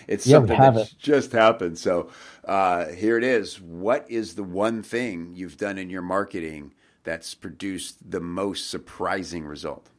it's 0.08 0.28
yeah, 0.28 0.38
something 0.38 0.60
that 0.60 0.76
it. 0.76 0.94
just 1.00 1.32
happened. 1.32 1.80
So 1.80 2.10
uh, 2.46 2.88
here 2.88 3.18
it 3.18 3.24
is. 3.24 3.60
What 3.60 4.06
is 4.10 4.36
the 4.36 4.44
one 4.44 4.84
thing 4.84 5.32
you've 5.34 5.58
done 5.58 5.78
in 5.78 5.90
your 5.90 6.04
marketing 6.04 6.74
that's 7.04 7.34
produced 7.34 8.12
the 8.12 8.22
most 8.22 8.70
surprising 8.70 9.46
result? 9.46 9.90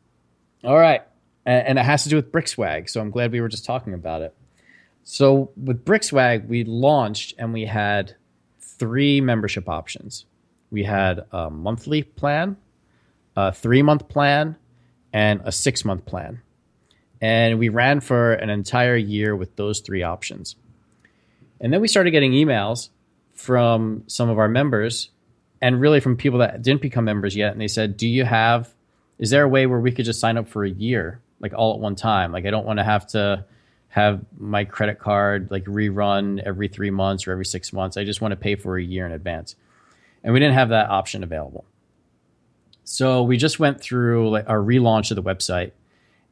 All 0.62 0.78
right 0.78 1.02
and, 1.44 1.78
it 1.78 1.82
has 1.82 2.04
to 2.04 2.08
do 2.08 2.16
with 2.16 2.32
BrickSwag. 2.32 2.88
So 2.88 3.00
I'm 3.00 3.10
glad 3.10 3.32
we 3.32 3.40
were 3.40 3.48
just 3.48 3.64
talking 3.64 3.94
about 3.94 4.22
it. 4.22 4.34
So 5.04 5.50
with 5.56 5.84
BrickSwag, 5.84 6.46
we 6.46 6.64
launched 6.64 7.34
and 7.38 7.52
we 7.52 7.64
had 7.66 8.14
three 8.60 9.20
membership 9.20 9.68
options. 9.68 10.24
We 10.70 10.84
had 10.84 11.24
a 11.32 11.50
monthly 11.50 12.02
plan, 12.02 12.56
a 13.36 13.52
three 13.52 13.82
month 13.82 14.08
plan, 14.08 14.56
and 15.12 15.40
a 15.44 15.52
six 15.52 15.84
month 15.84 16.06
plan. 16.06 16.40
And 17.20 17.58
we 17.58 17.68
ran 17.68 18.00
for 18.00 18.32
an 18.34 18.50
entire 18.50 18.96
year 18.96 19.36
with 19.36 19.54
those 19.56 19.80
three 19.80 20.02
options. 20.02 20.56
And 21.60 21.72
then 21.72 21.80
we 21.80 21.88
started 21.88 22.10
getting 22.10 22.32
emails 22.32 22.88
from 23.34 24.04
some 24.08 24.28
of 24.28 24.38
our 24.38 24.48
members 24.48 25.10
and 25.60 25.80
really 25.80 26.00
from 26.00 26.16
people 26.16 26.40
that 26.40 26.62
didn't 26.62 26.82
become 26.82 27.04
members 27.04 27.36
yet. 27.36 27.52
And 27.52 27.60
they 27.60 27.68
said, 27.68 27.96
Do 27.96 28.08
you 28.08 28.24
have, 28.24 28.72
is 29.18 29.30
there 29.30 29.44
a 29.44 29.48
way 29.48 29.66
where 29.66 29.78
we 29.78 29.92
could 29.92 30.04
just 30.04 30.20
sign 30.20 30.36
up 30.36 30.48
for 30.48 30.64
a 30.64 30.70
year 30.70 31.20
like 31.42 31.52
all 31.52 31.74
at 31.74 31.80
one 31.80 31.96
time. 31.96 32.32
Like 32.32 32.46
I 32.46 32.50
don't 32.50 32.64
want 32.64 32.78
to 32.78 32.84
have 32.84 33.06
to 33.08 33.44
have 33.88 34.24
my 34.38 34.64
credit 34.64 34.98
card 34.98 35.50
like 35.50 35.64
rerun 35.64 36.42
every 36.42 36.68
three 36.68 36.90
months 36.90 37.26
or 37.26 37.32
every 37.32 37.44
six 37.44 37.72
months. 37.72 37.98
I 37.98 38.04
just 38.04 38.22
want 38.22 38.32
to 38.32 38.36
pay 38.36 38.54
for 38.54 38.78
a 38.78 38.82
year 38.82 39.04
in 39.04 39.12
advance. 39.12 39.54
And 40.24 40.32
we 40.32 40.40
didn't 40.40 40.54
have 40.54 40.70
that 40.70 40.88
option 40.88 41.22
available. 41.22 41.66
So 42.84 43.22
we 43.22 43.36
just 43.36 43.58
went 43.58 43.80
through 43.80 44.30
like 44.30 44.48
our 44.48 44.58
relaunch 44.58 45.10
of 45.10 45.16
the 45.16 45.22
website 45.22 45.72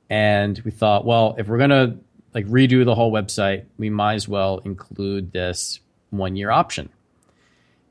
and 0.09 0.59
we 0.65 0.71
thought, 0.71 1.05
well, 1.05 1.35
if 1.39 1.49
we're 1.49 1.59
gonna 1.59 1.99
like 2.33 2.47
redo 2.47 2.85
the 2.85 2.95
whole 2.95 3.13
website, 3.13 3.65
we 3.77 3.91
might 3.91 4.15
as 4.15 4.29
well 4.29 4.59
include 4.65 5.33
this 5.33 5.81
one 6.11 6.37
year 6.37 6.51
option. 6.51 6.89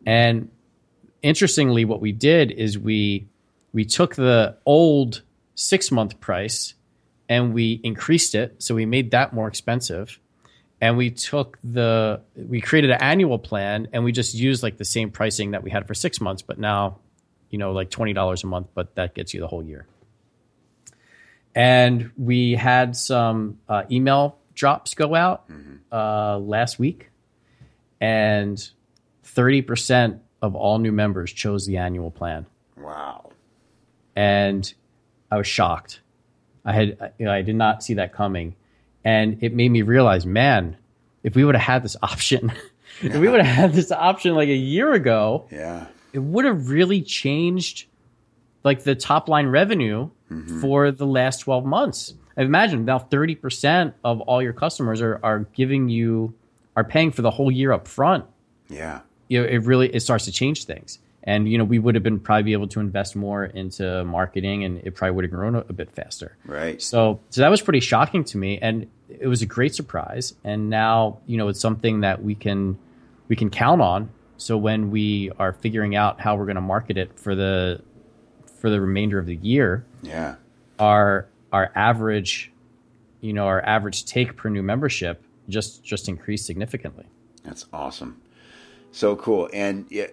And 0.06 0.50
interestingly, 1.22 1.86
what 1.86 2.02
we 2.02 2.12
did 2.12 2.52
is 2.52 2.78
we 2.78 3.28
we 3.74 3.86
took 3.86 4.16
the 4.16 4.58
old 4.66 5.22
six 5.56 5.92
month 5.92 6.20
price 6.20 6.74
and 7.30 7.54
we 7.54 7.80
increased 7.84 8.34
it. 8.34 8.56
So 8.62 8.74
we 8.74 8.88
made 8.88 9.12
that 9.12 9.32
more 9.32 9.48
expensive. 9.48 10.20
And 10.82 10.98
we 10.98 11.12
took 11.12 11.60
the, 11.63 12.22
we 12.36 12.60
created 12.60 12.89
an 12.89 13.02
annual 13.02 13.38
plan 13.38 13.89
and 13.94 14.04
we 14.04 14.12
just 14.12 14.34
used 14.34 14.63
like 14.63 14.78
the 14.78 14.86
same 14.86 15.12
pricing 15.12 15.52
that 15.52 15.62
we 15.62 15.70
had 15.70 15.88
for 15.88 15.94
six 15.94 16.20
months, 16.20 16.42
but 16.42 16.58
now, 16.58 17.00
you 17.50 17.58
know, 17.58 17.74
like 17.74 17.89
$20 17.89 18.44
a 18.44 18.48
month, 18.48 18.68
but 18.74 18.96
that 18.96 19.13
gets 19.13 19.34
you 19.34 19.42
the 19.42 19.48
whole 19.48 19.63
year. 19.63 19.86
And 21.54 22.12
we 22.18 22.54
had 22.54 22.96
some 22.96 23.60
uh, 23.68 23.84
email 23.92 24.39
drops 24.56 24.94
go 24.94 25.15
out 25.15 25.50
mm-hmm. 25.50 25.76
uh, 25.92 26.38
last 26.38 26.80
week, 26.80 27.10
and 28.00 28.70
30% 29.26 30.20
of 30.42 30.56
all 30.56 30.80
new 30.80 30.92
members 30.92 31.34
chose 31.34 31.65
the 31.65 31.78
annual 31.78 32.12
plan. 32.12 32.46
Wow. 32.78 33.32
And 34.15 34.72
I 35.30 35.38
was 35.38 35.48
shocked 35.48 36.00
I 36.70 36.74
had 36.74 37.14
you 37.18 37.26
know, 37.26 37.32
I 37.32 37.42
did 37.42 37.56
not 37.56 37.84
see 37.84 37.96
that 37.96 38.14
coming, 38.14 38.56
and 39.04 39.42
it 39.42 39.56
made 39.56 39.72
me 39.72 39.82
realize, 39.82 40.24
man, 40.26 40.78
if 41.24 41.36
we 41.36 41.44
would 41.44 41.56
have 41.56 41.64
had 41.64 41.84
this 41.84 41.98
option, 42.04 42.54
yeah. 43.02 43.16
if 43.16 43.18
we 43.18 43.28
would 43.28 43.42
have 43.42 43.56
had 43.56 43.74
this 43.74 43.92
option 43.92 44.36
like 44.36 44.50
a 44.50 44.56
year 44.56 44.94
ago, 44.94 45.48
yeah, 45.52 45.88
it 46.14 46.20
would 46.20 46.46
have 46.46 46.70
really 46.70 47.02
changed 47.02 47.88
like 48.64 48.84
the 48.84 48.94
top 48.94 49.28
line 49.28 49.48
revenue 49.48 50.10
mm-hmm. 50.30 50.62
for 50.62 50.92
the 50.92 51.08
last 51.08 51.40
12 51.40 51.66
months. 51.66 52.14
I 52.38 52.44
imagine 52.44 52.86
now 52.86 53.00
30% 53.00 53.94
of 54.04 54.22
all 54.22 54.42
your 54.42 54.54
customers 54.54 55.02
are, 55.02 55.20
are 55.24 55.40
giving 55.56 55.90
you 55.90 56.34
are 56.76 56.84
paying 56.84 57.12
for 57.12 57.22
the 57.22 57.32
whole 57.32 57.50
year 57.52 57.72
up 57.72 57.88
front. 57.88 58.26
Yeah. 58.70 59.02
You 59.28 59.42
know, 59.42 59.48
it 59.48 59.64
really 59.64 59.94
it 59.94 60.02
starts 60.02 60.26
to 60.26 60.32
change 60.32 60.66
things 60.66 61.00
and 61.24 61.50
you 61.50 61.58
know 61.58 61.64
we 61.64 61.80
would 61.80 61.96
have 61.96 62.04
been 62.04 62.20
probably 62.20 62.44
be 62.44 62.54
able 62.54 62.68
to 62.68 62.80
invest 62.80 63.16
more 63.16 63.46
into 63.46 64.04
marketing 64.06 64.64
and 64.64 64.82
it 64.84 64.96
probably 64.96 65.16
would 65.16 65.26
have 65.26 65.32
grown 65.32 65.56
a, 65.56 65.60
a, 65.70 65.74
bit 65.74 65.92
faster. 65.92 66.38
Right. 66.46 66.82
So 66.82 67.20
so 67.30 67.42
that 67.42 67.50
was 67.50 67.62
pretty 67.62 67.82
shocking 67.82 68.24
to 68.26 68.38
me 68.38 68.58
and 68.60 68.88
it 69.10 69.28
was 69.28 69.42
a 69.42 69.46
great 69.46 69.76
surprise. 69.76 70.34
And 70.44 70.70
now 70.70 71.20
you 71.26 71.38
know 71.38 71.48
it's 71.50 71.60
something 71.60 72.02
that 72.02 72.24
we 72.24 72.36
can 72.36 72.78
we 73.28 73.36
can 73.36 73.50
count 73.50 73.82
on. 73.82 74.10
So 74.38 74.58
when 74.58 74.92
we 74.92 75.32
are 75.38 75.52
figuring 75.52 75.96
out 75.96 76.22
how 76.22 76.38
we're 76.38 76.46
going 76.46 76.56
to 76.56 76.62
market 76.62 76.98
it 76.98 77.20
for 77.20 77.36
the 77.36 77.82
for 78.62 78.70
the 78.70 78.80
remainder 78.80 79.20
of 79.20 79.26
the 79.26 79.36
year 79.38 79.86
yeah. 80.02 80.36
our 80.80 81.28
our 81.54 81.72
average 81.76 82.52
you 83.22 83.32
know 83.34 83.46
our 83.46 83.62
average 83.62 84.06
take 84.06 84.36
per 84.36 84.50
new 84.50 84.64
membership 84.64 85.24
just 85.50 85.84
just 85.84 86.08
increased 86.08 86.46
significantly. 86.46 87.06
That's 87.44 87.66
awesome. 87.74 88.22
So 88.92 89.16
cool. 89.16 89.50
And 89.54 89.86
yeah 89.90 90.08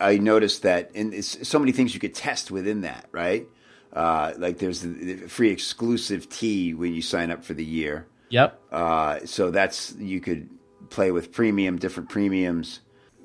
I 0.00 0.18
noticed 0.18 0.62
that, 0.62 0.90
and 0.94 1.14
it's 1.14 1.46
so 1.48 1.58
many 1.58 1.72
things 1.72 1.94
you 1.94 2.00
could 2.00 2.14
test 2.14 2.50
within 2.50 2.82
that, 2.82 3.06
right? 3.12 3.46
Uh, 3.92 4.32
like 4.36 4.58
there's 4.58 4.82
the 4.82 5.16
free 5.28 5.50
exclusive 5.50 6.28
tea 6.28 6.74
when 6.74 6.94
you 6.94 7.02
sign 7.02 7.30
up 7.30 7.44
for 7.44 7.54
the 7.54 7.64
year. 7.64 8.06
Yep. 8.30 8.60
Uh, 8.70 9.20
so 9.24 9.50
that's 9.50 9.94
you 9.96 10.20
could 10.20 10.48
play 10.90 11.10
with 11.10 11.32
premium, 11.32 11.78
different 11.78 12.08
premiums. 12.08 12.80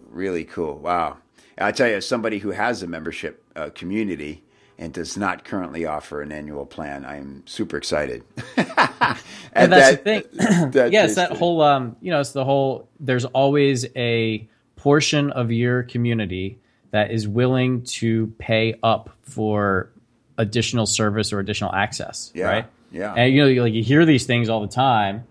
Really 0.10 0.46
cool. 0.46 0.78
Wow. 0.78 1.18
I 1.58 1.72
tell 1.72 1.88
you, 1.88 1.96
as 1.96 2.08
somebody 2.08 2.40
who 2.40 2.52
has 2.52 2.82
a 2.82 2.88
membership 2.88 3.44
uh, 3.56 3.70
community 3.76 4.44
and 4.78 4.92
does 4.92 5.18
not 5.18 5.46
currently 5.46 5.86
offer 5.86 6.22
an 6.22 6.32
annual 6.32 6.66
plan, 6.66 7.06
I 7.06 7.18
am 7.18 7.44
super 7.46 7.78
excited. 7.78 8.24
and 8.58 9.72
that's 9.72 9.98
that, 9.98 10.04
the 10.04 10.22
thing. 10.22 10.72
that 10.72 10.92
yes, 10.92 11.16
that 11.16 11.32
whole 11.32 11.62
um, 11.62 11.96
you 12.02 12.12
know, 12.12 12.20
it's 12.20 12.32
the 12.32 12.46
whole. 12.46 12.90
There's 13.00 13.26
always 13.26 13.86
a 13.96 14.48
portion 14.84 15.32
of 15.32 15.50
your 15.50 15.82
community 15.84 16.60
that 16.92 17.10
is 17.10 17.26
willing 17.26 17.84
to 17.84 18.28
pay 18.38 18.78
up 18.84 19.10
for 19.22 19.90
additional 20.38 20.86
service 20.86 21.32
or 21.32 21.40
additional 21.40 21.74
access, 21.74 22.34
yeah, 22.36 22.46
right? 22.46 22.66
Yeah. 22.92 23.14
And 23.14 23.34
you 23.34 23.46
know, 23.46 23.64
like 23.64 23.72
you 23.72 23.82
hear 23.82 24.06
these 24.06 24.26
things 24.26 24.50
all 24.50 24.60
the 24.60 24.68
time, 24.68 25.24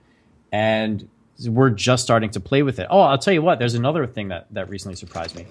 and 0.51 1.07
we're 1.47 1.69
just 1.69 2.03
starting 2.03 2.31
to 2.31 2.41
play 2.41 2.63
with 2.63 2.79
it. 2.79 2.87
Oh, 2.89 3.01
I'll 3.01 3.19
tell 3.19 3.35
you 3.35 3.43
what. 3.43 3.59
There's 3.59 3.75
another 3.75 4.07
thing 4.07 4.29
that 4.29 4.47
that 4.53 4.71
recently 4.71 4.97
surprised 4.97 5.37
me, 5.37 5.45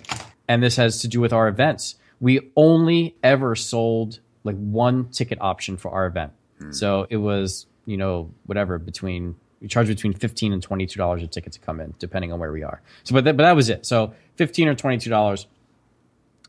and 0.48 0.64
this 0.64 0.78
has 0.78 1.02
to 1.02 1.08
do 1.08 1.22
with 1.22 1.32
our 1.32 1.48
events. 1.48 1.94
We 2.20 2.52
only 2.56 3.16
ever 3.22 3.56
sold 3.56 4.20
like 4.44 4.58
one 4.58 5.10
ticket 5.10 5.38
option 5.42 5.78
for 5.78 5.92
our 5.92 6.08
event, 6.08 6.32
hmm. 6.58 6.72
so 6.72 7.06
it 7.12 7.18
was 7.18 7.68
you 7.86 7.98
know 7.98 8.32
whatever 8.48 8.80
between 8.80 9.36
we 9.62 9.68
charge 9.68 9.88
between 9.88 10.14
fifteen 10.14 10.54
and 10.54 10.62
twenty 10.64 10.86
two 10.88 10.98
dollars 10.98 11.22
a 11.24 11.28
ticket 11.28 11.54
to 11.54 11.60
come 11.60 11.80
in, 11.80 11.94
depending 12.00 12.32
on 12.34 12.40
where 12.40 12.52
we 12.52 12.64
are. 12.64 12.82
So, 13.04 13.14
but 13.14 13.24
that, 13.26 13.38
but 13.38 13.44
that 13.44 13.56
was 13.56 13.70
it. 13.70 13.86
So 13.86 14.14
fifteen 14.36 14.68
or 14.68 14.76
twenty 14.76 14.98
two 14.98 15.10
dollars, 15.10 15.48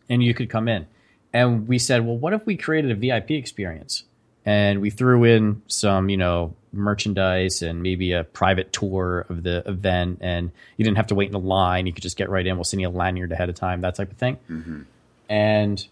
and 0.08 0.22
you 0.22 0.34
could 0.34 0.48
come 0.50 0.68
in. 0.68 0.86
and 1.32 1.66
we 1.68 1.78
said, 1.78 2.04
well, 2.04 2.16
what 2.16 2.32
if 2.32 2.44
we 2.46 2.56
created 2.56 2.90
a 2.90 2.94
VIP 2.94 3.32
experience? 3.32 4.04
And 4.44 4.80
we 4.80 4.90
threw 4.90 5.24
in 5.24 5.62
some, 5.68 6.08
you 6.08 6.16
know, 6.16 6.54
merchandise 6.72 7.62
and 7.62 7.80
maybe 7.82 8.12
a 8.12 8.24
private 8.24 8.72
tour 8.72 9.24
of 9.28 9.44
the 9.44 9.62
event. 9.68 10.18
And 10.20 10.50
you 10.76 10.84
didn't 10.84 10.96
have 10.96 11.06
to 11.08 11.14
wait 11.14 11.28
in 11.28 11.34
a 11.34 11.38
line. 11.38 11.86
You 11.86 11.92
could 11.92 12.02
just 12.02 12.16
get 12.16 12.28
right 12.28 12.44
in. 12.44 12.56
We'll 12.56 12.64
send 12.64 12.80
you 12.80 12.88
a 12.88 12.90
lanyard 12.90 13.30
ahead 13.30 13.48
of 13.48 13.54
time, 13.54 13.82
that 13.82 13.94
type 13.94 14.10
of 14.10 14.16
thing. 14.16 14.38
Mm-hmm. 14.50 14.82
And 15.28 15.78
it 15.78 15.88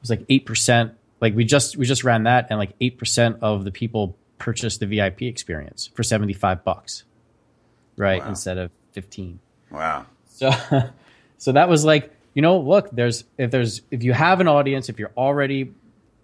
was 0.00 0.10
like 0.10 0.26
8%. 0.28 0.92
Like 1.20 1.34
we 1.34 1.44
just, 1.44 1.76
we 1.76 1.84
just 1.84 2.02
ran 2.02 2.22
that 2.22 2.46
and 2.48 2.58
like 2.58 2.78
8% 2.78 3.40
of 3.42 3.64
the 3.64 3.70
people 3.70 4.16
purchased 4.40 4.80
the 4.80 4.86
VIP 4.86 5.22
experience 5.22 5.90
for 5.94 6.02
75 6.02 6.64
bucks. 6.64 7.04
Right. 7.96 8.20
Wow. 8.22 8.30
Instead 8.30 8.58
of 8.58 8.72
15. 8.92 9.38
Wow. 9.70 10.06
So, 10.26 10.50
so 11.38 11.52
that 11.52 11.68
was 11.68 11.84
like, 11.84 12.10
you 12.34 12.42
know, 12.42 12.58
look, 12.58 12.90
there's 12.90 13.24
if 13.38 13.52
there's 13.52 13.82
if 13.90 14.02
you 14.02 14.12
have 14.12 14.40
an 14.40 14.48
audience, 14.48 14.88
if 14.88 14.98
you're 14.98 15.12
already 15.16 15.72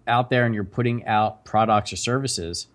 out 0.07 0.29
there 0.29 0.45
and 0.45 0.55
you're 0.55 0.63
putting 0.63 1.05
out 1.05 1.45
products 1.45 1.93
or 1.93 1.97
services, 1.97 2.67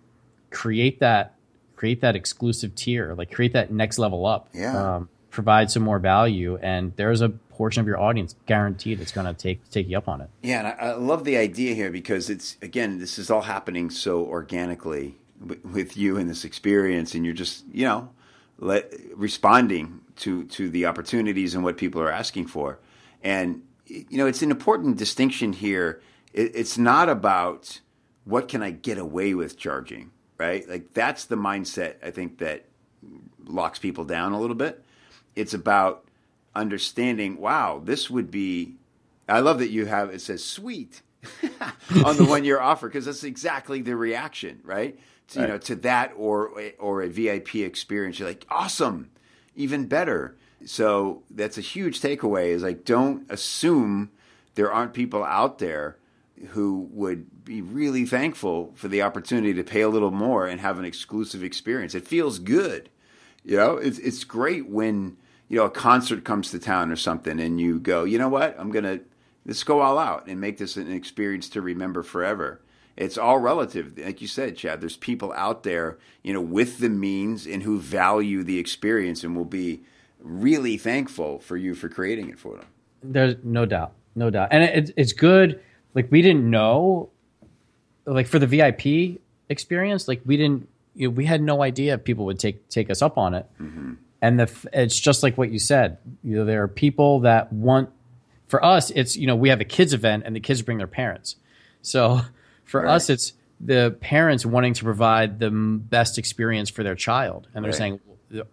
create 0.49 0.99
that 0.99 1.35
create 1.75 2.01
that 2.01 2.15
exclusive 2.15 2.75
tier, 2.75 3.13
like 3.15 3.31
create 3.31 3.53
that 3.53 3.71
next 3.71 3.99
level 3.99 4.25
up. 4.25 4.49
Yeah. 4.53 4.95
Um, 4.95 5.09
provide 5.31 5.71
some 5.71 5.81
more 5.81 5.97
value, 5.97 6.59
and 6.61 6.93
there's 6.95 7.21
a 7.21 7.29
portion 7.29 7.81
of 7.81 7.87
your 7.87 7.99
audience 7.99 8.35
guaranteed 8.45 8.99
that's 8.99 9.11
going 9.11 9.25
to 9.25 9.33
take 9.33 9.67
take 9.71 9.89
you 9.89 9.97
up 9.97 10.07
on 10.07 10.21
it. 10.21 10.29
Yeah, 10.43 10.59
and 10.59 10.67
I, 10.67 10.71
I 10.71 10.93
love 10.93 11.23
the 11.23 11.37
idea 11.37 11.73
here 11.73 11.89
because 11.89 12.29
it's 12.29 12.55
again, 12.61 12.99
this 12.99 13.17
is 13.17 13.31
all 13.31 13.41
happening 13.41 13.89
so 13.89 14.23
organically 14.23 15.17
with, 15.63 15.97
you 15.97 16.17
in 16.17 16.27
this 16.27 16.45
experience, 16.45 17.15
and 17.15 17.25
you're 17.25 17.33
just 17.33 17.65
you 17.71 17.85
know 17.85 18.09
let, 18.57 18.91
responding 19.15 20.01
to 20.17 20.45
to 20.45 20.69
the 20.69 20.85
opportunities 20.85 21.55
and 21.55 21.63
what 21.63 21.77
people 21.77 22.01
are 22.01 22.11
asking 22.11 22.47
for, 22.47 22.79
and 23.23 23.61
you 23.85 24.17
know 24.17 24.27
it's 24.27 24.41
an 24.41 24.51
important 24.51 24.97
distinction 24.97 25.53
here. 25.53 26.01
It, 26.33 26.51
it's 26.55 26.77
not 26.77 27.09
about 27.09 27.79
what 28.25 28.47
can 28.47 28.63
I 28.63 28.71
get 28.71 28.97
away 28.97 29.33
with 29.33 29.57
charging, 29.57 30.11
right? 30.37 30.67
Like 30.67 30.93
that's 30.93 31.25
the 31.25 31.35
mindset 31.35 31.95
I 32.03 32.11
think 32.11 32.39
that 32.39 32.65
locks 33.45 33.79
people 33.79 34.05
down 34.05 34.31
a 34.31 34.39
little 34.39 34.55
bit. 34.55 34.83
It's 35.35 35.53
about 35.53 36.05
understanding, 36.55 37.37
wow, 37.37 37.81
this 37.83 38.09
would 38.09 38.31
be 38.31 38.75
I 39.27 39.39
love 39.39 39.59
that 39.59 39.69
you 39.69 39.85
have 39.85 40.09
it 40.09 40.21
says 40.21 40.43
sweet 40.43 41.01
on 42.05 42.17
the 42.17 42.25
one 42.25 42.43
year 42.45 42.59
offer 42.59 42.87
because 42.87 43.05
that's 43.05 43.23
exactly 43.23 43.81
the 43.81 43.95
reaction, 43.95 44.59
right? 44.63 44.99
To, 45.29 45.41
You 45.41 45.47
know, 45.47 45.57
to 45.59 45.75
that 45.77 46.13
or 46.17 46.51
or 46.79 47.01
a 47.01 47.09
VIP 47.09 47.55
experience. 47.55 48.19
You're 48.19 48.27
like, 48.27 48.45
awesome, 48.49 49.09
even 49.55 49.87
better. 49.87 50.35
So 50.65 51.23
that's 51.31 51.57
a 51.57 51.61
huge 51.61 52.01
takeaway. 52.01 52.47
Is 52.49 52.63
like, 52.63 52.85
don't 52.85 53.25
assume 53.31 54.11
there 54.55 54.71
aren't 54.71 54.93
people 54.93 55.23
out 55.23 55.59
there 55.59 55.97
who 56.49 56.87
would 56.91 57.45
be 57.45 57.61
really 57.61 58.05
thankful 58.05 58.71
for 58.75 58.87
the 58.87 59.01
opportunity 59.01 59.53
to 59.53 59.63
pay 59.63 59.81
a 59.81 59.89
little 59.89 60.11
more 60.11 60.45
and 60.47 60.59
have 60.59 60.77
an 60.77 60.85
exclusive 60.85 61.43
experience. 61.43 61.95
It 61.95 62.07
feels 62.07 62.39
good. 62.39 62.89
You 63.43 63.57
know, 63.57 63.77
it's 63.77 63.99
it's 63.99 64.23
great 64.23 64.69
when 64.69 65.17
you 65.47 65.57
know 65.57 65.65
a 65.65 65.69
concert 65.69 66.23
comes 66.23 66.51
to 66.51 66.59
town 66.59 66.91
or 66.91 66.95
something, 66.95 67.39
and 67.39 67.59
you 67.59 67.79
go, 67.79 68.03
you 68.03 68.17
know 68.17 68.29
what, 68.29 68.55
I'm 68.59 68.71
gonna 68.71 68.99
let's 69.45 69.63
go 69.63 69.81
all 69.81 69.97
out 69.97 70.27
and 70.27 70.39
make 70.39 70.57
this 70.57 70.77
an 70.77 70.91
experience 70.91 71.49
to 71.49 71.61
remember 71.61 72.03
forever. 72.03 72.61
It's 72.95 73.17
all 73.17 73.39
relative, 73.39 73.97
like 73.97 74.21
you 74.21 74.27
said, 74.27 74.55
Chad. 74.55 74.79
There's 74.79 74.97
people 74.97 75.33
out 75.33 75.63
there, 75.63 75.97
you 76.21 76.31
know, 76.31 76.41
with 76.41 76.77
the 76.77 76.89
means 76.89 77.47
and 77.47 77.63
who 77.63 77.79
value 77.79 78.43
the 78.43 78.59
experience 78.59 79.23
and 79.23 79.35
will 79.35 79.45
be 79.45 79.81
really 80.19 80.77
thankful 80.77 81.39
for 81.39 81.57
you 81.57 81.73
for 81.73 81.89
creating 81.89 82.29
it 82.29 82.37
for 82.37 82.57
them. 82.57 82.67
There's 83.01 83.35
no 83.43 83.65
doubt, 83.65 83.93
no 84.15 84.29
doubt, 84.29 84.49
and 84.51 84.63
it, 84.63 84.93
it's 84.95 85.11
good. 85.11 85.59
Like 85.95 86.11
we 86.11 86.21
didn't 86.21 86.47
know, 86.49 87.09
like 88.05 88.27
for 88.27 88.37
the 88.37 88.47
VIP 88.47 89.19
experience, 89.49 90.07
like 90.07 90.21
we 90.25 90.37
didn't, 90.37 90.69
you 90.95 91.07
know, 91.07 91.13
we 91.13 91.25
had 91.25 91.41
no 91.41 91.63
idea 91.63 91.97
people 91.97 92.25
would 92.25 92.39
take 92.39 92.69
take 92.69 92.91
us 92.91 93.01
up 93.01 93.17
on 93.17 93.33
it. 93.33 93.47
Mm-hmm. 93.59 93.93
And 94.21 94.39
the 94.39 94.69
it's 94.71 94.99
just 94.99 95.23
like 95.23 95.37
what 95.37 95.51
you 95.51 95.59
said. 95.59 95.97
You 96.23 96.37
know, 96.37 96.45
there 96.45 96.61
are 96.63 96.67
people 96.67 97.21
that 97.21 97.51
want. 97.51 97.89
For 98.47 98.63
us, 98.63 98.91
it's 98.91 99.17
you 99.17 99.25
know 99.25 99.35
we 99.35 99.49
have 99.49 99.61
a 99.61 99.65
kids 99.65 99.93
event 99.93 100.23
and 100.27 100.35
the 100.35 100.39
kids 100.39 100.61
bring 100.61 100.77
their 100.77 100.85
parents. 100.85 101.37
So 101.81 102.21
for 102.65 102.81
Right. 102.81 102.93
us, 102.95 103.09
it's 103.09 103.33
the 103.59 103.95
parents 104.01 104.45
wanting 104.45 104.73
to 104.73 104.83
provide 104.83 105.39
the 105.39 105.49
best 105.51 106.17
experience 106.17 106.69
for 106.69 106.83
their 106.83 106.95
child, 106.95 107.47
and 107.53 107.63
they're 107.63 107.71
Right. 107.71 107.77
saying 107.77 107.99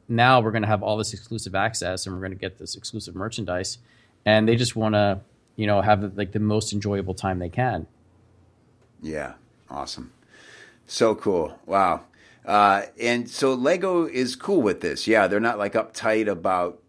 now 0.09 0.41
we're 0.41 0.51
going 0.51 0.63
to 0.63 0.69
have 0.69 0.83
all 0.83 0.97
this 0.99 1.15
exclusive 1.15 1.55
access 1.55 2.05
and 2.07 2.15
we're 2.15 2.21
going 2.21 2.33
to 2.33 2.39
get 2.39 2.59
this 2.59 2.77
exclusive 2.77 3.15
merchandise, 3.15 3.79
and 4.27 4.47
they 4.49 4.57
just 4.57 4.77
want 4.77 4.95
to 4.95 5.21
you 5.57 5.67
know 5.67 5.81
have 5.81 6.17
like 6.17 6.33
the 6.33 6.39
most 6.41 6.73
enjoyable 6.73 7.15
time 7.15 7.39
they 7.39 7.49
can. 7.49 7.87
Yeah, 9.03 9.35
awesome. 9.71 10.13
So 10.87 11.15
cool. 11.15 11.59
Wow. 11.67 12.03
Uh, 12.45 12.83
and 13.01 13.29
so 13.29 13.55
Lego 13.55 14.07
is 14.07 14.35
cool 14.37 14.61
with 14.63 14.81
this. 14.81 15.07
Yeah, 15.07 15.27
they're 15.27 15.41
not 15.41 15.59
like 15.59 15.75
uptight 15.75 16.27
about 16.29 16.83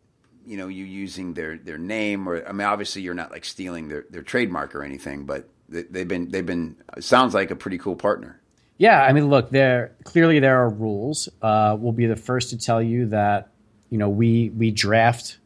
you 0.46 0.58
know 0.58 0.68
you 0.68 0.84
using 0.86 1.34
their 1.36 1.58
their 1.58 1.78
name 1.78 2.28
or 2.28 2.46
I 2.48 2.52
mean 2.52 2.68
obviously 2.68 3.02
you're 3.04 3.14
not 3.14 3.32
like 3.32 3.46
stealing 3.46 3.88
their 3.90 4.06
their 4.10 4.24
trademark 4.24 4.74
or 4.76 4.84
anything, 4.84 5.26
but 5.26 5.48
they've 5.72 6.08
been 6.08 6.30
they've 6.30 6.46
been 6.46 6.76
sounds 7.00 7.34
like 7.34 7.52
a 7.52 7.56
pretty 7.56 7.78
cool 7.78 7.96
partner. 7.96 8.40
Yeah, 8.78 9.02
I 9.02 9.14
mean, 9.14 9.30
look, 9.30 9.52
there 9.52 9.92
clearly 10.04 10.40
there 10.40 10.64
are 10.64 10.70
rules. 10.70 11.30
Uh, 11.42 11.78
we'll 11.80 11.94
be 11.94 12.08
the 12.08 12.16
first 12.16 12.50
to 12.50 12.58
tell 12.58 12.82
you 12.82 13.08
that 13.08 13.50
you 13.90 13.98
know 13.98 14.10
we 14.10 14.50
we 14.50 14.72
draft 14.72 15.38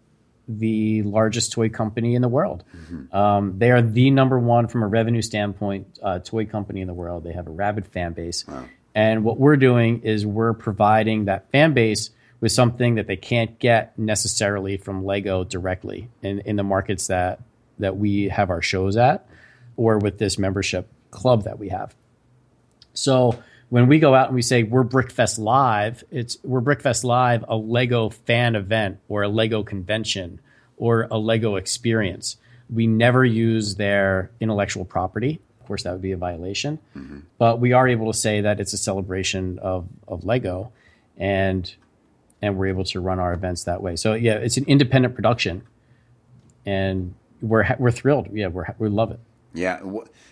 the 0.47 1.01
largest 1.03 1.51
toy 1.51 1.69
company 1.69 2.15
in 2.15 2.21
the 2.21 2.27
world. 2.27 2.63
Um, 3.11 3.57
they 3.57 3.71
are 3.71 3.81
the 3.81 4.11
number 4.11 4.37
one 4.37 4.67
from 4.67 4.83
a 4.83 4.87
revenue 4.87 5.21
standpoint 5.21 5.99
uh, 6.03 6.19
toy 6.19 6.45
company 6.45 6.81
in 6.81 6.87
the 6.87 6.93
world. 6.93 7.23
They 7.23 7.33
have 7.33 7.47
a 7.47 7.51
rabid 7.51 7.87
fan 7.87 8.13
base, 8.13 8.45
and 8.93 9.23
what 9.23 9.37
we're 9.39 9.57
doing 9.57 10.01
is 10.03 10.25
we're 10.25 10.53
providing 10.53 11.25
that 11.25 11.51
fan 11.51 11.73
base 11.73 12.11
with 12.39 12.51
something 12.51 12.95
that 12.95 13.07
they 13.07 13.15
can't 13.15 13.57
get 13.59 13.97
necessarily 13.97 14.77
from 14.77 15.03
Lego 15.03 15.43
directly 15.43 16.09
in, 16.21 16.39
in 16.41 16.55
the 16.55 16.63
markets 16.63 17.07
that 17.07 17.39
that 17.79 17.97
we 17.97 18.29
have 18.29 18.49
our 18.49 18.61
shows 18.61 18.95
at, 18.95 19.27
or 19.77 19.97
with 19.97 20.17
this 20.17 20.37
membership 20.37 20.87
club 21.11 21.43
that 21.43 21.59
we 21.59 21.69
have. 21.69 21.95
So 22.93 23.39
when 23.69 23.87
we 23.87 23.99
go 23.99 24.13
out 24.13 24.27
and 24.27 24.35
we 24.35 24.41
say 24.41 24.63
we're 24.63 24.83
Brickfest 24.83 25.39
Live, 25.39 26.03
it's 26.11 26.37
we're 26.43 26.61
Brickfest 26.61 27.03
Live, 27.03 27.43
a 27.47 27.55
Lego 27.55 28.09
fan 28.09 28.55
event 28.55 28.99
or 29.07 29.23
a 29.23 29.27
Lego 29.29 29.63
convention 29.63 30.39
or 30.77 31.07
a 31.11 31.17
Lego 31.17 31.55
experience. 31.55 32.37
We 32.69 32.87
never 32.87 33.23
use 33.23 33.75
their 33.75 34.31
intellectual 34.39 34.85
property. 34.85 35.39
Of 35.59 35.67
course, 35.67 35.83
that 35.83 35.93
would 35.93 36.01
be 36.01 36.11
a 36.11 36.17
violation. 36.17 36.79
Mm-hmm. 36.95 37.19
But 37.37 37.59
we 37.59 37.73
are 37.73 37.87
able 37.87 38.11
to 38.11 38.17
say 38.17 38.41
that 38.41 38.59
it's 38.59 38.73
a 38.73 38.77
celebration 38.77 39.59
of, 39.59 39.87
of 40.07 40.25
Lego 40.25 40.71
and 41.17 41.73
and 42.41 42.57
we're 42.57 42.67
able 42.67 42.83
to 42.83 42.99
run 42.99 43.19
our 43.19 43.33
events 43.33 43.63
that 43.63 43.81
way. 43.81 43.95
So 43.95 44.13
yeah, 44.13 44.35
it's 44.35 44.57
an 44.57 44.65
independent 44.65 45.15
production 45.15 45.63
and 46.65 47.15
we're 47.41 47.75
we're 47.79 47.91
thrilled. 47.91 48.29
Yeah, 48.31 48.47
we're 48.47 48.65
we 48.77 48.89
love 48.89 49.11
it. 49.11 49.19
Yeah. 49.55 49.79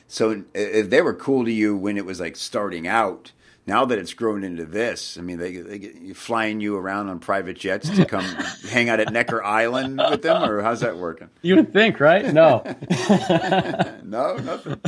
So 0.08 0.44
if 0.54 0.90
they 0.90 1.02
were 1.02 1.14
cool 1.14 1.46
to 1.46 1.52
you 1.52 1.76
when 1.76 1.98
it 1.98 2.06
was 2.06 2.20
like 2.20 2.36
starting 2.36 2.88
out, 2.88 3.32
now 3.66 3.86
that 3.86 3.98
it's 3.98 4.14
grown 4.14 4.44
into 4.44 4.66
this, 4.66 5.18
I 5.18 5.22
mean, 5.22 5.38
they, 5.38 5.56
they 5.58 5.80
get, 5.80 6.18
flying 6.18 6.60
you 6.60 6.76
around 6.76 7.10
on 7.10 7.20
private 7.20 7.58
jets 7.58 7.90
to 7.90 8.06
come 8.06 8.24
hang 8.70 8.90
out 8.90 9.00
at 9.00 9.12
Necker 9.12 9.42
Island 9.42 9.98
with 10.10 10.22
them, 10.22 10.44
or 10.44 10.62
how's 10.62 10.82
that 10.82 10.98
working? 10.98 11.30
You 11.42 11.56
would 11.56 11.72
think, 11.72 12.00
right? 12.00 12.34
No. 12.34 12.64
No, 14.04 14.38
nothing. 14.38 14.80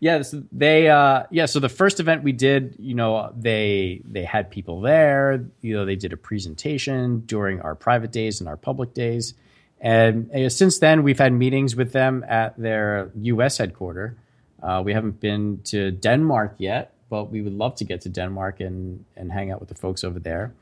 Yes, 0.00 0.32
they 0.52 0.88
uh 0.88 1.24
yeah, 1.30 1.46
so 1.46 1.58
the 1.58 1.68
first 1.68 1.98
event 1.98 2.22
we 2.22 2.30
did, 2.32 2.76
you 2.78 2.94
know, 2.94 3.32
they 3.36 4.00
they 4.04 4.22
had 4.22 4.48
people 4.50 4.80
there, 4.80 5.44
you 5.60 5.74
know, 5.74 5.84
they 5.84 5.96
did 5.96 6.12
a 6.12 6.16
presentation 6.16 7.20
during 7.26 7.60
our 7.62 7.74
private 7.74 8.12
days 8.12 8.40
and 8.40 8.48
our 8.48 8.56
public 8.56 8.94
days. 8.94 9.34
And 9.80 10.30
uh, 10.34 10.48
since 10.48 10.78
then 10.78 11.02
we've 11.02 11.18
had 11.18 11.32
meetings 11.32 11.76
with 11.76 11.92
them 11.92 12.24
at 12.28 12.56
their 12.58 13.10
US 13.22 13.58
headquarter. 13.58 14.16
Uh, 14.62 14.82
we 14.84 14.92
haven't 14.92 15.20
been 15.20 15.60
to 15.64 15.92
Denmark 15.92 16.54
yet, 16.58 16.92
but 17.10 17.30
we 17.30 17.40
would 17.42 17.54
love 17.54 17.76
to 17.76 17.84
get 17.84 18.00
to 18.02 18.08
Denmark 18.08 18.60
and 18.60 19.04
and 19.16 19.30
hang 19.32 19.50
out 19.52 19.60
with 19.60 19.68
the 19.68 19.74
folks 19.76 20.02
over 20.04 20.18
there. 20.18 20.52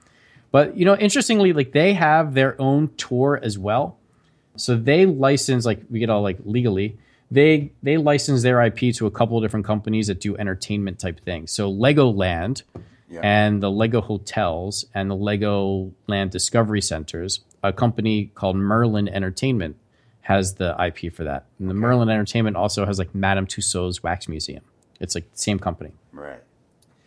But 0.53 0.77
you 0.77 0.85
know, 0.85 0.97
interestingly, 0.97 1.53
like 1.53 1.73
they 1.73 1.95
have 1.95 2.35
their 2.35 2.61
own 2.61 2.91
tour 2.97 3.41
as 3.43 3.59
well. 3.59 3.97
So 4.57 4.77
they 4.77 5.07
license 5.07 5.65
like 5.67 5.81
we 5.91 5.99
get 5.99 6.11
all 6.11 6.23
like 6.23 6.39
legally. 6.45 6.99
They 7.31 7.73
they 7.83 7.97
license 7.97 8.43
their 8.43 8.63
IP 8.63 8.95
to 8.97 9.07
a 9.07 9.11
couple 9.11 9.37
of 9.39 9.43
different 9.45 9.67
companies 9.67 10.07
that 10.09 10.21
do 10.21 10.37
entertainment 10.37 10.99
type 10.99 11.21
things. 11.25 11.51
So 11.51 11.73
Legoland 11.73 12.63
Yeah. 13.09 13.21
and 13.23 13.63
the 13.63 13.71
Lego 13.71 14.01
Hotels 14.01 14.85
and 14.95 15.09
the 15.11 15.15
Lego 15.17 15.93
Land 16.09 16.31
Discovery 16.33 16.81
Centers, 16.83 17.41
a 17.63 17.73
company 17.73 18.31
called 18.35 18.57
Merlin 18.57 19.09
Entertainment 19.09 19.77
has 20.23 20.55
the 20.55 20.75
IP 20.85 21.13
for 21.13 21.25
that. 21.25 21.47
And 21.59 21.71
the 21.71 21.75
Merlin 21.75 22.09
Entertainment 22.09 22.57
also 22.57 22.85
has 22.85 22.99
like 22.99 23.15
Madame 23.15 23.47
Tussauds 23.47 24.03
Wax 24.03 24.27
Museum. 24.29 24.65
It's 25.01 25.15
like 25.15 25.31
the 25.31 25.39
same 25.39 25.59
company. 25.59 25.93
Right. 26.13 26.43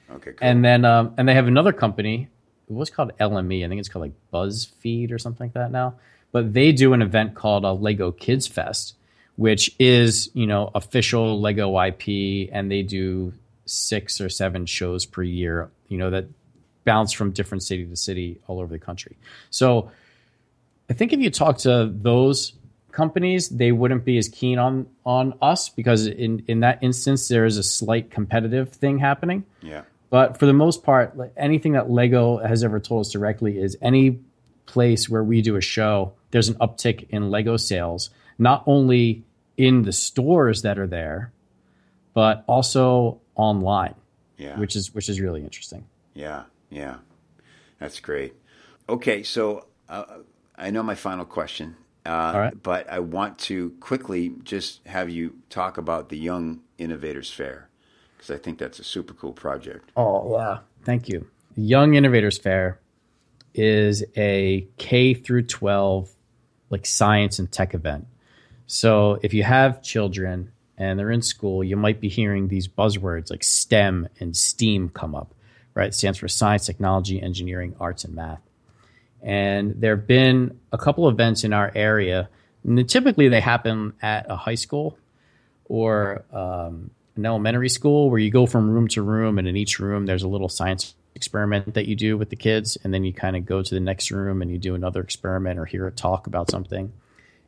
Okay. 0.10 0.32
Cool. 0.32 0.48
And 0.48 0.64
then 0.64 0.86
um, 0.86 1.14
and 1.18 1.28
they 1.28 1.34
have 1.34 1.48
another 1.48 1.74
company. 1.74 2.30
It 2.70 2.74
was 2.74 2.90
called 2.90 3.12
LME. 3.20 3.66
I 3.66 3.68
think 3.68 3.80
it's 3.80 3.90
called 3.90 4.04
like 4.04 4.14
BuzzFeed 4.34 5.12
or 5.12 5.18
something 5.18 5.46
like 5.46 5.54
that 5.54 5.72
now. 5.72 5.96
But 6.32 6.54
they 6.54 6.72
do 6.72 6.94
an 6.94 7.02
event 7.02 7.36
called 7.36 7.66
a 7.66 7.74
Lego 7.74 8.12
Kids 8.12 8.48
Fest, 8.48 8.96
which 9.36 9.76
is 9.80 10.30
you 10.34 10.48
know 10.48 10.72
official 10.74 11.42
Lego 11.42 11.78
IP, 11.78 12.50
and 12.54 12.72
they 12.72 12.84
do 12.84 13.34
six 13.66 14.22
or 14.22 14.30
seven 14.30 14.66
shows 14.66 15.06
per 15.06 15.24
year. 15.24 15.70
You 15.90 15.98
know 15.98 16.10
that 16.12 16.28
bounce 16.86 17.12
from 17.12 17.32
different 17.32 17.64
city 17.64 17.86
to 17.86 17.96
city 17.96 18.40
all 18.48 18.60
over 18.60 18.72
the 18.72 18.80
country. 18.80 19.18
So 19.50 19.92
I 20.90 20.94
think 20.94 21.14
if 21.14 21.20
you 21.20 21.30
talk 21.30 21.60
to 21.60 21.92
those 21.94 22.54
companies, 22.92 23.50
they 23.50 23.72
wouldn't 23.72 24.04
be 24.06 24.18
as 24.18 24.28
keen 24.28 24.58
on 24.58 24.88
on 25.06 25.34
us 25.42 25.70
because 25.70 26.08
in 26.08 26.44
in 26.48 26.62
that 26.62 26.80
instance 26.82 27.28
there 27.28 27.46
is 27.46 27.58
a 27.58 27.64
slight 27.64 28.12
competitive 28.12 28.70
thing 28.70 29.00
happening. 29.00 29.46
Yeah. 29.62 29.84
But 30.10 30.40
for 30.40 30.48
the 30.48 30.54
most 30.54 30.84
part, 30.84 31.16
anything 31.38 31.74
that 31.74 31.90
Lego 31.90 32.38
has 32.38 32.64
ever 32.64 32.80
told 32.80 33.02
us 33.02 33.12
directly 33.12 33.60
is 33.60 33.78
any 33.82 34.20
place 34.66 35.08
where 35.08 35.24
we 35.24 35.42
do 35.42 35.56
a 35.56 35.62
show, 35.62 36.14
there's 36.32 36.50
an 36.50 36.56
uptick 36.56 37.08
in 37.10 37.30
Lego 37.30 37.58
sales, 37.58 38.10
not 38.40 38.64
only 38.66 39.24
in 39.56 39.84
the 39.84 39.92
stores 39.92 40.64
that 40.64 40.80
are 40.80 40.88
there, 40.88 41.32
but 42.14 42.44
also 42.48 43.22
online. 43.36 43.94
Yeah. 44.38 44.58
Which 44.58 44.76
is 44.76 44.94
which 44.96 45.10
is 45.10 45.20
really 45.22 45.44
interesting. 45.44 45.86
Yeah. 46.14 46.44
Yeah. 46.70 46.98
That's 47.80 48.00
great. 48.00 48.34
Okay, 48.88 49.24
so 49.24 49.68
uh, 49.88 50.04
I 50.60 50.72
know 50.72 50.84
my 50.84 50.96
final 50.96 51.26
question, 51.26 51.78
uh, 52.06 52.34
right. 52.36 52.64
but 52.64 52.90
I 52.90 53.00
want 53.00 53.40
to 53.40 53.72
quickly 53.80 54.34
just 54.44 54.86
have 54.86 55.10
you 55.10 55.36
talk 55.50 55.78
about 55.78 56.10
the 56.10 56.18
Young 56.18 56.62
Innovators 56.78 57.32
Fair 57.32 57.70
because 58.18 58.30
I 58.30 58.38
think 58.38 58.60
that's 58.60 58.80
a 58.80 58.84
super 58.84 59.14
cool 59.14 59.32
project. 59.32 59.90
Oh 59.96 60.38
yeah, 60.38 60.60
thank 60.84 61.08
you. 61.08 61.26
Young 61.56 61.96
Innovators 61.96 62.38
Fair 62.38 62.80
is 63.54 64.04
a 64.18 64.68
K 64.78 65.14
through 65.14 65.44
12 65.44 66.10
like 66.70 66.86
science 66.86 67.40
and 67.40 67.52
tech 67.52 67.74
event. 67.74 68.06
So 68.68 69.18
if 69.24 69.34
you 69.34 69.44
have 69.44 69.82
children 69.82 70.52
and 70.78 71.00
they're 71.00 71.12
in 71.12 71.22
school, 71.22 71.64
you 71.64 71.76
might 71.76 72.00
be 72.00 72.10
hearing 72.10 72.48
these 72.48 72.68
buzzwords 72.68 73.32
like 73.32 73.44
STEM 73.44 74.08
and 74.20 74.36
STEAM 74.36 74.90
come 74.90 75.16
up, 75.16 75.34
right? 75.74 75.88
It 75.88 75.96
stands 75.96 76.20
for 76.20 76.28
science, 76.28 76.66
technology, 76.66 77.22
engineering, 77.22 77.76
arts, 77.80 78.04
and 78.04 78.14
math. 78.14 78.42
And 79.22 79.76
there 79.82 79.96
have 79.96 80.08
been 80.08 80.60
a 80.72 80.78
couple 80.78 81.08
events 81.10 81.44
in 81.44 81.54
our 81.54 81.72
area. 81.76 82.30
And 82.64 82.90
typically 82.90 83.30
they 83.30 83.42
happen 83.42 83.94
at 84.02 84.26
a 84.30 84.36
high 84.36 84.56
school 84.56 84.98
or 85.66 86.24
um, 86.32 86.92
an 87.16 87.26
elementary 87.26 87.70
school 87.70 88.10
where 88.10 88.20
you 88.20 88.32
go 88.32 88.46
from 88.46 88.70
room 88.70 88.88
to 88.90 89.02
room, 89.02 89.38
and 89.38 89.48
in 89.48 89.56
each 89.56 89.80
room 89.80 90.06
there's 90.06 90.24
a 90.24 90.28
little 90.28 90.50
science 90.50 90.96
experiment 91.16 91.74
that 91.74 91.88
you 91.88 91.96
do 91.96 92.18
with 92.18 92.30
the 92.30 92.36
kids, 92.36 92.78
and 92.84 92.94
then 92.94 93.04
you 93.04 93.14
kind 93.14 93.36
of 93.36 93.46
go 93.46 93.62
to 93.62 93.74
the 93.74 93.80
next 93.80 94.10
room 94.12 94.42
and 94.42 94.50
you 94.50 94.58
do 94.58 94.76
another 94.76 95.02
experiment 95.02 95.60
or 95.60 95.66
hear 95.66 95.86
a 95.88 95.92
talk 95.92 96.28
about 96.28 96.50
something. 96.50 96.92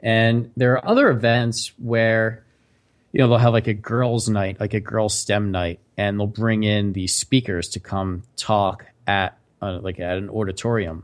And 0.01 0.51
there 0.57 0.73
are 0.73 0.87
other 0.87 1.09
events 1.09 1.71
where 1.77 2.43
you 3.11 3.19
know 3.19 3.27
they'll 3.27 3.37
have 3.37 3.53
like 3.53 3.67
a 3.67 3.73
girls' 3.73 4.29
night, 4.29 4.59
like 4.59 4.73
a 4.73 4.79
girls' 4.79 5.17
STEM 5.17 5.51
night, 5.51 5.79
and 5.97 6.19
they'll 6.19 6.27
bring 6.27 6.63
in 6.63 6.93
these 6.93 7.13
speakers 7.13 7.69
to 7.69 7.79
come 7.79 8.23
talk 8.35 8.85
at 9.07 9.37
uh, 9.61 9.79
like 9.81 9.99
at 9.99 10.17
an 10.17 10.29
auditorium, 10.29 11.03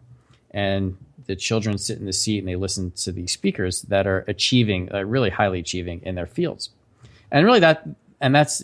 and 0.51 0.97
the 1.25 1.35
children 1.35 1.77
sit 1.77 1.99
in 1.99 2.05
the 2.05 2.13
seat 2.13 2.39
and 2.39 2.47
they 2.47 2.55
listen 2.55 2.91
to 2.91 3.11
these 3.11 3.31
speakers 3.31 3.81
that 3.83 4.07
are 4.07 4.23
achieving, 4.27 4.91
uh, 4.93 5.03
really 5.03 5.29
highly 5.29 5.59
achieving 5.59 6.01
in 6.03 6.15
their 6.15 6.25
fields, 6.25 6.69
and 7.31 7.45
really 7.45 7.59
that 7.59 7.87
and 8.19 8.33
that's 8.33 8.63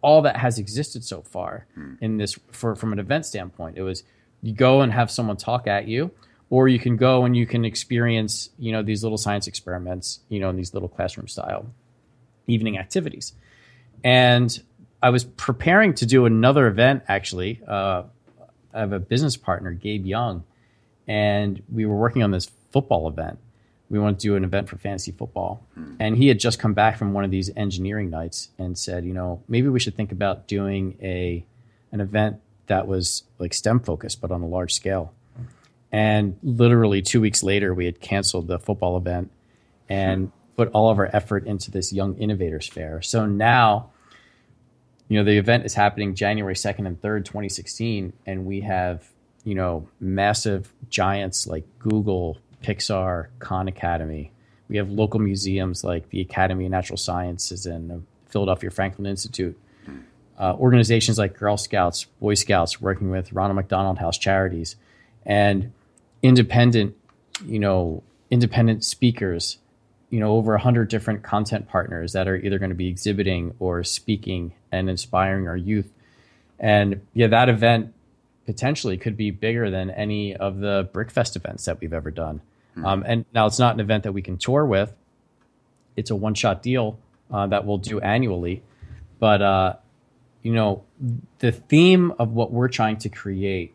all 0.00 0.22
that 0.22 0.36
has 0.36 0.58
existed 0.58 1.04
so 1.04 1.22
far 1.22 1.66
in 2.00 2.16
this 2.16 2.38
for 2.52 2.74
from 2.74 2.92
an 2.92 2.98
event 2.98 3.26
standpoint. 3.26 3.76
It 3.76 3.82
was 3.82 4.04
you 4.42 4.54
go 4.54 4.80
and 4.80 4.92
have 4.92 5.10
someone 5.10 5.36
talk 5.36 5.66
at 5.66 5.86
you, 5.88 6.10
or 6.50 6.68
you 6.68 6.78
can 6.78 6.96
go 6.96 7.24
and 7.24 7.36
you 7.36 7.46
can 7.46 7.64
experience 7.64 8.50
you 8.58 8.72
know 8.72 8.82
these 8.82 9.02
little 9.02 9.18
science 9.18 9.46
experiments, 9.46 10.20
you 10.28 10.40
know, 10.40 10.50
in 10.50 10.56
these 10.56 10.72
little 10.72 10.88
classroom 10.88 11.28
style 11.28 11.66
evening 12.46 12.78
activities. 12.78 13.34
And 14.02 14.58
I 15.02 15.10
was 15.10 15.24
preparing 15.24 15.94
to 15.94 16.06
do 16.06 16.24
another 16.24 16.66
event 16.66 17.04
actually. 17.08 17.60
Uh, 17.66 18.04
I 18.72 18.80
have 18.80 18.92
a 18.92 19.00
business 19.00 19.36
partner, 19.36 19.72
Gabe 19.72 20.06
Young, 20.06 20.44
and 21.08 21.62
we 21.72 21.86
were 21.86 21.96
working 21.96 22.22
on 22.22 22.30
this 22.30 22.50
football 22.70 23.08
event. 23.08 23.38
We 23.90 23.98
wanted 23.98 24.20
to 24.20 24.28
do 24.28 24.36
an 24.36 24.44
event 24.44 24.68
for 24.68 24.76
fantasy 24.76 25.12
football. 25.12 25.66
Hmm. 25.74 25.94
And 25.98 26.16
he 26.16 26.28
had 26.28 26.38
just 26.38 26.58
come 26.58 26.74
back 26.74 26.98
from 26.98 27.14
one 27.14 27.24
of 27.24 27.30
these 27.30 27.50
engineering 27.56 28.10
nights 28.10 28.50
and 28.58 28.76
said, 28.76 29.06
you 29.06 29.14
know, 29.14 29.42
maybe 29.48 29.68
we 29.68 29.80
should 29.80 29.96
think 29.96 30.12
about 30.12 30.46
doing 30.46 30.98
a 31.02 31.44
an 31.90 32.02
event 32.02 32.40
that 32.66 32.86
was 32.86 33.22
like 33.38 33.54
STEM 33.54 33.80
focused, 33.80 34.20
but 34.20 34.30
on 34.30 34.42
a 34.42 34.46
large 34.46 34.74
scale. 34.74 35.14
And 35.90 36.36
literally 36.42 37.00
two 37.00 37.22
weeks 37.22 37.42
later, 37.42 37.72
we 37.72 37.86
had 37.86 37.98
canceled 38.00 38.46
the 38.46 38.58
football 38.58 38.98
event 38.98 39.30
and 39.88 40.26
hmm. 40.26 40.30
put 40.56 40.70
all 40.72 40.90
of 40.90 40.98
our 40.98 41.08
effort 41.14 41.46
into 41.46 41.70
this 41.70 41.92
Young 41.92 42.16
Innovators 42.18 42.68
Fair. 42.68 43.00
So 43.00 43.24
now, 43.24 43.88
you 45.08 45.16
know, 45.16 45.24
the 45.24 45.38
event 45.38 45.64
is 45.64 45.72
happening 45.72 46.14
January 46.14 46.54
2nd 46.54 46.86
and 46.86 47.00
3rd, 47.00 47.24
2016, 47.24 48.12
and 48.26 48.44
we 48.44 48.60
have, 48.60 49.08
you 49.48 49.54
know, 49.54 49.88
massive 49.98 50.70
giants 50.90 51.46
like 51.46 51.64
Google, 51.78 52.36
Pixar, 52.62 53.28
Khan 53.38 53.66
Academy. 53.66 54.30
We 54.68 54.76
have 54.76 54.90
local 54.90 55.20
museums 55.20 55.82
like 55.82 56.10
the 56.10 56.20
Academy 56.20 56.66
of 56.66 56.70
Natural 56.70 56.98
Sciences 56.98 57.64
and 57.64 57.88
the 57.88 58.02
Philadelphia 58.26 58.70
Franklin 58.70 59.06
Institute. 59.06 59.58
Uh, 60.38 60.54
organizations 60.56 61.16
like 61.16 61.38
Girl 61.38 61.56
Scouts, 61.56 62.04
Boy 62.20 62.34
Scouts, 62.34 62.78
working 62.78 63.08
with 63.08 63.32
Ronald 63.32 63.56
McDonald 63.56 63.96
House 63.96 64.18
Charities, 64.18 64.76
and 65.24 65.72
independent, 66.22 66.94
you 67.46 67.58
know, 67.58 68.02
independent 68.30 68.84
speakers 68.84 69.56
you 70.10 70.20
know 70.20 70.32
over 70.32 70.52
100 70.52 70.88
different 70.88 71.22
content 71.22 71.68
partners 71.68 72.12
that 72.12 72.28
are 72.28 72.36
either 72.36 72.58
going 72.58 72.70
to 72.70 72.74
be 72.74 72.88
exhibiting 72.88 73.54
or 73.58 73.84
speaking 73.84 74.52
and 74.72 74.88
inspiring 74.88 75.48
our 75.48 75.56
youth 75.56 75.90
and 76.58 77.00
yeah 77.14 77.26
that 77.26 77.48
event 77.48 77.92
potentially 78.48 78.96
could 78.96 79.14
be 79.14 79.30
bigger 79.30 79.70
than 79.70 79.90
any 79.90 80.34
of 80.34 80.58
the 80.58 80.88
brickfest 80.94 81.36
events 81.36 81.66
that 81.66 81.78
we've 81.82 81.92
ever 81.92 82.10
done. 82.10 82.40
Um, 82.82 83.04
and 83.06 83.26
now 83.34 83.44
it's 83.44 83.58
not 83.58 83.74
an 83.74 83.80
event 83.80 84.04
that 84.04 84.12
we 84.12 84.22
can 84.22 84.38
tour 84.38 84.64
with. 84.64 84.90
It's 85.96 86.10
a 86.10 86.16
one 86.16 86.32
shot 86.32 86.62
deal 86.62 86.98
uh, 87.30 87.48
that 87.48 87.66
we'll 87.66 87.76
do 87.76 88.00
annually. 88.00 88.62
But 89.18 89.42
uh, 89.42 89.74
you 90.42 90.54
know 90.54 90.84
the 91.40 91.52
theme 91.52 92.14
of 92.18 92.32
what 92.32 92.50
we're 92.50 92.68
trying 92.68 92.96
to 93.00 93.10
create 93.10 93.74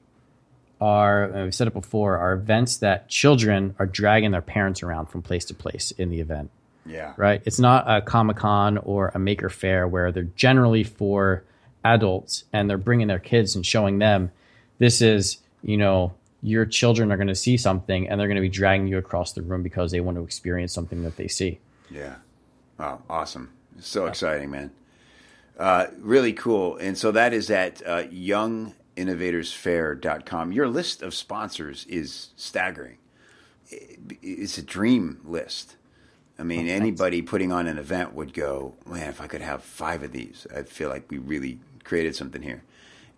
are 0.81 1.25
and 1.25 1.43
we've 1.43 1.53
said 1.53 1.67
it 1.67 1.73
before 1.73 2.17
are 2.17 2.33
events 2.33 2.77
that 2.77 3.09
children 3.09 3.75
are 3.77 3.85
dragging 3.85 4.31
their 4.31 4.41
parents 4.41 4.81
around 4.81 5.05
from 5.05 5.21
place 5.21 5.45
to 5.45 5.53
place 5.53 5.91
in 5.91 6.09
the 6.09 6.19
event. 6.19 6.49
Yeah. 6.83 7.13
right? 7.15 7.43
It's 7.45 7.59
not 7.59 7.85
a 7.87 8.01
comic-con 8.01 8.79
or 8.79 9.11
a 9.13 9.19
Maker 9.19 9.49
Faire 9.49 9.87
where 9.87 10.11
they're 10.11 10.23
generally 10.23 10.83
for 10.83 11.43
adults 11.85 12.45
and 12.51 12.67
they're 12.67 12.77
bringing 12.79 13.07
their 13.07 13.19
kids 13.19 13.55
and 13.55 13.63
showing 13.63 13.99
them 13.99 14.31
this 14.83 15.01
is 15.01 15.37
you 15.63 15.77
know 15.77 16.13
your 16.41 16.65
children 16.65 17.09
are 17.09 17.15
going 17.15 17.29
to 17.29 17.35
see 17.35 17.55
something 17.55 18.09
and 18.09 18.19
they're 18.19 18.27
going 18.27 18.35
to 18.35 18.41
be 18.41 18.49
dragging 18.49 18.85
you 18.85 18.97
across 18.97 19.31
the 19.31 19.41
room 19.41 19.63
because 19.63 19.91
they 19.91 20.01
want 20.01 20.17
to 20.17 20.23
experience 20.23 20.73
something 20.73 21.03
that 21.03 21.15
they 21.15 21.29
see 21.29 21.57
Yeah. 21.89 22.15
Wow. 22.77 23.01
Awesome. 23.09 23.53
So 23.79 24.07
exciting, 24.07 24.51
man. 24.51 24.71
Uh, 25.57 25.87
really 25.99 26.33
cool. 26.33 26.75
And 26.77 26.97
so 26.97 27.11
that 27.11 27.33
is 27.33 27.49
at 27.49 27.81
uh, 27.85 28.03
younginnovatorsfair.com. 28.03 30.51
Your 30.51 30.67
list 30.67 31.01
of 31.01 31.13
sponsors 31.13 31.85
is 31.85 32.31
staggering. 32.35 32.97
It's 33.69 34.57
a 34.57 34.63
dream 34.63 35.21
list. 35.23 35.77
I 36.37 36.43
mean, 36.43 36.67
anybody 36.67 37.21
putting 37.21 37.53
on 37.53 37.67
an 37.67 37.77
event 37.77 38.13
would 38.15 38.33
go, 38.33 38.73
man, 38.85 39.07
if 39.09 39.21
I 39.21 39.27
could 39.27 39.41
have 39.41 39.63
five 39.63 40.03
of 40.03 40.11
these, 40.11 40.45
I 40.53 40.63
feel 40.63 40.89
like 40.89 41.09
we 41.09 41.19
really 41.19 41.59
created 41.83 42.15
something 42.15 42.41
here. 42.41 42.63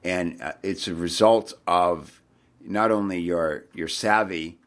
And 0.06 0.42
uh, 0.42 0.54
it's 0.64 0.88
a 0.88 0.94
result 0.96 1.54
of 1.68 2.22
not 2.62 2.92
only 2.92 3.20
your 3.20 3.66
your 3.74 3.88
savvy, 3.88 4.58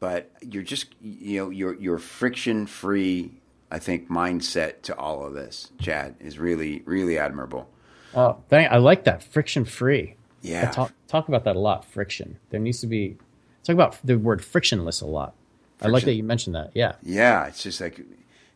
but 0.00 0.30
you're 0.40 0.62
just 0.62 0.94
you 1.02 1.38
know 1.38 1.50
your 1.50 1.74
your 1.74 1.98
friction 1.98 2.66
free 2.66 3.32
I 3.70 3.80
think 3.80 4.08
mindset 4.08 4.82
to 4.82 4.96
all 4.96 5.26
of 5.26 5.34
this, 5.34 5.72
Chad, 5.80 6.14
is 6.20 6.38
really 6.38 6.82
really 6.86 7.18
admirable. 7.18 7.68
oh 8.14 8.36
thank, 8.48 8.70
i 8.70 8.76
like 8.76 9.04
that 9.04 9.22
friction 9.22 9.64
free 9.64 10.14
Yeah. 10.42 10.68
I 10.68 10.72
talk 10.72 10.92
talk 11.08 11.28
about 11.28 11.42
that 11.44 11.56
a 11.56 11.58
lot. 11.58 11.84
Friction. 11.84 12.38
There 12.50 12.60
needs 12.60 12.80
to 12.80 12.86
be 12.86 13.16
talk 13.64 13.74
about 13.74 13.98
the 14.04 14.16
word 14.16 14.44
frictionless 14.44 15.00
a 15.00 15.06
lot. 15.06 15.34
I 15.82 15.88
like 15.88 16.04
that 16.04 16.14
you 16.14 16.22
mentioned 16.22 16.54
that. 16.54 16.70
Yeah. 16.74 16.92
Yeah, 17.02 17.46
it's 17.48 17.62
just 17.62 17.80
like 17.80 18.00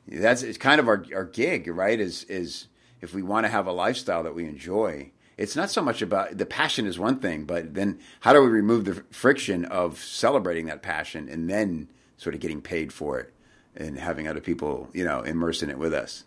that's 0.06 0.42
it's 0.44 0.58
kind 0.58 0.78
of 0.80 0.86
our 0.86 1.04
our 1.14 1.24
gig, 1.24 1.66
right? 1.66 1.98
Is 1.98 2.22
is 2.24 2.68
if 3.00 3.12
we 3.14 3.22
want 3.22 3.46
to 3.46 3.50
have 3.50 3.66
a 3.66 3.72
lifestyle 3.72 4.22
that 4.22 4.34
we 4.34 4.44
enjoy, 4.44 5.10
it's 5.40 5.56
not 5.56 5.70
so 5.70 5.80
much 5.80 6.02
about 6.02 6.36
the 6.36 6.44
passion 6.44 6.86
is 6.86 6.98
one 6.98 7.18
thing, 7.18 7.44
but 7.44 7.72
then 7.72 7.98
how 8.20 8.34
do 8.34 8.42
we 8.42 8.48
remove 8.48 8.84
the 8.84 9.02
friction 9.10 9.64
of 9.64 9.98
celebrating 9.98 10.66
that 10.66 10.82
passion 10.82 11.30
and 11.30 11.48
then 11.48 11.88
sort 12.18 12.34
of 12.34 12.42
getting 12.42 12.60
paid 12.60 12.92
for 12.92 13.18
it 13.18 13.32
and 13.74 13.98
having 13.98 14.28
other 14.28 14.42
people, 14.42 14.90
you 14.92 15.02
know, 15.02 15.22
immerse 15.22 15.62
in 15.62 15.70
it 15.70 15.78
with 15.78 15.94
us. 15.94 16.24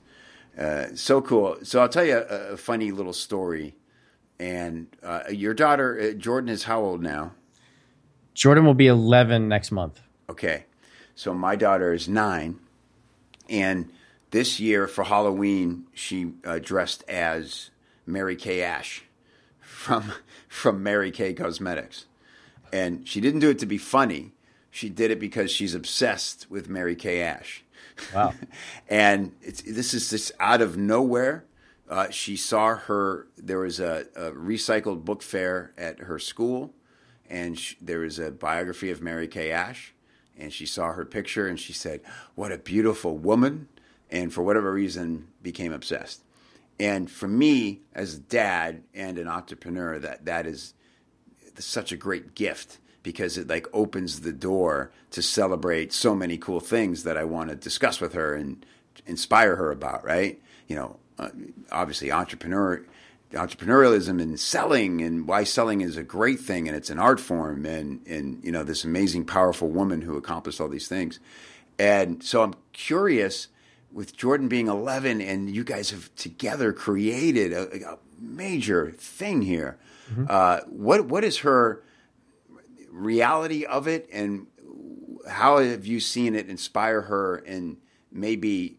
Uh, 0.57 0.87
so 0.95 1.21
cool. 1.21 1.57
So 1.61 1.79
I'll 1.79 1.89
tell 1.89 2.03
you 2.03 2.17
a, 2.17 2.53
a 2.53 2.57
funny 2.57 2.91
little 2.91 3.13
story. 3.13 3.75
And 4.39 4.87
uh, 5.03 5.25
your 5.29 5.53
daughter 5.53 5.99
uh, 5.99 6.13
Jordan 6.13 6.49
is 6.49 6.63
how 6.63 6.81
old 6.81 7.03
now? 7.03 7.33
Jordan 8.33 8.65
will 8.65 8.73
be 8.73 8.87
11 8.87 9.47
next 9.47 9.71
month. 9.71 10.01
Okay. 10.27 10.65
So 11.13 11.35
my 11.35 11.55
daughter 11.55 11.93
is 11.93 12.09
nine, 12.09 12.59
and 13.47 13.91
this 14.31 14.59
year 14.59 14.87
for 14.87 15.03
Halloween, 15.03 15.85
she 15.93 16.31
uh, 16.43 16.57
dressed 16.57 17.03
as 17.07 17.69
Mary 18.05 18.35
Kay 18.35 18.61
Ash 18.61 19.03
from 19.59 20.13
from 20.47 20.83
Mary 20.83 21.11
Kay 21.11 21.33
Cosmetics, 21.33 22.05
and 22.71 23.07
she 23.07 23.21
didn't 23.21 23.39
do 23.39 23.49
it 23.49 23.59
to 23.59 23.65
be 23.65 23.77
funny. 23.77 24.33
She 24.71 24.89
did 24.89 25.11
it 25.11 25.19
because 25.19 25.51
she's 25.51 25.75
obsessed 25.75 26.49
with 26.49 26.67
Mary 26.67 26.95
Kay 26.95 27.21
Ash. 27.21 27.63
Wow! 28.13 28.33
and 28.89 29.33
this 29.41 29.93
is 29.93 30.09
just 30.09 30.31
out 30.39 30.61
of 30.61 30.77
nowhere. 30.77 31.45
Uh, 31.89 32.09
she 32.09 32.35
saw 32.35 32.75
her. 32.75 33.27
There 33.37 33.59
was 33.59 33.79
a, 33.79 34.07
a, 34.15 34.31
recycled 34.31 35.05
book 35.05 35.21
fair 35.21 35.73
at 35.77 35.99
her 35.99 36.17
school, 36.17 36.73
and 37.29 37.59
she, 37.59 37.75
there 37.81 37.99
was 37.99 38.19
a 38.19 38.31
biography 38.31 38.89
of 38.89 39.01
Mary 39.01 39.27
Kay 39.27 39.51
Ash. 39.51 39.93
And 40.35 40.51
she 40.51 40.65
saw 40.65 40.93
her 40.93 41.05
picture, 41.05 41.45
and 41.45 41.59
she 41.59 41.73
said, 41.73 42.01
"What 42.33 42.51
a 42.51 42.57
beautiful 42.57 43.15
woman!" 43.17 43.67
And 44.09 44.33
for 44.33 44.41
whatever 44.41 44.71
reason, 44.71 45.27
became 45.43 45.71
obsessed. 45.71 46.22
And 46.79 47.09
for 47.09 47.27
me, 47.27 47.81
as 47.93 48.15
a 48.15 48.19
dad 48.19 48.83
and 48.93 49.17
an 49.17 49.27
entrepreneur, 49.27 49.99
that 49.99 50.25
that 50.25 50.45
is 50.45 50.73
such 51.59 51.91
a 51.91 51.97
great 51.97 52.35
gift 52.35 52.79
because 53.03 53.37
it 53.37 53.47
like 53.47 53.67
opens 53.73 54.21
the 54.21 54.33
door 54.33 54.91
to 55.11 55.21
celebrate 55.21 55.93
so 55.93 56.15
many 56.15 56.37
cool 56.37 56.59
things 56.59 57.03
that 57.03 57.17
I 57.17 57.25
want 57.25 57.49
to 57.49 57.55
discuss 57.55 58.01
with 58.01 58.13
her 58.13 58.33
and 58.33 58.65
inspire 59.05 59.55
her 59.55 59.71
about. 59.71 60.03
Right? 60.03 60.41
You 60.67 60.75
know, 60.75 60.99
uh, 61.19 61.29
obviously 61.71 62.11
entrepreneur 62.11 62.83
entrepreneurialism 63.33 64.21
and 64.21 64.39
selling 64.39 65.01
and 65.01 65.27
why 65.27 65.43
selling 65.43 65.81
is 65.81 65.97
a 65.97 66.03
great 66.03 66.39
thing 66.39 66.67
and 66.67 66.77
it's 66.77 66.89
an 66.89 66.99
art 66.99 67.19
form 67.19 67.65
and 67.65 68.05
and 68.07 68.43
you 68.43 68.51
know 68.51 68.63
this 68.63 68.83
amazing 68.83 69.25
powerful 69.25 69.69
woman 69.69 70.01
who 70.01 70.15
accomplished 70.17 70.61
all 70.61 70.67
these 70.67 70.87
things 70.87 71.19
and 71.79 72.23
so 72.23 72.43
i'm 72.43 72.53
curious 72.73 73.47
with 73.93 74.15
jordan 74.17 74.47
being 74.47 74.67
11 74.67 75.21
and 75.21 75.49
you 75.49 75.63
guys 75.63 75.91
have 75.91 76.13
together 76.15 76.73
created 76.73 77.53
a, 77.53 77.93
a 77.93 77.97
major 78.19 78.91
thing 78.91 79.41
here. 79.41 79.77
Mm-hmm. 80.11 80.25
uh, 80.29 80.59
what 80.67 81.05
what 81.05 81.23
is 81.23 81.39
her 81.39 81.81
reality 82.91 83.63
of 83.65 83.87
it 83.87 84.09
and 84.11 84.47
how 85.29 85.59
have 85.59 85.85
you 85.85 86.01
seen 86.01 86.35
it 86.35 86.49
inspire 86.49 87.03
her 87.03 87.37
and 87.37 87.77
maybe 88.11 88.77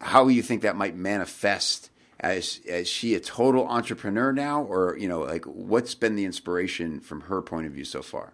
how 0.00 0.28
you 0.28 0.42
think 0.42 0.62
that 0.62 0.76
might 0.76 0.96
manifest 0.96 1.90
as 2.20 2.58
is 2.64 2.88
she 2.88 3.14
a 3.14 3.20
total 3.20 3.66
entrepreneur 3.66 4.32
now 4.32 4.62
or 4.62 4.96
you 4.98 5.08
know 5.08 5.20
like 5.20 5.44
what's 5.44 5.94
been 5.94 6.16
the 6.16 6.24
inspiration 6.24 7.00
from 7.00 7.22
her 7.22 7.42
point 7.42 7.66
of 7.66 7.72
view 7.72 7.84
so 7.84 8.02
far? 8.02 8.32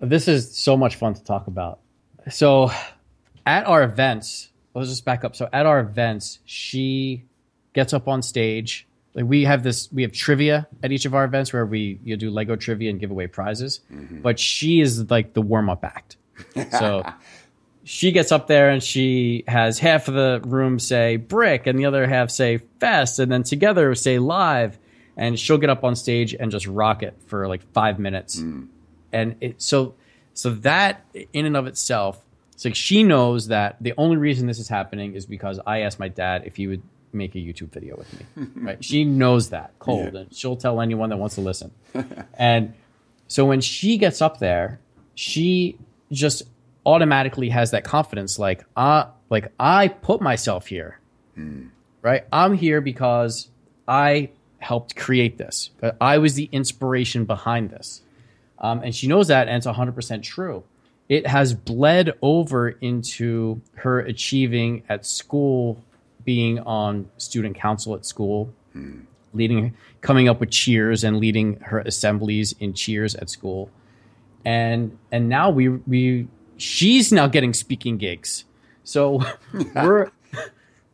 This 0.00 0.28
is 0.28 0.56
so 0.56 0.76
much 0.76 0.96
fun 0.96 1.14
to 1.14 1.22
talk 1.22 1.46
about. 1.46 1.80
So 2.30 2.70
at 3.48 3.66
our 3.66 3.82
events 3.82 4.50
let's 4.74 4.90
just 4.90 5.04
back 5.04 5.24
up. 5.24 5.34
So 5.34 5.48
at 5.52 5.66
our 5.66 5.80
events 5.80 6.38
she 6.44 7.24
gets 7.72 7.92
up 7.92 8.08
on 8.08 8.22
stage. 8.22 8.86
Like 9.14 9.24
we 9.24 9.44
have 9.44 9.62
this 9.62 9.90
we 9.92 10.02
have 10.02 10.12
trivia 10.12 10.68
at 10.82 10.92
each 10.92 11.04
of 11.04 11.14
our 11.14 11.24
events 11.24 11.52
where 11.52 11.66
we 11.66 11.98
you 12.04 12.16
do 12.16 12.30
lego 12.30 12.56
trivia 12.56 12.90
and 12.90 13.00
give 13.00 13.10
away 13.10 13.26
prizes. 13.26 13.80
Mm-hmm. 13.92 14.20
but 14.20 14.38
she 14.38 14.80
is 14.80 15.10
like 15.10 15.32
the 15.32 15.42
warm-up 15.42 15.84
act. 15.84 16.16
So 16.78 17.04
she 17.82 18.12
gets 18.12 18.30
up 18.30 18.46
there 18.46 18.70
and 18.70 18.82
she 18.82 19.44
has 19.48 19.78
half 19.78 20.08
of 20.08 20.14
the 20.14 20.40
room 20.44 20.78
say 20.78 21.16
brick 21.16 21.66
and 21.66 21.78
the 21.78 21.86
other 21.86 22.06
half 22.06 22.30
say 22.30 22.58
fest 22.78 23.18
and 23.18 23.32
then 23.32 23.42
together 23.42 23.94
say 23.94 24.18
live. 24.18 24.78
And 25.16 25.36
she'll 25.36 25.58
get 25.58 25.68
up 25.68 25.82
on 25.82 25.96
stage 25.96 26.32
and 26.32 26.52
just 26.52 26.68
rock 26.68 27.02
it 27.02 27.16
for 27.26 27.48
like 27.48 27.62
five 27.72 27.98
minutes. 27.98 28.40
Mm. 28.40 28.68
and 29.12 29.34
it, 29.40 29.60
so 29.60 29.94
so 30.34 30.50
that 30.50 31.04
in 31.32 31.44
and 31.44 31.56
of 31.56 31.66
itself 31.66 32.20
it's 32.58 32.64
like 32.64 32.74
she 32.74 33.02
knows 33.02 33.48
that 33.48 33.76
the 33.80 33.94
only 33.96 34.16
reason 34.16 34.46
this 34.46 34.58
is 34.58 34.68
happening 34.68 35.14
is 35.14 35.26
because 35.26 35.60
i 35.66 35.80
asked 35.80 35.98
my 35.98 36.08
dad 36.08 36.42
if 36.44 36.56
he 36.56 36.66
would 36.66 36.82
make 37.12 37.34
a 37.34 37.38
youtube 37.38 37.70
video 37.70 37.96
with 37.96 38.12
me 38.18 38.46
right 38.56 38.84
she 38.84 39.04
knows 39.04 39.50
that 39.50 39.72
cold 39.78 40.12
yeah. 40.12 40.20
and 40.20 40.34
she'll 40.34 40.56
tell 40.56 40.80
anyone 40.80 41.08
that 41.08 41.16
wants 41.16 41.36
to 41.36 41.40
listen 41.40 41.70
and 42.34 42.74
so 43.28 43.44
when 43.46 43.60
she 43.60 43.96
gets 43.96 44.20
up 44.20 44.38
there 44.38 44.80
she 45.14 45.78
just 46.12 46.42
automatically 46.84 47.48
has 47.48 47.70
that 47.70 47.84
confidence 47.84 48.38
like 48.38 48.64
uh 48.76 49.04
like 49.30 49.52
I 49.58 49.88
put 49.88 50.20
myself 50.20 50.66
here. 50.66 50.98
Mm. 51.36 51.70
Right? 52.02 52.24
I'm 52.32 52.54
here 52.54 52.80
because 52.80 53.48
I 53.86 54.30
helped 54.58 54.96
create 54.96 55.38
this. 55.38 55.70
I 56.00 56.18
was 56.18 56.34
the 56.34 56.48
inspiration 56.52 57.24
behind 57.24 57.70
this. 57.70 58.02
Um, 58.58 58.82
and 58.82 58.94
she 58.94 59.06
knows 59.06 59.28
that, 59.28 59.46
and 59.46 59.56
it's 59.56 59.66
100% 59.66 60.22
true. 60.22 60.64
It 61.08 61.26
has 61.26 61.54
bled 61.54 62.12
over 62.20 62.68
into 62.68 63.62
her 63.74 64.00
achieving 64.00 64.82
at 64.88 65.06
school, 65.06 65.82
being 66.24 66.58
on 66.60 67.08
student 67.16 67.56
council 67.56 67.94
at 67.94 68.04
school, 68.04 68.52
mm. 68.76 69.04
leading, 69.32 69.74
coming 70.02 70.28
up 70.28 70.40
with 70.40 70.50
cheers 70.50 71.04
and 71.04 71.18
leading 71.18 71.60
her 71.60 71.78
assemblies 71.80 72.54
in 72.60 72.74
cheers 72.74 73.14
at 73.14 73.30
school. 73.30 73.70
And 74.44 74.98
and 75.10 75.28
now 75.28 75.50
we 75.50 75.68
we 75.68 76.28
she's 76.58 77.10
now 77.12 77.26
getting 77.26 77.54
speaking 77.54 77.96
gigs. 77.96 78.44
So 78.84 79.22
we're 79.74 80.10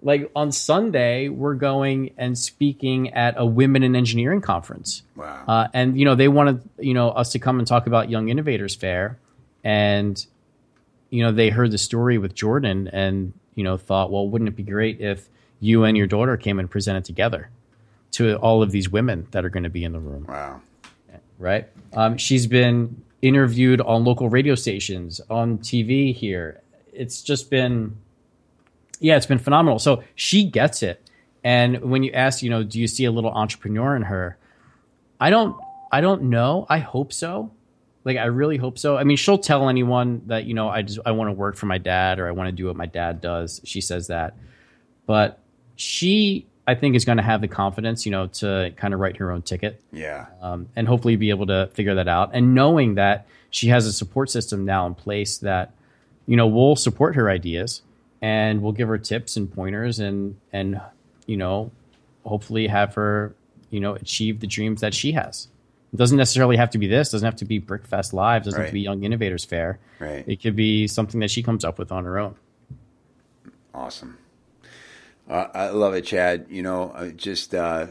like 0.05 0.31
on 0.37 0.53
Sunday, 0.53 1.29
we're 1.31 1.55
going 1.55 2.13
and 2.19 2.39
speaking 2.39 3.13
at 3.15 3.35
a 3.37 3.47
women 3.47 3.83
in 3.83 3.97
engineering 3.97 4.43
conference. 4.43 5.03
Wow. 5.17 5.45
Uh, 5.49 5.69
and, 5.73 5.99
you 5.99 6.05
know, 6.05 6.15
they 6.15 6.29
wanted, 6.29 6.69
you 6.79 6.93
know, 6.93 7.09
us 7.09 7.33
to 7.33 7.39
come 7.39 7.59
and 7.59 7.67
talk 7.67 7.87
about 7.87 8.11
Young 8.11 8.29
Innovators 8.29 8.75
Fair. 8.75 9.19
And, 9.65 10.25
you 11.11 11.23
know, 11.25 11.33
they 11.33 11.49
heard 11.49 11.71
the 11.71 11.79
story 11.79 12.19
with 12.19 12.35
Jordan 12.35 12.89
and, 12.89 13.33
you 13.55 13.65
know, 13.65 13.77
thought, 13.77 14.13
well, 14.13 14.29
wouldn't 14.29 14.49
it 14.49 14.57
be 14.57 14.63
great 14.63 15.01
if 15.01 15.29
you 15.61 15.85
and 15.85 15.97
your 15.97 16.07
daughter 16.07 16.37
came 16.37 16.59
and 16.59 16.71
presented 16.71 17.05
together 17.05 17.49
to 18.13 18.37
all 18.37 18.63
of 18.63 18.71
these 18.71 18.91
women 18.91 19.27
that 19.31 19.45
are 19.45 19.49
going 19.49 19.63
to 19.65 19.71
be 19.71 19.85
in 19.85 19.93
the 19.93 20.01
room? 20.01 20.27
Wow. 20.29 20.61
Right. 21.39 21.67
Um, 21.95 22.17
she's 22.17 22.47
been 22.47 23.03
interviewed 23.23 23.81
on 23.81 24.05
local 24.05 24.29
radio 24.29 24.55
stations, 24.55 25.21
on 25.31 25.59
TV 25.59 26.15
here. 26.15 26.61
It's 26.93 27.23
just 27.23 27.51
been, 27.51 27.97
yeah, 29.01 29.17
it's 29.17 29.27
been 29.27 29.39
phenomenal. 29.39 29.79
So 29.79 30.05
she 30.15 30.45
gets 30.45 30.83
it. 30.83 31.01
And 31.43 31.81
when 31.83 32.03
you 32.03 32.13
ask, 32.13 32.43
you 32.43 32.51
know, 32.51 32.63
do 32.63 32.79
you 32.79 32.87
see 32.87 33.05
a 33.05 33.11
little 33.11 33.31
entrepreneur 33.31 33.97
in 33.97 34.03
her? 34.03 34.37
I 35.21 35.31
don't, 35.31 35.57
I 35.91 36.01
don't 36.01 36.25
know. 36.25 36.67
I 36.69 36.79
hope 36.79 37.13
so. 37.13 37.51
Like, 38.05 38.19
I 38.19 38.27
really 38.27 38.59
hope 38.59 38.79
so. 38.79 38.97
I 38.97 39.05
mean, 39.05 39.17
she'll 39.17 39.39
tell 39.39 39.69
anyone 39.69 40.23
that, 40.27 40.45
you 40.45 40.55
know, 40.55 40.69
I 40.69 40.83
just, 40.83 40.99
I 41.07 41.13
want 41.13 41.29
to 41.29 41.33
work 41.33 41.57
for 41.57 41.67
my 41.67 41.79
dad 41.79 42.19
or 42.19 42.29
I 42.29 42.33
want 42.33 42.49
to 42.49 42.53
do 42.53 42.67
what 42.67 42.77
my 42.77 42.87
dad 42.87 43.21
does. 43.21 43.61
She 43.65 43.81
says 43.81 44.09
that. 44.09 44.37
But 45.07 45.41
she 45.77 46.47
I 46.67 46.75
think 46.75 46.97
is 46.97 47.05
going 47.05 47.19
to 47.19 47.23
have 47.23 47.41
the 47.41 47.49
confidence, 47.49 48.07
you 48.07 48.13
know, 48.13 48.27
to 48.29 48.73
kind 48.77 48.95
of 48.95 49.01
write 49.01 49.19
her 49.19 49.31
own 49.31 49.43
ticket. 49.43 49.83
Yeah. 49.93 50.27
Um, 50.41 50.69
and 50.75 50.89
hopefully 50.89 51.17
be 51.17 51.31
able 51.31 51.47
to 51.47 51.69
figure 51.75 51.95
that 51.97 52.09
out. 52.09 52.31
And 52.33 52.55
knowing 52.55 52.95
that 52.95 53.27
she 53.51 53.69
has 53.69 53.87
a 53.87 53.93
support 53.93 54.31
system 54.31 54.65
now 54.65 54.87
in 54.87 54.95
place 54.95 55.39
that, 55.39 55.73
you 56.27 56.37
know, 56.37 56.47
will 56.47 56.75
support 56.75 57.17
her 57.17 57.29
ideas 57.29 57.83
and 58.23 58.63
we'll 58.63 58.73
give 58.73 58.89
her 58.89 58.97
tips 58.97 59.37
and 59.37 59.53
pointers 59.53 59.99
and, 59.99 60.37
and, 60.53 60.81
you 61.27 61.37
know, 61.37 61.71
hopefully 62.25 62.67
have 62.67 62.95
her, 62.95 63.35
you 63.69 63.81
know, 63.81 63.95
achieve 63.95 64.41
the 64.41 64.47
dreams 64.47 64.81
that 64.81 64.95
she 64.95 65.13
has. 65.13 65.49
It 65.95 65.97
doesn't 65.97 66.19
necessarily 66.19 66.57
have 66.57 66.71
to 66.71 66.79
be 66.79 66.89
this, 66.89 67.13
doesn't 67.13 67.25
have 67.25 67.37
to 67.37 67.45
be 67.45 67.61
Brickfest 67.61 68.13
Live, 68.13 68.43
doesn't 68.43 68.59
right. 68.59 68.65
have 68.65 68.71
to 68.71 68.75
be 68.75 68.81
Young 68.81 69.05
Innovators 69.05 69.45
Fair. 69.45 69.79
Right. 70.01 70.25
It 70.27 70.43
could 70.43 70.57
be 70.57 70.89
something 70.89 71.21
that 71.21 71.31
she 71.31 71.41
comes 71.41 71.65
up 71.65 71.79
with 71.79 71.93
on 71.93 72.05
her 72.05 72.19
own. 72.19 72.35
Awesome. 73.73 74.19
Uh, 75.31 75.47
I 75.55 75.69
love 75.69 75.95
it, 75.95 76.05
Chad. 76.05 76.47
You 76.49 76.63
know, 76.63 76.93
I 76.97 77.11
just 77.11 77.55
uh, 77.55 77.87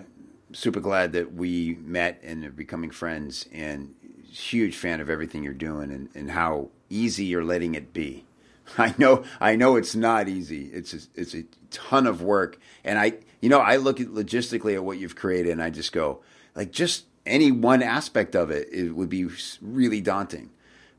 super 0.52 0.82
glad 0.82 1.14
that 1.14 1.34
we 1.34 1.78
met 1.82 2.20
and 2.24 2.44
are 2.44 2.52
becoming 2.52 2.92
friends, 2.92 3.48
and 3.54 3.96
huge 4.30 4.76
fan 4.76 5.00
of 5.00 5.10
everything 5.10 5.42
you're 5.42 5.54
doing 5.54 5.90
and, 5.90 6.10
and 6.14 6.32
how 6.32 6.72
easy 6.90 7.24
you're 7.24 7.46
letting 7.46 7.74
it 7.74 7.94
be. 7.94 8.26
I 8.78 8.94
know, 8.98 9.24
I 9.40 9.56
know 9.56 9.78
it's 9.78 9.96
not 9.96 10.28
easy. 10.28 10.66
It's 10.74 10.94
a, 10.94 11.00
it's 11.16 11.34
a 11.34 11.46
ton 11.72 12.06
of 12.06 12.22
work, 12.22 12.60
and 12.84 13.00
I, 13.00 13.14
you 13.40 13.48
know, 13.48 13.60
I 13.60 13.78
look 13.78 14.02
at 14.02 14.08
logistically 14.08 14.74
at 14.74 14.84
what 14.84 14.98
you've 14.98 15.16
created, 15.16 15.54
and 15.54 15.64
I 15.64 15.70
just 15.70 15.94
go, 15.94 16.20
like, 16.54 16.74
just 16.74 17.06
any 17.26 17.52
one 17.52 17.82
aspect 17.82 18.36
of 18.36 18.52
it, 18.52 18.68
it 18.72 18.92
would 18.92 19.10
be 19.10 19.28
really 19.62 20.02
daunting 20.02 20.52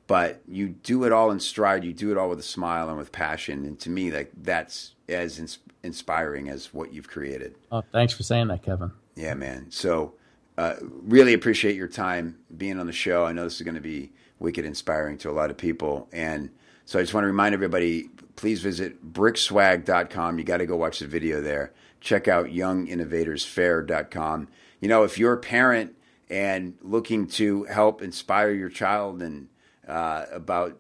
but 0.06 0.42
you 0.46 0.68
do 0.68 1.04
it 1.04 1.12
all 1.12 1.30
in 1.30 1.40
stride. 1.40 1.84
You 1.84 1.92
do 1.92 2.10
it 2.10 2.18
all 2.18 2.28
with 2.28 2.38
a 2.38 2.44
smile 2.44 2.88
and 2.88 2.98
with 2.98 3.12
passion. 3.12 3.64
And 3.64 3.78
to 3.80 3.90
me, 3.90 4.10
like 4.10 4.30
that's 4.36 4.94
as 5.08 5.58
inspiring 5.82 6.48
as 6.48 6.74
what 6.74 6.92
you've 6.92 7.08
created. 7.08 7.54
Oh, 7.72 7.82
thanks 7.92 8.12
for 8.12 8.22
saying 8.22 8.48
that, 8.48 8.62
Kevin. 8.62 8.92
Yeah, 9.16 9.34
man. 9.34 9.70
So, 9.70 10.14
uh, 10.56 10.74
really 10.80 11.32
appreciate 11.32 11.76
your 11.76 11.88
time 11.88 12.38
being 12.56 12.78
on 12.78 12.86
the 12.86 12.92
show. 12.92 13.24
I 13.24 13.32
know 13.32 13.44
this 13.44 13.56
is 13.56 13.62
going 13.62 13.74
to 13.74 13.80
be 13.80 14.12
wicked 14.38 14.64
inspiring 14.64 15.18
to 15.18 15.30
a 15.30 15.32
lot 15.32 15.50
of 15.50 15.56
people. 15.56 16.08
And 16.12 16.50
so 16.84 16.98
I 16.98 17.02
just 17.02 17.14
want 17.14 17.24
to 17.24 17.28
remind 17.28 17.54
everybody 17.54 18.10
please 18.36 18.60
visit 18.60 19.12
brickswag.com. 19.12 20.38
You 20.38 20.44
got 20.44 20.58
to 20.58 20.66
go 20.66 20.76
watch 20.76 20.98
the 20.98 21.06
video 21.06 21.40
there. 21.40 21.72
Check 22.00 22.28
out 22.28 22.46
younginnovatorsfair.com. 22.46 24.48
You 24.80 24.88
know, 24.88 25.04
if 25.04 25.18
you're 25.18 25.32
a 25.32 25.38
parent 25.38 25.96
and 26.30 26.76
looking 26.82 27.26
to 27.26 27.64
help 27.64 28.02
inspire 28.02 28.50
your 28.50 28.68
child 28.68 29.22
and 29.22 29.48
uh, 29.86 30.26
about 30.32 30.78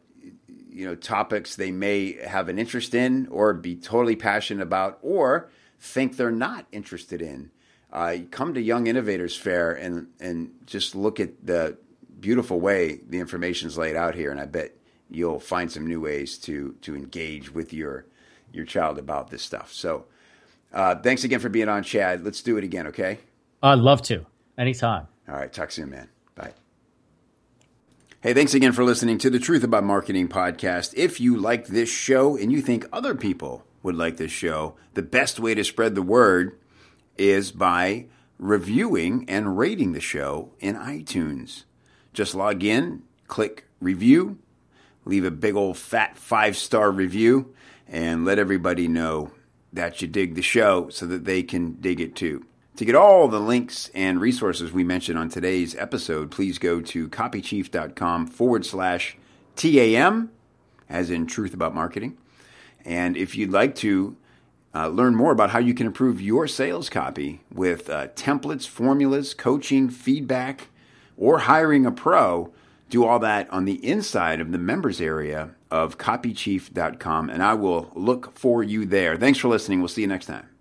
you 0.70 0.86
know 0.86 0.94
topics 0.94 1.56
they 1.56 1.70
may 1.70 2.12
have 2.12 2.48
an 2.48 2.58
interest 2.58 2.94
in 2.94 3.28
or 3.28 3.52
be 3.54 3.76
totally 3.76 4.16
passionate 4.16 4.62
about 4.62 4.98
or 5.02 5.50
think 5.78 6.16
they're 6.16 6.30
not 6.30 6.66
interested 6.72 7.20
in. 7.20 7.50
Uh, 7.92 8.16
come 8.30 8.54
to 8.54 8.60
Young 8.60 8.86
Innovators 8.86 9.36
Fair 9.36 9.72
and 9.72 10.08
and 10.18 10.50
just 10.66 10.94
look 10.94 11.20
at 11.20 11.46
the 11.46 11.78
beautiful 12.20 12.58
way 12.58 13.00
the 13.08 13.20
information 13.20 13.68
is 13.68 13.78
laid 13.78 13.96
out 13.96 14.14
here, 14.14 14.30
and 14.30 14.40
I 14.40 14.46
bet 14.46 14.72
you'll 15.10 15.40
find 15.40 15.70
some 15.70 15.86
new 15.86 16.00
ways 16.00 16.38
to 16.38 16.74
to 16.82 16.96
engage 16.96 17.52
with 17.52 17.72
your 17.72 18.06
your 18.52 18.64
child 18.64 18.98
about 18.98 19.30
this 19.30 19.42
stuff. 19.42 19.72
So, 19.72 20.06
uh, 20.72 20.96
thanks 20.96 21.24
again 21.24 21.40
for 21.40 21.48
being 21.48 21.68
on, 21.68 21.82
Chad. 21.82 22.24
Let's 22.24 22.42
do 22.42 22.56
it 22.56 22.64
again, 22.64 22.86
okay? 22.88 23.18
I'd 23.62 23.78
love 23.78 24.02
to. 24.02 24.26
Anytime. 24.56 25.08
All 25.28 25.34
right. 25.34 25.52
Talk 25.52 25.70
soon, 25.70 25.90
man. 25.90 26.08
Bye. 26.34 26.52
Hey, 28.20 28.34
thanks 28.34 28.54
again 28.54 28.72
for 28.72 28.84
listening 28.84 29.18
to 29.18 29.30
the 29.30 29.38
Truth 29.38 29.64
About 29.64 29.84
Marketing 29.84 30.28
podcast. 30.28 30.92
If 30.96 31.20
you 31.20 31.36
like 31.36 31.66
this 31.66 31.88
show 31.88 32.36
and 32.36 32.52
you 32.52 32.60
think 32.60 32.86
other 32.92 33.14
people 33.14 33.64
would 33.82 33.94
like 33.94 34.16
this 34.16 34.32
show, 34.32 34.76
the 34.94 35.02
best 35.02 35.38
way 35.38 35.54
to 35.54 35.64
spread 35.64 35.94
the 35.94 36.02
word 36.02 36.58
is 37.16 37.52
by 37.52 38.06
reviewing 38.38 39.24
and 39.28 39.56
rating 39.56 39.92
the 39.92 40.00
show 40.00 40.52
in 40.60 40.74
iTunes. 40.74 41.64
Just 42.12 42.34
log 42.34 42.62
in, 42.62 43.02
click 43.28 43.64
review, 43.80 44.38
leave 45.04 45.24
a 45.24 45.30
big 45.30 45.54
old 45.54 45.76
fat 45.76 46.16
five 46.16 46.56
star 46.56 46.90
review, 46.90 47.54
and 47.88 48.24
let 48.24 48.38
everybody 48.38 48.88
know 48.88 49.32
that 49.72 50.00
you 50.00 50.08
dig 50.08 50.34
the 50.34 50.42
show 50.42 50.88
so 50.88 51.06
that 51.06 51.24
they 51.24 51.42
can 51.42 51.72
dig 51.80 52.00
it 52.00 52.14
too. 52.14 52.44
To 52.76 52.84
get 52.84 52.96
all 52.96 53.28
the 53.28 53.38
links 53.38 53.88
and 53.94 54.20
resources 54.20 54.72
we 54.72 54.82
mentioned 54.82 55.16
on 55.16 55.28
today's 55.28 55.76
episode, 55.76 56.32
please 56.32 56.58
go 56.58 56.80
to 56.80 57.08
copychief.com 57.08 58.26
forward 58.26 58.66
slash 58.66 59.16
TAM, 59.54 60.32
as 60.88 61.08
in 61.08 61.26
Truth 61.26 61.54
About 61.54 61.72
Marketing. 61.72 62.18
And 62.84 63.16
if 63.16 63.36
you'd 63.36 63.52
like 63.52 63.76
to 63.76 64.16
uh, 64.74 64.88
learn 64.88 65.14
more 65.14 65.30
about 65.30 65.50
how 65.50 65.60
you 65.60 65.72
can 65.72 65.86
improve 65.86 66.20
your 66.20 66.48
sales 66.48 66.88
copy 66.88 67.42
with 67.52 67.88
uh, 67.88 68.08
templates, 68.08 68.66
formulas, 68.66 69.34
coaching, 69.34 69.88
feedback, 69.88 70.68
or 71.16 71.40
hiring 71.40 71.86
a 71.86 71.92
pro, 71.92 72.52
do 72.90 73.04
all 73.04 73.20
that 73.20 73.48
on 73.50 73.66
the 73.66 73.84
inside 73.86 74.40
of 74.40 74.50
the 74.50 74.58
members 74.58 75.00
area 75.00 75.54
of 75.70 75.96
copychief.com, 75.96 77.30
and 77.30 77.40
I 77.40 77.54
will 77.54 77.92
look 77.94 78.36
for 78.36 78.64
you 78.64 78.84
there. 78.84 79.16
Thanks 79.16 79.38
for 79.38 79.46
listening. 79.46 79.78
We'll 79.78 79.88
see 79.88 80.00
you 80.00 80.08
next 80.08 80.26
time. 80.26 80.53